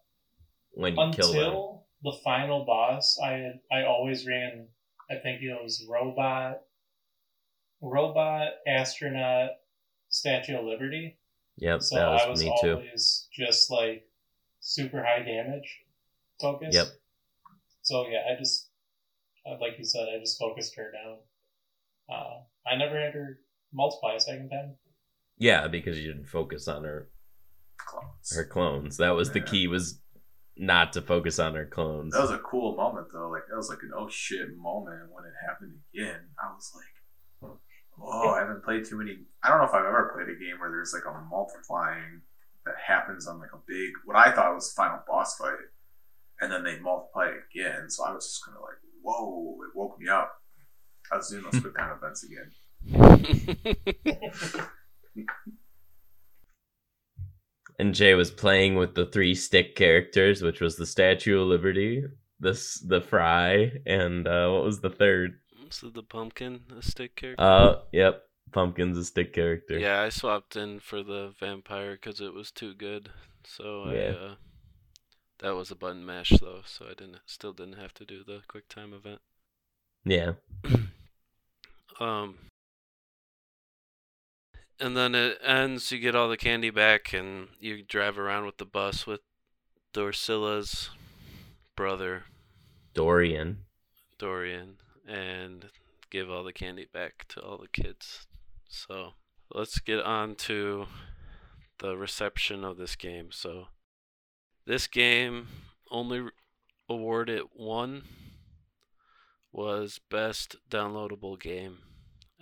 when 0.72 0.94
you 0.96 1.10
kill 1.14 1.32
them. 1.32 1.40
Until 1.42 1.84
the 2.02 2.12
final 2.22 2.64
boss, 2.66 3.18
I 3.24 3.52
I 3.72 3.84
always 3.84 4.26
ran. 4.26 4.66
I 5.10 5.14
think 5.22 5.40
it 5.42 5.62
was 5.62 5.86
robot, 5.88 6.60
robot, 7.80 8.48
astronaut, 8.66 9.50
Statue 10.08 10.56
of 10.58 10.64
Liberty. 10.64 11.16
Yep, 11.56 11.82
So 11.82 11.96
that 11.96 12.10
was, 12.10 12.22
I 12.24 12.28
was 12.30 12.40
me 12.42 12.58
too. 12.60 12.72
always 12.74 13.28
just 13.32 13.70
like 13.70 14.08
super 14.60 15.02
high 15.04 15.22
damage 15.22 15.82
focus. 16.40 16.74
Yep. 16.74 16.86
So 17.82 18.06
yeah, 18.08 18.22
I 18.32 18.38
just 18.38 18.63
like 19.60 19.78
you 19.78 19.84
said, 19.84 20.06
I 20.14 20.18
just 20.18 20.38
focused 20.38 20.74
her 20.76 20.90
down. 20.92 21.18
Uh, 22.10 22.70
I 22.70 22.76
never 22.76 23.00
had 23.00 23.14
her 23.14 23.38
multiply 23.72 24.14
a 24.14 24.20
second 24.20 24.50
time. 24.50 24.76
Yeah, 25.38 25.68
because 25.68 25.98
you 25.98 26.12
didn't 26.12 26.28
focus 26.28 26.68
on 26.68 26.84
her 26.84 27.08
Clones. 27.78 28.34
her 28.34 28.44
clones. 28.44 28.96
That 28.98 29.10
was 29.10 29.30
the 29.32 29.40
key 29.40 29.66
was 29.66 30.00
not 30.56 30.92
to 30.92 31.02
focus 31.02 31.38
on 31.38 31.54
her 31.54 31.66
clones. 31.66 32.12
That 32.14 32.22
was 32.22 32.30
a 32.30 32.38
cool 32.38 32.76
moment 32.76 33.08
though. 33.12 33.28
Like 33.28 33.42
that 33.50 33.56
was 33.56 33.68
like 33.68 33.82
an 33.82 33.90
oh 33.96 34.08
shit 34.08 34.56
moment 34.56 35.10
when 35.12 35.24
it 35.24 35.32
happened 35.46 35.72
again. 35.92 36.20
I 36.42 36.54
was 36.54 36.72
like, 36.74 37.52
oh, 38.00 38.30
I 38.30 38.40
haven't 38.40 38.64
played 38.64 38.84
too 38.84 38.96
many. 38.96 39.18
I 39.42 39.48
don't 39.48 39.58
know 39.58 39.64
if 39.64 39.74
I've 39.74 39.84
ever 39.84 40.12
played 40.14 40.28
a 40.34 40.38
game 40.38 40.60
where 40.60 40.70
there's 40.70 40.94
like 40.94 41.04
a 41.04 41.20
multiplying 41.28 42.22
that 42.64 42.74
happens 42.86 43.26
on 43.26 43.40
like 43.40 43.52
a 43.52 43.60
big 43.66 43.90
what 44.04 44.16
I 44.16 44.32
thought 44.32 44.54
was 44.54 44.72
final 44.72 45.00
boss 45.06 45.36
fight, 45.36 45.58
and 46.40 46.50
then 46.50 46.62
they 46.64 46.78
multiply 46.78 47.26
it 47.26 47.42
again. 47.50 47.90
So 47.90 48.04
I 48.04 48.12
was 48.14 48.24
just 48.24 48.44
kind 48.44 48.56
of 48.56 48.62
like, 48.62 48.78
whoa! 49.04 49.56
It 49.64 49.76
woke 49.76 49.98
me 50.00 50.08
up. 50.08 50.32
I 51.12 51.16
was 51.18 51.28
doing 51.28 51.44
those 51.44 51.60
quick 51.60 51.76
time 51.76 51.96
events 51.96 52.24
again. 52.24 52.50
and 57.78 57.94
Jay 57.94 58.14
was 58.14 58.30
playing 58.30 58.76
with 58.76 58.94
the 58.94 59.06
three 59.06 59.34
stick 59.34 59.76
characters, 59.76 60.42
which 60.42 60.60
was 60.60 60.76
the 60.76 60.86
Statue 60.86 61.40
of 61.40 61.48
Liberty, 61.48 62.04
this 62.40 62.80
the 62.80 63.00
Fry, 63.00 63.72
and 63.86 64.26
uh, 64.26 64.48
what 64.48 64.64
was 64.64 64.80
the 64.80 64.90
third? 64.90 65.38
so 65.70 65.88
the 65.88 66.02
pumpkin, 66.02 66.60
a 66.76 66.82
stick 66.82 67.16
character. 67.16 67.42
Uh, 67.42 67.76
yep, 67.92 68.22
Pumpkin's 68.52 68.96
a 68.96 69.04
stick 69.04 69.32
character. 69.32 69.78
yeah, 69.78 70.00
I 70.02 70.08
swapped 70.08 70.56
in 70.56 70.78
for 70.80 71.02
the 71.02 71.32
vampire 71.40 71.92
because 71.92 72.20
it 72.20 72.32
was 72.32 72.52
too 72.52 72.74
good. 72.74 73.10
So 73.44 73.84
I, 73.86 73.96
uh, 73.96 74.34
that 75.44 75.54
was 75.54 75.70
a 75.70 75.76
button 75.76 76.06
mash 76.06 76.30
though, 76.40 76.62
so 76.64 76.86
I 76.86 76.94
didn't 76.94 77.18
still 77.26 77.52
didn't 77.52 77.74
have 77.74 77.92
to 77.94 78.06
do 78.06 78.24
the 78.24 78.40
quick 78.48 78.66
time 78.66 78.94
event. 78.94 79.20
yeah. 80.04 80.32
Um, 82.00 82.38
and 84.80 84.96
then 84.96 85.14
it 85.14 85.38
ends. 85.44 85.92
You 85.92 86.00
get 86.00 86.16
all 86.16 86.28
the 86.28 86.36
candy 86.36 86.70
back, 86.70 87.12
and 87.12 87.46
you 87.60 87.84
drive 87.84 88.18
around 88.18 88.46
with 88.46 88.56
the 88.56 88.64
bus 88.64 89.06
with 89.06 89.20
Dorsilla's 89.94 90.90
brother 91.76 92.24
Dorian. 92.92 93.58
Dorian, 94.18 94.78
and 95.06 95.66
give 96.10 96.28
all 96.28 96.42
the 96.42 96.52
candy 96.52 96.88
back 96.92 97.26
to 97.28 97.40
all 97.40 97.58
the 97.58 97.68
kids. 97.68 98.26
So 98.68 99.12
let's 99.54 99.78
get 99.78 100.00
on 100.00 100.34
to 100.34 100.86
the 101.78 101.96
reception 101.96 102.64
of 102.64 102.76
this 102.76 102.96
game. 102.96 103.28
So 103.30 103.68
this 104.66 104.86
game 104.86 105.48
only 105.90 106.28
awarded 106.88 107.42
one 107.52 108.02
was 109.52 110.00
best 110.10 110.56
downloadable 110.70 111.40
game 111.40 111.78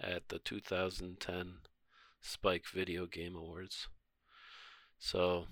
at 0.01 0.29
the 0.29 0.39
2010 0.39 1.55
Spike 2.21 2.65
Video 2.73 3.07
Game 3.07 3.37
Awards. 3.37 3.89
So 4.99 5.47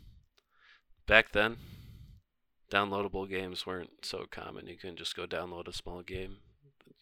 back 1.07 1.33
then, 1.33 1.57
downloadable 2.73 3.29
games 3.29 3.66
weren't 3.66 4.05
so 4.05 4.27
common. 4.31 4.66
You 4.66 4.77
couldn't 4.77 4.99
just 4.99 5.16
go 5.16 5.27
download 5.27 5.68
a 5.68 5.73
small 5.73 6.03
game. 6.03 6.39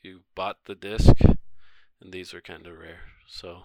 You 0.02 0.20
bought 0.34 0.64
the 0.64 0.74
disc, 0.74 1.12
and 1.20 2.12
these 2.12 2.32
were 2.32 2.40
kind 2.40 2.66
of 2.66 2.78
rare. 2.78 3.00
So 3.26 3.64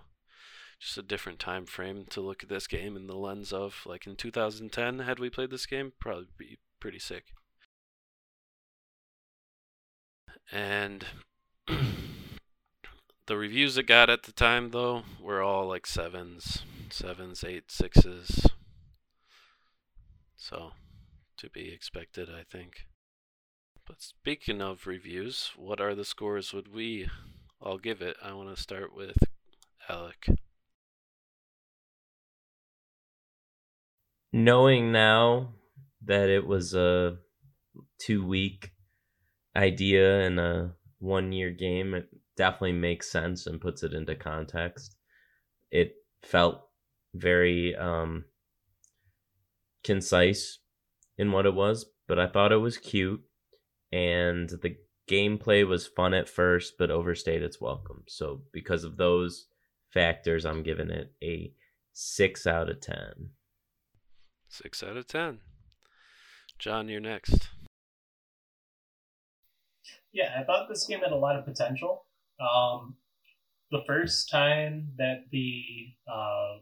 just 0.84 0.98
a 0.98 1.02
different 1.02 1.40
time 1.40 1.66
frame 1.66 2.06
to 2.10 2.20
look 2.20 2.44
at 2.44 2.50
this 2.50 2.68
game 2.68 2.98
in 2.98 3.08
the 3.08 3.16
lens 3.16 3.54
of 3.54 3.84
like 3.86 4.06
in 4.06 4.18
2010 4.18 5.00
had 5.00 5.18
we 5.18 5.30
played 5.30 5.50
this 5.50 5.66
game 5.66 5.94
probably 5.98 6.28
be 6.38 6.58
pretty 6.82 7.00
sick. 7.00 7.28
And 10.52 11.06
the 13.28 13.38
reviews 13.38 13.78
it 13.78 13.88
got 13.88 14.10
at 14.10 14.24
the 14.24 14.34
time 14.34 14.72
though 14.72 15.04
were 15.22 15.42
all 15.42 15.68
like 15.68 15.88
sevens 15.88 16.64
sevens 16.90 17.46
eight 17.46 17.72
sixes. 17.72 18.46
So 20.36 20.72
to 21.38 21.50
be 21.50 21.72
expected 21.74 22.30
i 22.30 22.44
think. 22.44 22.88
But 23.88 24.02
speaking 24.02 24.62
of 24.62 24.86
reviews 24.86 25.52
what 25.56 25.80
are 25.80 25.96
the 25.96 26.04
scores 26.04 26.52
would 26.52 26.74
we 26.74 27.08
all 27.62 27.78
give 27.78 28.02
it? 28.02 28.18
I 28.22 28.34
want 28.34 28.54
to 28.54 28.62
start 28.62 28.94
with 28.94 29.16
alec 29.88 30.28
knowing 34.34 34.92
now 34.92 35.54
that 36.04 36.28
it 36.28 36.46
was 36.46 36.74
a 36.74 37.18
two 38.00 38.26
week 38.26 38.72
idea 39.56 40.22
and 40.22 40.40
a 40.40 40.74
one 41.00 41.32
year 41.32 41.52
game, 41.52 41.94
it 41.94 42.10
definitely 42.36 42.74
makes 42.74 43.12
sense 43.12 43.46
and 43.46 43.62
puts 43.62 43.84
it 43.84 43.94
into 43.94 44.16
context. 44.16 44.96
It 45.72 45.96
felt 46.24 46.62
very 47.14 47.76
um, 47.76 48.26
concise 49.84 50.60
in 51.18 51.32
what 51.32 51.46
it 51.46 51.54
was, 51.54 51.86
but 52.08 52.20
I 52.20 52.28
thought 52.28 52.52
it 52.52 52.58
was 52.58 52.78
cute 52.78 53.22
and 53.92 54.50
the 54.50 54.76
gameplay 55.08 55.68
was 55.68 55.86
fun 55.86 56.16
at 56.16 56.28
first, 56.28 56.74
but 56.80 56.90
overstayed 56.90 57.44
its 57.44 57.62
welcome. 57.62 58.04
So, 58.08 58.42
because 58.52 58.84
of 58.84 58.98
those 58.98 59.48
factors, 59.92 60.46
I'm 60.46 60.64
giving 60.64 60.90
it 60.90 61.14
a 61.22 61.54
six 61.92 62.48
out 62.48 62.70
of 62.70 62.82
10. 62.82 63.30
Six 64.54 64.84
out 64.84 64.98
of 64.98 65.08
ten. 65.08 65.40
John, 66.60 66.88
you're 66.88 67.02
next. 67.02 67.50
Yeah, 70.12 70.30
I 70.40 70.44
thought 70.44 70.70
this 70.70 70.86
game 70.86 71.00
had 71.00 71.12
a 71.12 71.16
lot 71.16 71.36
of 71.36 71.44
potential. 71.44 72.06
Um, 72.40 72.98
the 73.72 73.82
first 73.88 74.30
time 74.30 74.90
that 75.00 75.24
the 75.32 75.64
uh, 76.08 76.58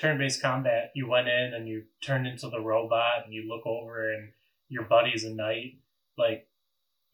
turn-based 0.00 0.42
combat, 0.42 0.90
you 0.96 1.08
went 1.08 1.28
in 1.28 1.54
and 1.54 1.68
you 1.68 1.84
turned 2.04 2.26
into 2.26 2.48
the 2.48 2.58
robot 2.58 3.24
and 3.24 3.32
you 3.32 3.48
look 3.48 3.64
over 3.64 4.12
and 4.12 4.32
your 4.68 4.82
buddy's 4.82 5.22
a 5.22 5.30
knight. 5.30 5.78
Like 6.18 6.48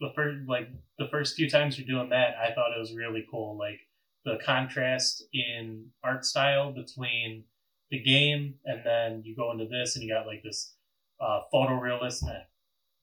the 0.01 0.09
first, 0.17 0.49
like 0.49 0.71
the 0.99 1.09
first 1.11 1.37
few 1.37 1.51
times 1.51 1.79
you're 1.79 1.87
doing 1.87 2.09
that, 2.09 2.35
I 2.43 2.55
thought 2.55 2.75
it 2.75 2.81
was 2.81 2.97
really 2.97 3.27
cool. 3.31 3.59
Like 3.59 3.81
the 4.25 4.39
contrast 4.43 5.23
in 5.35 5.89
art 6.03 6.25
style 6.25 6.73
between 6.73 7.45
the 7.91 8.03
game 8.03 8.55
and 8.65 8.83
then 8.85 9.23
you 9.25 9.35
go 9.35 9.51
into 9.51 9.67
this 9.67 9.97
and 9.97 10.05
you 10.05 10.13
got 10.13 10.27
like 10.27 10.43
this 10.43 10.75
uh, 11.21 11.41
photorealistic 11.53 12.45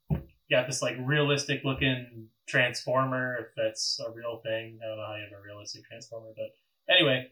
you 0.10 0.56
got 0.56 0.68
this 0.68 0.82
like 0.82 0.96
realistic 1.02 1.62
looking 1.64 2.28
transformer 2.48 3.38
if 3.42 3.48
that's 3.58 4.00
a 4.08 4.12
real 4.12 4.42
thing. 4.46 4.80
I 4.82 4.88
don't 4.88 4.98
know 4.98 5.06
how 5.06 5.16
you 5.16 5.24
have 5.24 5.38
a 5.38 5.44
realistic 5.44 5.86
transformer 5.86 6.30
but 6.36 6.94
anyway 6.94 7.30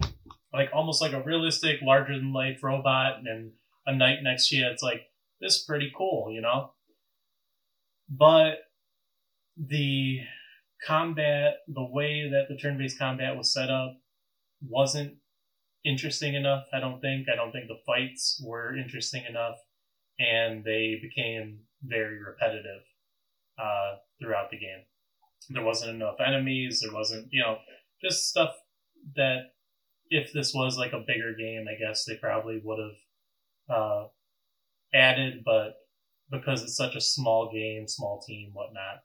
like 0.54 0.70
almost 0.74 1.02
like 1.02 1.14
a 1.14 1.24
realistic 1.24 1.82
larger 1.82 2.18
than 2.18 2.34
life 2.34 2.62
robot 2.62 3.20
and 3.26 3.52
a 3.88 3.96
knight 3.96 4.20
next 4.22 4.50
to 4.50 4.58
you 4.58 4.68
it's 4.68 4.84
like 4.84 5.04
this 5.40 5.56
is 5.56 5.64
pretty 5.64 5.92
cool 5.96 6.32
you 6.32 6.42
know? 6.42 6.72
But 8.10 8.60
the 9.58 10.20
combat, 10.86 11.56
the 11.68 11.84
way 11.84 12.30
that 12.30 12.48
the 12.50 12.56
turn-based 12.56 13.00
combat 13.00 13.38
was 13.38 13.54
set 13.54 13.70
up, 13.70 13.98
wasn't 14.68 15.16
interesting 15.86 16.36
enough. 16.36 16.66
I 16.74 16.80
don't 16.80 17.00
think. 17.00 17.28
I 17.32 17.36
don't 17.36 17.52
think 17.52 17.68
the 17.68 17.80
fights 17.86 18.42
were 18.46 18.76
interesting 18.76 19.24
enough, 19.30 19.56
and 20.20 20.64
they 20.64 21.00
became 21.02 21.60
very 21.84 22.20
repetitive 22.22 22.82
uh, 23.58 23.96
throughout 24.20 24.50
the 24.50 24.58
game. 24.58 24.84
There 25.50 25.64
wasn't 25.64 25.96
enough 25.96 26.16
enemies. 26.26 26.82
There 26.82 26.94
wasn't, 26.94 27.28
you 27.32 27.42
know, 27.42 27.60
just 28.02 28.30
stuff 28.30 28.56
that 29.16 29.54
if 30.10 30.34
this 30.34 30.54
was 30.54 30.78
like 30.78 30.94
a 30.94 31.04
bigger 31.06 31.34
game, 31.34 31.66
I 31.70 31.80
guess 31.80 32.06
they 32.06 32.16
probably 32.16 32.62
would 32.64 32.80
have 32.80 33.78
uh, 33.78 34.08
added, 34.94 35.44
but 35.46 35.76
because 36.32 36.64
it's 36.64 36.76
such 36.76 36.96
a 36.96 37.02
small 37.02 37.52
game, 37.52 37.88
small 37.88 38.22
team, 38.26 38.52
whatnot, 38.54 39.04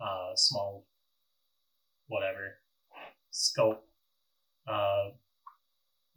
uh, 0.00 0.32
small 0.34 0.86
whatever 2.08 2.58
scope, 3.30 3.84
uh, 4.66 5.10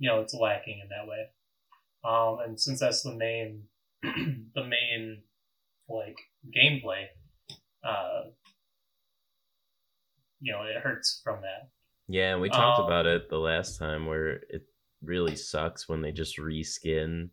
you 0.01 0.09
know, 0.09 0.19
it's 0.19 0.33
lacking 0.33 0.79
in 0.81 0.89
that 0.89 1.07
way. 1.07 1.27
Um, 2.03 2.39
and 2.43 2.59
since 2.59 2.79
that's 2.79 3.03
the 3.03 3.13
main, 3.13 3.65
the 4.01 4.63
main 4.63 5.21
like 5.87 6.17
gameplay, 6.57 7.05
uh, 7.83 8.21
you 10.39 10.51
know, 10.51 10.63
it 10.63 10.81
hurts 10.81 11.21
from 11.23 11.41
that. 11.41 11.69
Yeah, 12.07 12.33
and 12.33 12.41
we 12.41 12.49
talked 12.49 12.79
Um, 12.79 12.85
about 12.87 13.05
it 13.05 13.29
the 13.29 13.37
last 13.37 13.77
time 13.77 14.07
where 14.07 14.41
it 14.49 14.63
really 15.03 15.35
sucks 15.35 15.87
when 15.87 16.01
they 16.01 16.11
just 16.11 16.37
reskin 16.39 17.29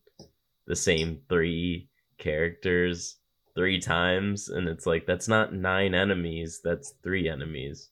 the 0.66 0.77
same 0.77 1.23
three 1.31 1.89
characters 2.19 3.16
three 3.55 3.81
times 3.81 4.49
and 4.51 4.69
it's 4.69 4.85
like 4.87 5.07
that's 5.07 5.27
not 5.29 5.55
nine 5.55 5.95
enemies, 5.95 6.61
that's 6.62 6.93
three 7.03 7.31
enemies. 7.31 7.91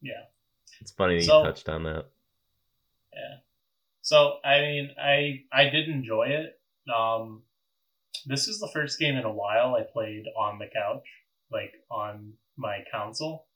Yeah. 0.00 0.24
It's 0.80 0.92
funny 0.92 1.16
that 1.18 1.24
So- 1.24 1.40
you 1.40 1.44
touched 1.44 1.68
on 1.68 1.82
that. 1.84 2.06
Yeah. 3.12 3.38
So 4.02 4.38
I 4.44 4.60
mean, 4.60 4.90
I 5.00 5.44
I 5.52 5.68
did 5.68 5.88
enjoy 5.88 6.28
it. 6.28 6.60
Um, 6.92 7.42
this 8.26 8.48
is 8.48 8.58
the 8.58 8.70
first 8.72 8.98
game 8.98 9.16
in 9.16 9.24
a 9.24 9.32
while 9.32 9.74
I 9.74 9.82
played 9.82 10.24
on 10.36 10.58
the 10.58 10.66
couch, 10.66 11.04
like 11.50 11.72
on 11.90 12.34
my 12.56 12.84
console, 12.92 13.46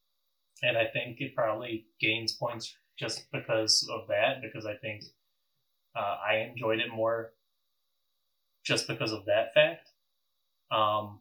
and 0.63 0.77
I 0.77 0.87
think 0.93 1.21
it 1.21 1.35
probably 1.35 1.87
gains 2.01 2.33
points 2.33 2.77
just 2.99 3.31
because 3.33 3.89
of 3.93 4.09
that. 4.09 4.43
Because 4.43 4.67
I 4.67 4.75
think 4.77 5.05
uh, 5.97 6.17
I 6.27 6.49
enjoyed 6.51 6.81
it 6.81 6.91
more 6.93 7.33
just 8.65 8.87
because 8.87 9.13
of 9.13 9.25
that 9.27 9.55
fact. 9.55 9.89
Um, 10.71 11.21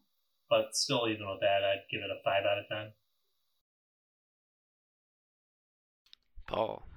but 0.49 0.75
still, 0.75 1.07
even 1.07 1.27
with 1.29 1.39
that, 1.41 1.63
I'd 1.63 1.87
give 1.89 2.01
it 2.01 2.11
a 2.11 2.21
five 2.23 2.43
out 2.45 2.59
of 2.59 2.65
ten. 2.69 2.93
Paul. 6.47 6.90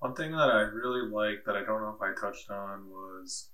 One 0.00 0.14
thing 0.14 0.32
that 0.32 0.50
I 0.50 0.60
really 0.60 1.06
liked 1.06 1.44
that 1.44 1.56
I 1.56 1.62
don't 1.62 1.82
know 1.82 1.94
if 1.94 2.00
I 2.00 2.18
touched 2.18 2.50
on 2.50 2.88
was 2.88 3.50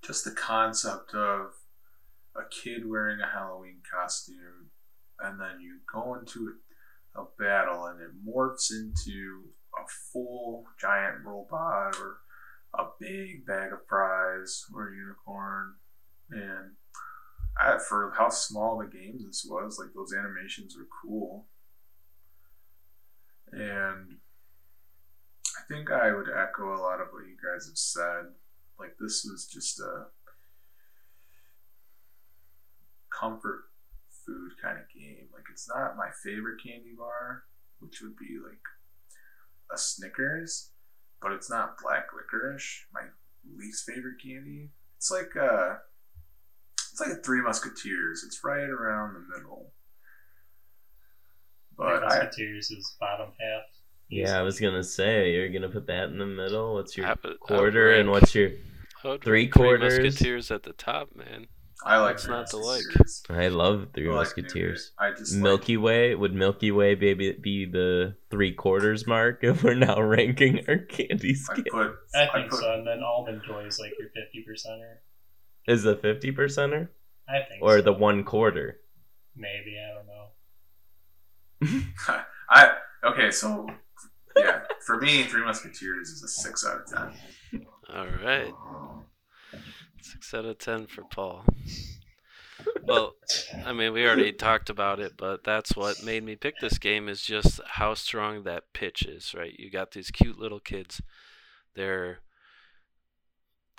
just 0.00 0.24
the 0.24 0.30
concept 0.30 1.12
of 1.12 1.54
a 2.36 2.42
kid 2.50 2.88
wearing 2.88 3.20
a 3.20 3.26
Halloween 3.26 3.78
costume 3.92 4.70
and 5.18 5.40
then 5.40 5.60
you 5.60 5.78
go 5.92 6.14
into 6.14 6.52
a, 7.16 7.22
a 7.22 7.26
battle 7.36 7.86
and 7.86 8.00
it 8.00 8.10
morphs 8.24 8.70
into 8.70 9.46
a 9.76 9.84
full 10.12 10.66
giant 10.80 11.24
robot 11.24 11.96
or 11.96 12.18
a 12.74 12.84
big 13.00 13.44
bag 13.44 13.72
of 13.72 13.84
fries 13.88 14.66
or 14.72 14.88
a 14.88 14.96
unicorn. 14.96 15.74
And 16.30 16.74
I, 17.60 17.78
for 17.88 18.12
how 18.16 18.28
small 18.28 18.80
of 18.80 18.86
a 18.86 18.90
game 18.90 19.18
this 19.26 19.44
was 19.48 19.80
like 19.80 19.92
those 19.94 20.14
animations 20.14 20.76
were 20.76 20.86
cool. 21.02 21.46
And 23.52 24.18
think 25.68 25.90
I 25.90 26.12
would 26.12 26.28
echo 26.28 26.74
a 26.74 26.80
lot 26.80 27.00
of 27.00 27.08
what 27.12 27.26
you 27.26 27.36
guys 27.36 27.66
have 27.66 27.78
said. 27.78 28.32
Like 28.78 28.96
this 28.98 29.24
was 29.24 29.46
just 29.46 29.80
a 29.80 30.06
comfort 33.10 33.64
food 34.26 34.52
kind 34.62 34.78
of 34.78 34.88
game. 34.88 35.28
Like 35.32 35.44
it's 35.50 35.68
not 35.68 35.96
my 35.96 36.08
favorite 36.22 36.60
candy 36.64 36.94
bar, 36.96 37.44
which 37.78 38.00
would 38.02 38.16
be 38.16 38.38
like 38.42 38.60
a 39.72 39.78
Snickers, 39.78 40.70
but 41.20 41.32
it's 41.32 41.50
not 41.50 41.78
black 41.82 42.06
licorice, 42.14 42.86
my 42.92 43.02
least 43.56 43.84
favorite 43.86 44.20
candy. 44.22 44.70
It's 44.96 45.10
like 45.10 45.34
a 45.36 45.78
it's 46.92 47.00
like 47.00 47.10
a 47.10 47.22
Three 47.22 47.42
Musketeers. 47.42 48.24
It's 48.24 48.44
right 48.44 48.68
around 48.68 49.14
the 49.14 49.36
middle. 49.36 49.72
But 51.76 51.98
Three 51.98 52.06
I, 52.06 52.24
Musketeers 52.24 52.70
is 52.70 52.96
bottom 53.00 53.32
half. 53.40 53.83
Yeah, 54.08 54.38
I 54.38 54.42
was 54.42 54.60
gonna 54.60 54.84
say 54.84 55.32
you're 55.34 55.48
gonna 55.48 55.68
put 55.68 55.86
that 55.88 56.08
in 56.10 56.18
the 56.18 56.26
middle. 56.26 56.74
What's 56.74 56.96
your 56.96 57.06
I 57.06 57.14
would- 57.24 57.40
quarter 57.40 57.90
and 57.92 58.10
what's 58.10 58.34
your 58.34 58.50
Three 58.50 59.10
rank 59.10 59.22
Three 59.24 59.48
quarters. 59.48 59.98
Musketeers 59.98 60.50
at 60.50 60.62
the 60.62 60.72
top, 60.72 61.14
man. 61.14 61.46
I 61.84 61.98
like 61.98 62.12
What's 62.14 62.24
Three 62.24 62.34
not 62.34 62.46
to 62.48 62.56
like? 62.56 62.82
I 63.28 63.48
love 63.48 63.88
Three 63.92 64.06
I 64.08 64.10
like 64.12 64.18
Musketeers. 64.20 64.92
I 64.98 65.10
just 65.10 65.34
like- 65.34 65.42
Milky 65.42 65.76
Way 65.76 66.14
would 66.14 66.32
Milky 66.34 66.70
Way 66.70 66.94
baby 66.94 67.32
be 67.32 67.66
the 67.66 68.16
three 68.30 68.52
quarters 68.54 69.06
mark 69.06 69.40
if 69.42 69.62
we're 69.62 69.74
now 69.74 70.00
ranking 70.00 70.64
our 70.68 70.78
candy 70.78 71.30
I 71.32 71.34
scale? 71.34 71.64
put. 71.70 71.96
I 72.14 72.28
I 72.28 72.32
think 72.32 72.50
put. 72.50 72.60
so. 72.60 72.72
And 72.72 72.86
then 72.86 73.02
almond 73.02 73.42
joy 73.46 73.64
is 73.66 73.78
like 73.78 73.92
your 73.98 74.08
fifty 74.14 74.44
percenter. 74.48 74.98
Is 75.66 75.82
the 75.82 75.96
fifty 75.96 76.30
percenter 76.32 76.88
I 77.28 77.40
think. 77.48 77.62
or 77.62 77.78
so. 77.78 77.82
the 77.82 77.92
one 77.92 78.24
quarter? 78.24 78.80
Maybe 79.36 79.76
I 79.78 79.94
don't 79.94 80.06
know. 80.06 81.80
I 82.50 82.70
okay. 83.04 83.30
So 83.30 83.66
yeah, 84.36 84.60
for 84.84 85.00
me, 85.00 85.24
Three 85.24 85.44
Musketeers 85.44 86.08
is 86.10 86.22
a 86.22 86.28
six 86.28 86.66
out 86.66 86.80
of 86.80 86.86
ten. 86.86 87.66
All 87.92 88.06
right. 88.24 88.52
Six 90.00 90.34
out 90.34 90.44
of 90.44 90.58
ten 90.58 90.86
for 90.86 91.02
Paul. 91.02 91.44
Well, 92.82 93.14
I 93.64 93.72
mean, 93.72 93.92
we 93.92 94.06
already 94.06 94.32
talked 94.32 94.70
about 94.70 95.00
it, 95.00 95.16
but 95.16 95.44
that's 95.44 95.76
what 95.76 96.04
made 96.04 96.24
me 96.24 96.36
pick 96.36 96.54
this 96.60 96.78
game 96.78 97.08
is 97.08 97.22
just 97.22 97.60
how 97.66 97.94
strong 97.94 98.44
that 98.44 98.72
pitch 98.72 99.02
is, 99.02 99.34
right? 99.34 99.54
You 99.58 99.70
got 99.70 99.92
these 99.92 100.10
cute 100.10 100.38
little 100.38 100.60
kids. 100.60 101.00
Their 101.74 102.20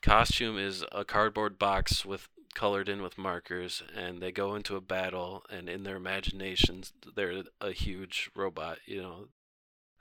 costume 0.01 0.57
is 0.57 0.83
a 0.91 1.05
cardboard 1.05 1.57
box 1.57 2.05
with 2.05 2.27
colored 2.53 2.89
in 2.89 3.01
with 3.01 3.17
markers, 3.17 3.83
and 3.95 4.21
they 4.21 4.31
go 4.31 4.55
into 4.55 4.75
a 4.75 4.81
battle, 4.81 5.43
and 5.49 5.69
in 5.69 5.83
their 5.83 5.97
imaginations, 5.97 6.93
they're 7.15 7.43
a 7.61 7.71
huge 7.71 8.29
robot. 8.35 8.79
You 8.85 9.01
know, 9.01 9.27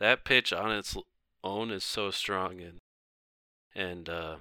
that 0.05 0.23
pitch 0.23 0.53
on 0.53 0.71
its 0.71 0.97
own 1.43 1.71
is 1.71 1.83
so 1.83 2.11
strong 2.11 2.61
and 2.61 2.77
and 3.75 4.09
uh, 4.11 4.37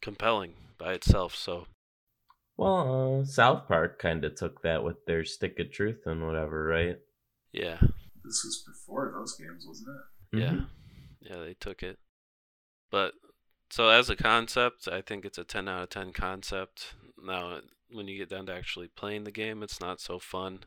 compelling 0.00 0.54
by 0.78 0.92
itself. 0.92 1.34
So 1.34 1.66
Well, 2.56 3.20
uh, 3.22 3.24
South 3.24 3.66
Park 3.66 3.98
kind 3.98 4.24
of 4.24 4.36
took 4.36 4.62
that 4.62 4.84
with 4.84 5.04
their 5.04 5.24
stick 5.24 5.58
of 5.58 5.72
truth 5.72 6.06
and 6.06 6.24
whatever, 6.24 6.64
right? 6.64 6.98
yeah, 7.52 7.78
This 8.24 8.44
was 8.44 8.64
before 8.66 9.12
those 9.12 9.36
games, 9.36 9.64
wasn't 9.66 9.88
it? 9.88 10.38
yeah, 10.40 10.50
Mhm. 10.52 10.66
yeah, 11.20 11.36
they 11.38 11.54
took 11.54 11.82
it. 11.82 11.98
But 12.90 13.14
so 13.70 13.88
as 13.88 14.08
a 14.08 14.14
concept, 14.16 14.86
I 14.86 15.00
think 15.02 15.24
it's 15.24 15.38
a 15.38 15.44
10 15.44 15.66
out 15.68 15.82
of 15.82 15.90
10 15.90 16.12
concept. 16.12 16.94
Now, 17.20 17.60
when 17.90 18.06
you 18.06 18.16
get 18.16 18.28
down 18.30 18.46
to 18.46 18.54
actually 18.54 18.88
playing 18.88 19.24
the 19.24 19.32
game, 19.32 19.60
it's 19.64 19.80
not 19.80 20.00
so 20.00 20.20
fun. 20.20 20.64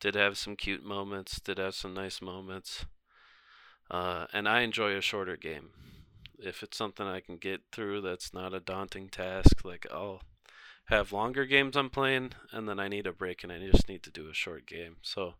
Did 0.00 0.14
have 0.14 0.38
some 0.38 0.56
cute 0.56 0.82
moments, 0.84 1.40
did 1.40 1.58
have 1.58 1.74
some 1.74 1.92
nice 1.92 2.22
moments. 2.22 2.86
Uh, 3.90 4.26
and 4.32 4.48
I 4.48 4.60
enjoy 4.60 4.96
a 4.96 5.00
shorter 5.00 5.36
game. 5.36 5.70
If 6.38 6.62
it's 6.62 6.76
something 6.76 7.06
I 7.06 7.20
can 7.20 7.36
get 7.36 7.62
through 7.72 8.02
that's 8.02 8.34
not 8.34 8.52
a 8.52 8.60
daunting 8.60 9.08
task, 9.08 9.64
like 9.64 9.86
I'll 9.90 10.22
have 10.86 11.12
longer 11.12 11.46
games 11.46 11.76
I'm 11.76 11.90
playing, 11.90 12.32
and 12.52 12.68
then 12.68 12.78
I 12.78 12.88
need 12.88 13.06
a 13.06 13.12
break 13.12 13.42
and 13.42 13.52
I 13.52 13.58
just 13.58 13.88
need 13.88 14.02
to 14.04 14.10
do 14.10 14.28
a 14.28 14.34
short 14.34 14.66
game. 14.66 14.96
So 15.02 15.34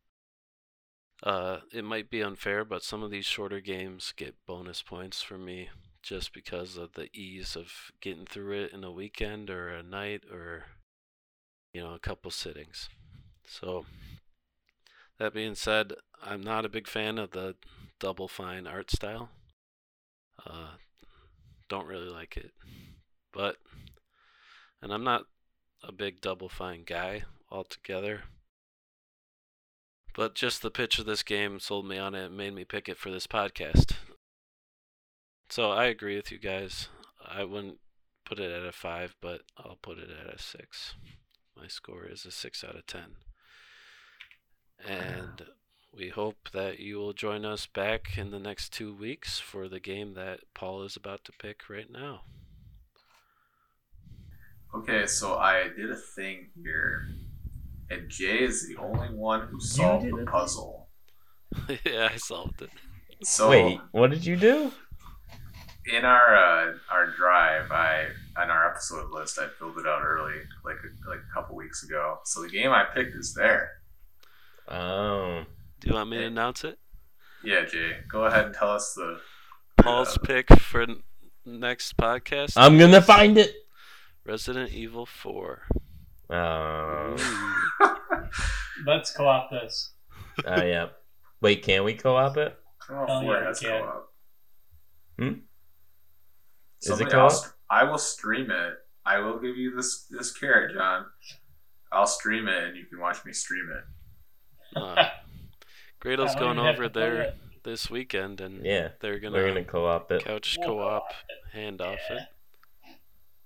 uh, 1.23 1.59
it 1.73 1.85
might 1.85 2.11
be 2.11 2.23
unfair, 2.23 2.65
but 2.65 2.83
some 2.83 3.03
of 3.03 3.11
these 3.11 3.27
shorter 3.27 3.61
games 3.61 4.13
get 4.17 4.35
bonus 4.47 4.83
points 4.83 5.23
for 5.23 5.39
me 5.39 5.71
just 6.03 6.33
because 6.33 6.77
of 6.77 6.93
the 6.93 7.09
ease 7.13 7.57
of 7.57 7.91
getting 8.01 8.27
through 8.27 8.65
it 8.65 8.73
in 8.73 8.85
a 8.85 8.93
weekend 8.93 9.51
or 9.51 9.69
a 9.69 9.83
night 9.83 10.23
or 10.33 10.67
you 11.73 11.83
know 11.83 11.95
a 11.95 11.99
couple 11.99 12.31
sittings. 12.31 12.89
So 13.47 13.87
that 15.19 15.35
being 15.35 15.55
said, 15.55 15.95
I'm 16.25 16.43
not 16.43 16.65
a 16.65 16.71
big 16.71 16.87
fan 16.87 17.19
of 17.19 17.31
the 17.31 17.57
double 17.99 18.29
fine 18.29 18.67
art 18.67 18.91
style. 18.91 19.31
Uh, 20.45 20.73
don't 21.69 21.87
really 21.87 22.09
like 22.09 22.37
it, 22.37 22.53
but 23.33 23.57
and 24.83 24.93
I'm 24.93 25.05
not 25.05 25.25
a 25.83 25.93
big 25.93 26.21
double 26.21 26.49
fine 26.49 26.85
guy 26.87 27.25
altogether. 27.51 28.23
But 30.15 30.35
just 30.35 30.63
the 30.63 30.71
pitch 30.71 30.99
of 30.99 31.05
this 31.07 31.23
game 31.23 31.61
sold 31.61 31.87
me 31.87 31.99
on 31.99 32.15
it 32.15 32.27
and 32.27 32.37
made 32.37 32.55
me 32.55 32.65
pick 32.65 32.89
it 32.89 32.97
for 32.97 33.11
this 33.11 33.27
podcast. 33.27 33.93
So 35.51 35.71
I 35.71 35.87
agree 35.87 36.17
with 36.17 36.33
you 36.33 36.39
guys. 36.39 36.89
I 37.25 37.45
wouldn't 37.45 37.79
put 38.25 38.39
it 38.39 38.51
at 38.51 38.67
a 38.67 38.73
five, 38.73 39.15
but 39.21 39.43
I'll 39.59 39.79
put 39.81 39.99
it 39.99 40.09
at 40.11 40.35
a 40.35 40.39
six. 40.39 40.95
My 41.57 41.69
score 41.69 42.07
is 42.07 42.25
a 42.25 42.31
six 42.31 42.65
out 42.65 42.77
of 42.77 42.87
ten. 42.87 43.17
And 44.87 45.43
we 45.97 46.09
hope 46.09 46.51
that 46.53 46.79
you 46.79 46.99
will 46.99 47.13
join 47.13 47.45
us 47.45 47.67
back 47.67 48.17
in 48.17 48.31
the 48.31 48.39
next 48.39 48.73
two 48.73 48.95
weeks 48.95 49.39
for 49.39 49.69
the 49.69 49.81
game 49.81 50.15
that 50.15 50.41
Paul 50.55 50.83
is 50.83 50.97
about 50.97 51.25
to 51.25 51.33
pick 51.33 51.69
right 51.69 51.91
now. 51.91 52.23
Okay, 54.75 55.07
so 55.07 55.37
I 55.37 55.69
did 55.75 55.91
a 55.91 55.97
thing 55.97 56.49
here, 56.55 57.09
and 57.89 58.11
Jay 58.11 58.41
is 58.41 58.69
the 58.69 58.77
only 58.77 59.09
one 59.09 59.49
who 59.49 59.61
solved 59.61 60.07
the 60.07 60.27
puzzle. 60.27 60.89
yeah, 61.85 62.11
I 62.13 62.17
solved 62.17 62.63
it. 62.63 62.71
So 63.23 63.49
Wait, 63.51 63.81
what 63.93 64.11
did 64.11 64.27
you 64.27 64.37
do? 64.37 64.73
in 65.93 66.05
our 66.05 66.37
uh, 66.37 66.73
our 66.91 67.11
drive, 67.17 67.71
I 67.71 68.07
on 68.37 68.51
our 68.51 68.71
episode 68.71 69.11
list, 69.13 69.39
I 69.39 69.47
filled 69.59 69.79
it 69.79 69.87
out 69.87 70.03
early, 70.03 70.35
like 70.65 70.77
a, 70.77 71.09
like 71.09 71.21
a 71.21 71.35
couple 71.35 71.57
weeks 71.57 71.85
ago. 71.85 72.19
So 72.25 72.43
the 72.43 72.49
game 72.49 72.73
I 72.73 72.85
picked 72.85 73.15
is 73.15 73.35
there. 73.35 73.71
Oh, 74.69 75.45
Do 75.87 75.93
you 75.93 75.99
want 75.99 76.11
me 76.11 76.17
to 76.19 76.25
announce 76.25 76.65
it? 76.65 76.81
Yeah, 77.45 77.65
Jay, 77.65 77.99
go 78.09 78.25
ahead 78.25 78.47
and 78.47 78.53
tell 78.55 78.73
us 78.73 78.95
the. 78.95 79.21
Paul's 79.77 80.17
uh, 80.17 80.21
pick 80.21 80.49
for 80.59 80.83
n- 80.83 81.05
next 81.45 81.97
podcast. 81.97 82.55
I'm 82.57 82.77
gonna 82.77 83.01
find 83.01 83.39
it. 83.39 83.55
Resident 84.25 84.73
Evil 84.73 85.07
4. 85.07 85.63
Oh, 86.31 87.17
Let's 88.85 89.13
co-op 89.17 89.49
this. 89.53 89.93
oh 90.45 90.65
yeah. 90.65 90.89
Wait, 91.41 91.63
can 91.63 91.85
we 91.85 91.95
co-op 91.95 92.37
it? 92.37 92.59
Oh, 92.91 93.07
don't 93.07 93.07
know 93.07 93.07
Hell 93.07 93.21
if 93.21 93.25
Ford 93.27 93.39
yeah, 93.43 93.47
has 93.47 93.63
we 93.63 93.69
co-op. 93.69 94.13
Hmm? 95.21 95.29
Is 95.29 95.35
it 95.37 96.87
Somebody 96.89 97.11
co-op? 97.13 97.31
else- 97.31 97.53
I 97.71 97.85
will 97.85 97.99
stream 97.99 98.51
it. 98.51 98.75
I 99.05 99.21
will 99.21 99.39
give 99.39 99.57
you 99.57 99.77
this 99.77 100.07
this 100.11 100.33
carrot, 100.37 100.75
John. 100.75 101.05
I'll 101.93 102.09
stream 102.09 102.49
it, 102.49 102.65
and 102.65 102.77
you 102.77 102.87
can 102.87 102.99
watch 102.99 103.25
me 103.25 103.33
stream 103.33 103.71
it. 103.73 103.85
Uh, 104.77 105.05
Grado's 106.07 106.37
going 106.37 106.59
over 106.61 106.89
there 106.89 107.21
it. 107.23 107.39
this 107.65 107.91
weekend, 107.91 108.41
and 108.41 108.65
Yeah, 108.65 108.91
they're 109.01 109.19
gonna, 109.19 109.37
we're 109.39 109.49
gonna 109.49 109.65
co-op 109.65 110.13
it. 110.13 110.25
couch 110.25 110.57
We'll 110.61 110.69
co-op, 110.69 111.03
co-op 111.11 111.13
hand 111.53 111.81
off 111.81 111.99
Yeah. 112.09 112.17
it. 112.17 112.23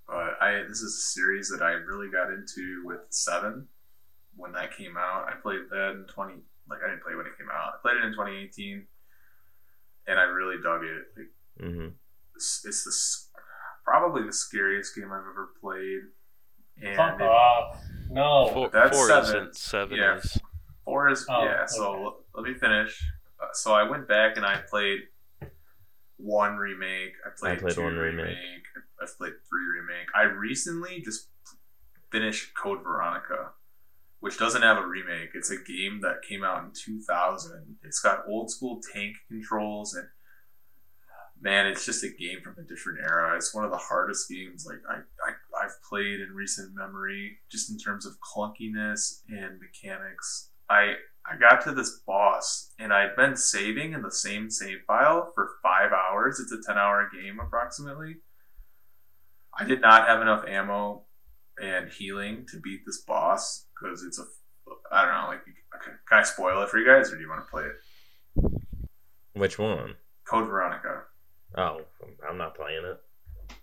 But 0.07 0.37
I 0.43 0.63
this 0.69 0.83
is 0.83 0.95
a 0.95 1.01
series 1.15 1.49
that 1.51 1.63
I 1.63 1.71
really 1.71 2.11
got 2.11 2.31
into 2.31 2.83
with 2.85 3.01
Seven 3.09 3.67
when 4.37 4.53
that 4.53 4.77
came 4.77 4.97
out. 4.99 5.27
I 5.29 5.37
played 5.41 5.61
that 5.71 5.91
in 5.93 6.05
twenty 6.07 6.35
like 6.69 6.81
I 6.85 6.91
didn't 6.91 7.03
play 7.03 7.15
when 7.15 7.25
it 7.27 7.33
came 7.39 7.49
out. 7.51 7.75
I 7.75 7.77
played 7.81 7.97
it 7.97 8.05
in 8.05 8.13
twenty 8.13 8.37
eighteen, 8.37 8.87
and 10.07 10.19
I 10.19 10.25
really 10.25 10.57
dug 10.63 10.83
it. 10.85 11.03
Like 11.17 11.67
hmm 11.71 11.89
it's, 12.37 12.63
it's 12.67 12.85
the 12.85 13.41
probably 13.91 14.23
the 14.27 14.33
scariest 14.35 14.95
game 14.95 15.07
I've 15.13 15.21
ever 15.21 15.49
played. 15.63 16.01
Fuck 16.97 17.13
And 17.13 17.21
it, 17.23 17.27
off. 17.27 17.81
No. 18.11 18.51
Four, 18.53 18.69
that's 18.71 18.97
four 18.97 19.07
seven. 19.09 19.25
isn't 19.25 19.57
seven 19.57 19.97
Yeah. 19.97 20.17
is. 20.17 20.39
Four 20.85 21.09
is 21.11 21.25
Oh, 21.29 21.45
yeah. 21.45 21.67
So 21.67 21.85
okay. 21.93 22.03
l- 22.05 22.25
let 22.41 22.53
me 22.53 22.59
finish. 22.59 23.05
Uh, 23.41 23.47
so 23.53 23.73
I 23.73 23.89
went 23.89 24.09
back 24.09 24.37
and 24.37 24.47
I 24.47 24.57
played 24.69 25.01
one 26.17 26.57
remake. 26.57 27.13
I 27.27 27.31
played, 27.39 27.61
played 27.61 27.75
two 27.75 27.83
one 27.83 27.95
remake. 27.95 28.27
remake. 28.27 28.67
I 29.01 29.07
played 29.07 29.33
three 29.49 29.81
remake. 29.81 30.09
I 30.15 30.23
recently 30.25 31.01
just 31.03 31.29
finished 32.11 32.53
Code 32.55 32.83
Veronica, 32.83 33.51
which 34.21 34.39
doesn't 34.39 34.63
have 34.63 34.79
a 34.79 34.87
remake. 34.87 35.31
It's 35.35 35.51
a 35.51 35.57
game 35.57 36.01
that 36.03 36.23
came 36.29 36.45
out 36.45 36.65
in 36.65 36.71
2000. 36.75 37.77
It's 37.83 38.01
got 38.01 38.25
old 38.29 38.51
school 38.51 38.81
tank 38.93 39.17
controls 39.29 39.95
and 39.95 40.07
man, 41.41 41.67
it's 41.67 41.87
just 41.87 42.05
a 42.05 42.09
game 42.09 42.41
from 42.43 42.55
a 42.59 42.63
different 42.69 42.99
era. 43.01 43.35
It's 43.37 43.55
one 43.55 43.65
of 43.65 43.71
the 43.71 43.79
hardest 43.79 44.29
games 44.29 44.67
like 44.67 44.81
I, 44.89 44.97
I 45.27 45.65
I've 45.65 45.83
played 45.89 46.21
in 46.21 46.35
recent 46.35 46.75
memory, 46.75 47.39
just 47.51 47.71
in 47.71 47.79
terms 47.79 48.07
of 48.07 48.19
clunkiness 48.21 49.23
and 49.29 49.59
mechanics. 49.59 50.51
I 50.69 50.95
I 51.31 51.37
got 51.37 51.63
to 51.65 51.73
this 51.73 52.01
boss 52.07 52.73
and 52.79 52.93
I'd 52.93 53.15
been 53.15 53.37
saving 53.37 53.93
in 53.93 54.03
the 54.03 54.11
same 54.11 54.51
save 54.51 54.79
file 54.87 55.31
for 55.35 55.51
five 55.63 55.93
hours. 55.93 56.41
It's 56.41 56.51
a 56.51 56.61
ten 56.67 56.77
hour 56.77 57.09
game 57.15 57.39
approximately. 57.39 58.17
I 59.57 59.65
did 59.65 59.81
not 59.81 60.09
have 60.09 60.23
enough 60.23 60.45
ammo 60.47 61.05
and 61.63 61.89
healing 61.89 62.47
to 62.51 62.59
beat 62.61 62.81
this 62.85 63.03
boss 63.03 63.67
because 63.75 64.03
it's 64.03 64.19
a 64.19 64.25
I 64.91 65.05
don't 65.05 65.15
know 65.15 65.29
like 65.29 65.43
okay, 65.77 65.93
can 66.09 66.19
I 66.19 66.23
spoil 66.25 66.63
it 66.63 66.69
for 66.69 66.79
you 66.79 66.87
guys 66.87 67.13
or 67.13 67.17
do 67.17 67.23
you 67.23 67.29
want 67.29 67.47
to 67.47 67.51
play 67.51 67.65
it? 67.65 68.61
Which 69.35 69.59
one? 69.59 69.95
Code 70.25 70.49
Veronica. 70.49 71.03
Oh, 71.57 71.83
I'm 72.29 72.39
not 72.39 72.57
playing 72.57 72.85
it. 72.85 73.01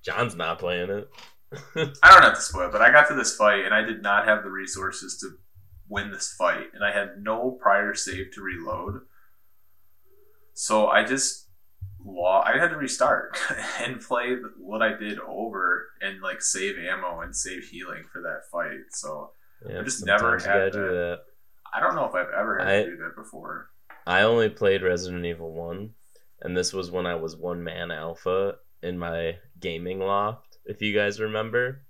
John's 0.02 0.36
not 0.36 0.60
playing 0.60 0.90
it. 0.90 1.10
I 1.76 2.12
don't 2.12 2.24
have 2.24 2.36
to 2.36 2.42
spoil, 2.42 2.70
but 2.72 2.82
I 2.82 2.92
got 2.92 3.08
to 3.10 3.14
this 3.14 3.36
fight 3.36 3.66
and 3.66 3.74
I 3.74 3.82
did 3.82 4.02
not 4.02 4.26
have 4.26 4.44
the 4.44 4.52
resources 4.52 5.18
to 5.20 5.38
win 5.90 6.12
this 6.12 6.34
fight, 6.38 6.68
and 6.74 6.84
I 6.84 6.92
had 6.92 7.22
no 7.22 7.52
prior 7.52 7.94
save 7.94 8.32
to 8.34 8.42
reload. 8.42 9.02
So 10.54 10.88
I 10.88 11.04
just 11.04 11.46
law 12.04 12.42
I 12.46 12.58
had 12.58 12.70
to 12.70 12.78
restart 12.78 13.38
and 13.80 14.00
play 14.00 14.36
what 14.60 14.82
I 14.82 14.94
did 14.98 15.20
over 15.20 15.88
and 16.02 16.22
like 16.22 16.42
save 16.42 16.76
ammo 16.78 17.22
and 17.22 17.36
save 17.36 17.64
healing 17.66 18.04
for 18.12 18.22
that 18.22 18.42
fight. 18.52 18.86
So 18.92 19.32
yeah, 19.70 19.80
I 19.80 19.84
just 19.84 20.06
never 20.06 20.38
had 20.40 20.72
do 20.72 20.80
that. 20.80 21.20
I 21.74 21.80
don't 21.80 21.96
know 21.96 22.06
if 22.06 22.16
I've 22.16 22.34
ever 22.38 22.60
had 22.60 22.68
I- 22.68 22.84
to 22.84 22.92
do 22.92 22.98
that 22.98 23.16
before. 23.16 23.70
I 24.06 24.22
only 24.22 24.48
played 24.50 24.84
Resident 24.84 25.26
Evil 25.26 25.52
1, 25.52 25.90
and 26.42 26.56
this 26.56 26.72
was 26.72 26.90
when 26.90 27.06
I 27.06 27.16
was 27.16 27.36
one 27.36 27.62
man 27.62 27.92
alpha 27.92 28.56
in 28.82 28.98
my 28.98 29.36
gaming 29.60 30.00
loft, 30.00 30.60
if 30.66 30.82
you 30.82 30.96
guys 30.96 31.20
remember. 31.20 31.82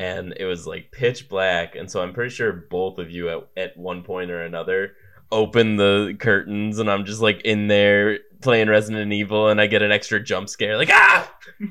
And 0.00 0.34
it 0.38 0.46
was 0.46 0.66
like 0.66 0.92
pitch 0.92 1.28
black, 1.28 1.76
and 1.76 1.90
so 1.90 2.02
I'm 2.02 2.14
pretty 2.14 2.34
sure 2.34 2.52
both 2.52 2.98
of 2.98 3.10
you 3.10 3.28
at, 3.28 3.48
at 3.56 3.76
one 3.76 4.02
point 4.02 4.30
or 4.30 4.42
another 4.42 4.94
open 5.30 5.76
the 5.76 6.16
curtains, 6.18 6.78
and 6.78 6.90
I'm 6.90 7.04
just 7.04 7.20
like 7.20 7.42
in 7.42 7.68
there 7.68 8.18
playing 8.40 8.68
Resident 8.68 9.12
Evil, 9.12 9.48
and 9.48 9.60
I 9.60 9.66
get 9.66 9.82
an 9.82 9.92
extra 9.92 10.22
jump 10.22 10.48
scare, 10.48 10.76
like, 10.76 10.90
ah! 10.90 11.32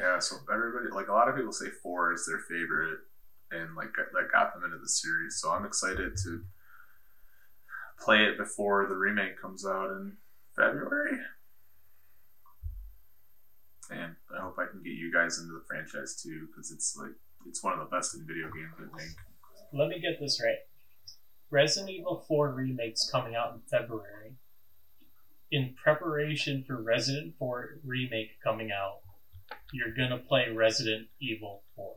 Yeah, 0.00 0.18
so 0.18 0.36
everybody 0.50 0.88
like 0.94 1.08
a 1.08 1.12
lot 1.12 1.28
of 1.28 1.36
people 1.36 1.52
say 1.52 1.66
four 1.82 2.14
is 2.14 2.24
their 2.26 2.38
favorite 2.48 3.00
and 3.50 3.76
like 3.76 3.90
that 3.96 4.32
got 4.32 4.54
them 4.54 4.64
into 4.64 4.78
the 4.78 4.88
series. 4.88 5.36
So 5.36 5.50
I'm 5.50 5.66
excited 5.66 6.16
to 6.24 6.42
play 7.98 8.24
it 8.24 8.38
before 8.38 8.86
the 8.86 8.96
remake 8.96 9.40
comes 9.40 9.66
out 9.66 9.90
in 9.90 10.16
February. 10.56 11.18
And 13.90 14.14
I 14.36 14.40
hope 14.40 14.56
I 14.58 14.66
can 14.70 14.82
get 14.82 14.92
you 14.92 15.12
guys 15.12 15.38
into 15.38 15.52
the 15.52 15.64
franchise 15.66 16.20
too, 16.22 16.46
because 16.46 16.70
it's 16.70 16.96
like 16.96 17.12
it's 17.46 17.62
one 17.62 17.72
of 17.72 17.80
the 17.80 17.96
best 17.96 18.14
in 18.14 18.26
video 18.26 18.50
games. 18.50 18.72
I 18.78 18.98
think. 18.98 19.10
Let 19.72 19.88
me 19.88 20.00
get 20.00 20.20
this 20.20 20.40
right. 20.42 20.58
Resident 21.50 21.90
Evil 21.90 22.24
4 22.28 22.52
remake's 22.52 23.10
coming 23.10 23.34
out 23.34 23.54
in 23.54 23.60
February. 23.68 24.34
In 25.50 25.74
preparation 25.82 26.62
for 26.64 26.80
Resident 26.80 27.34
4 27.38 27.80
remake 27.84 28.40
coming 28.42 28.70
out, 28.70 29.00
you're 29.72 29.94
gonna 29.94 30.18
play 30.18 30.48
Resident 30.50 31.08
Evil 31.20 31.62
4. 31.74 31.96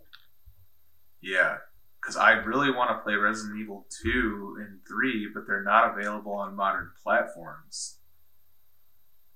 Yeah, 1.22 1.58
because 2.02 2.18
I 2.18 2.32
really 2.32 2.72
want 2.72 2.90
to 2.90 3.04
play 3.04 3.14
Resident 3.14 3.60
Evil 3.60 3.86
two 4.04 4.58
and 4.60 4.80
three, 4.88 5.30
but 5.34 5.48
they're 5.48 5.64
not 5.64 5.98
available 5.98 6.34
on 6.34 6.56
modern 6.56 6.92
platforms. 7.02 8.00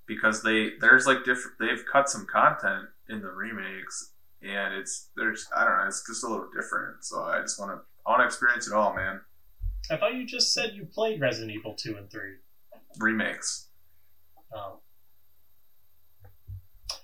Because 0.08 0.42
they 0.42 0.72
there's 0.80 1.06
like 1.06 1.26
different 1.26 1.58
they've 1.60 1.84
cut 1.92 2.10
some 2.10 2.26
content 2.26 2.86
in 3.10 3.22
the 3.22 3.30
remakes, 3.30 4.14
and 4.42 4.74
it's 4.74 5.10
there's 5.16 5.48
I 5.56 5.66
don't 5.66 5.78
know 5.78 5.88
it's 5.88 6.06
just 6.08 6.24
a 6.24 6.28
little 6.28 6.50
different. 6.56 7.04
So 7.04 7.24
I 7.24 7.42
just 7.42 7.60
want 7.60 7.72
to 7.72 7.82
I 8.06 8.12
want 8.12 8.22
to 8.22 8.26
experience 8.26 8.68
it 8.68 8.74
all, 8.74 8.94
man. 8.96 9.22
I 9.92 9.98
thought 9.98 10.16
you 10.16 10.26
just 10.26 10.54
said 10.54 10.74
you 10.76 10.86
played 10.86 11.22
Resident 11.22 11.52
Evil 11.52 11.74
2 11.74 11.96
and 11.98 12.10
3. 12.10 12.22
Remakes, 13.00 13.68
Oh, 14.54 14.80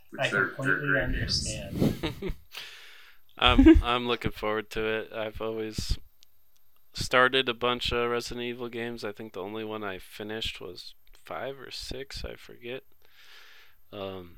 which 0.10 0.22
I 0.22 0.30
they're, 0.30 0.39
they're 0.39 0.49
completely 0.49 0.99
understand. 0.99 2.14
I'm 3.38 3.84
I'm 3.84 4.08
looking 4.08 4.32
forward 4.32 4.70
to 4.72 4.86
it. 4.86 5.14
I've 5.14 5.41
always 5.41 5.97
started 6.93 7.49
a 7.49 7.54
bunch 7.54 7.91
of 7.91 8.10
Resident 8.10 8.45
Evil 8.45 8.70
games. 8.70 9.04
I 9.04 9.12
think 9.12 9.34
the 9.34 9.41
only 9.41 9.64
one 9.64 9.84
I 9.84 9.99
finished 9.99 10.62
was 10.62 10.93
five 11.26 11.60
or 11.60 11.72
six. 11.72 12.24
I 12.24 12.36
forget. 12.36 12.84
Um, 13.93 14.37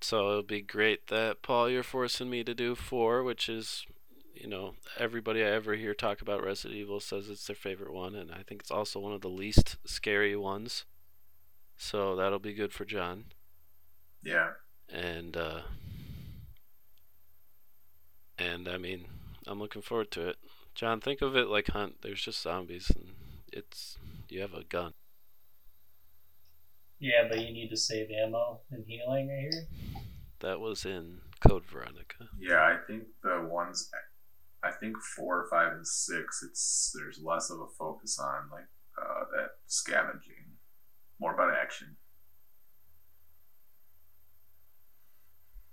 so 0.00 0.30
it'll 0.30 0.42
be 0.42 0.60
great 0.60 1.06
that 1.08 1.42
Paul, 1.42 1.70
you're 1.70 1.82
forcing 1.82 2.28
me 2.28 2.44
to 2.44 2.54
do 2.54 2.74
four, 2.74 3.22
which 3.22 3.48
is, 3.48 3.86
you 4.34 4.46
know, 4.46 4.74
everybody 4.98 5.42
I 5.42 5.48
ever 5.48 5.74
hear 5.74 5.94
talk 5.94 6.20
about 6.20 6.44
Resident 6.44 6.78
Evil 6.78 7.00
says 7.00 7.28
it's 7.28 7.46
their 7.46 7.56
favorite 7.56 7.92
one, 7.92 8.14
and 8.14 8.30
I 8.30 8.42
think 8.42 8.60
it's 8.60 8.70
also 8.70 9.00
one 9.00 9.12
of 9.12 9.22
the 9.22 9.28
least 9.28 9.76
scary 9.86 10.36
ones. 10.36 10.84
So 11.76 12.14
that'll 12.14 12.38
be 12.38 12.54
good 12.54 12.72
for 12.72 12.84
John. 12.84 13.24
Yeah, 14.22 14.50
and 14.92 15.36
uh 15.36 15.60
and 18.38 18.68
I 18.68 18.78
mean, 18.78 19.06
I'm 19.46 19.58
looking 19.58 19.82
forward 19.82 20.10
to 20.12 20.28
it. 20.28 20.36
John, 20.74 21.00
think 21.00 21.22
of 21.22 21.36
it 21.36 21.48
like 21.48 21.68
Hunt. 21.68 22.02
There's 22.02 22.22
just 22.22 22.42
zombies, 22.42 22.90
and 22.94 23.12
it's 23.52 23.96
you 24.28 24.40
have 24.40 24.54
a 24.54 24.64
gun. 24.64 24.92
Yeah, 27.00 27.28
but 27.28 27.38
you 27.40 27.52
need 27.52 27.68
to 27.70 27.76
save 27.76 28.08
ammo 28.10 28.60
and 28.70 28.84
healing 28.86 29.28
right 29.28 29.52
here. 29.52 29.66
that 30.40 30.58
was 30.60 30.84
in 30.84 31.18
Code 31.46 31.64
Veronica. 31.64 32.28
Yeah, 32.40 32.60
I 32.62 32.76
think 32.86 33.04
the 33.22 33.46
ones, 33.48 33.90
I 34.64 34.70
think 34.72 34.96
four, 35.16 35.46
five, 35.50 35.72
and 35.72 35.86
six. 35.86 36.42
It's 36.48 36.92
there's 36.96 37.20
less 37.22 37.50
of 37.50 37.60
a 37.60 37.66
focus 37.78 38.18
on 38.18 38.50
like 38.50 38.66
uh, 39.00 39.24
that 39.36 39.50
scavenging, 39.68 40.56
more 41.20 41.34
about 41.34 41.54
action. 41.54 41.96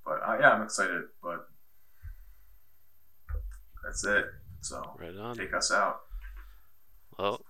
But 0.06 0.20
uh, 0.28 0.38
yeah, 0.40 0.52
I'm 0.52 0.62
excited. 0.62 1.04
But 1.24 1.48
that's 3.84 4.06
it. 4.06 4.26
So 4.62 4.82
Right 5.00 5.16
on. 5.16 5.36
take 5.36 5.54
us 5.54 5.72
out. 5.72 6.02
Well, 7.18 7.42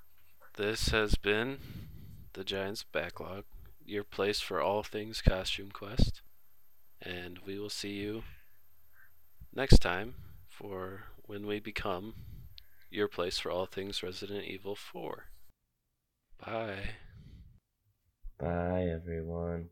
this 0.56 0.90
has 0.90 1.16
been 1.16 1.58
the 2.34 2.44
Giants 2.44 2.84
Backlog, 2.84 3.44
your 3.86 4.04
place 4.04 4.42
for 4.42 4.62
all 4.62 4.84
things 4.84 5.22
Costume 5.22 5.70
Quest. 5.72 6.22
And 7.02 7.40
we 7.46 7.60
will 7.60 7.70
see 7.70 7.94
you 7.94 8.24
next 9.54 9.80
time 9.80 10.16
for 10.50 11.04
when 11.26 11.46
we 11.46 11.60
become 11.60 12.16
your 12.90 13.08
place 13.08 13.40
for 13.40 13.52
all 13.52 13.66
things 13.66 14.02
Resident 14.02 14.46
Evil 14.46 14.76
4. 14.76 15.26
Bye. 16.44 16.96
Bye, 18.40 18.88
everyone. 18.94 19.70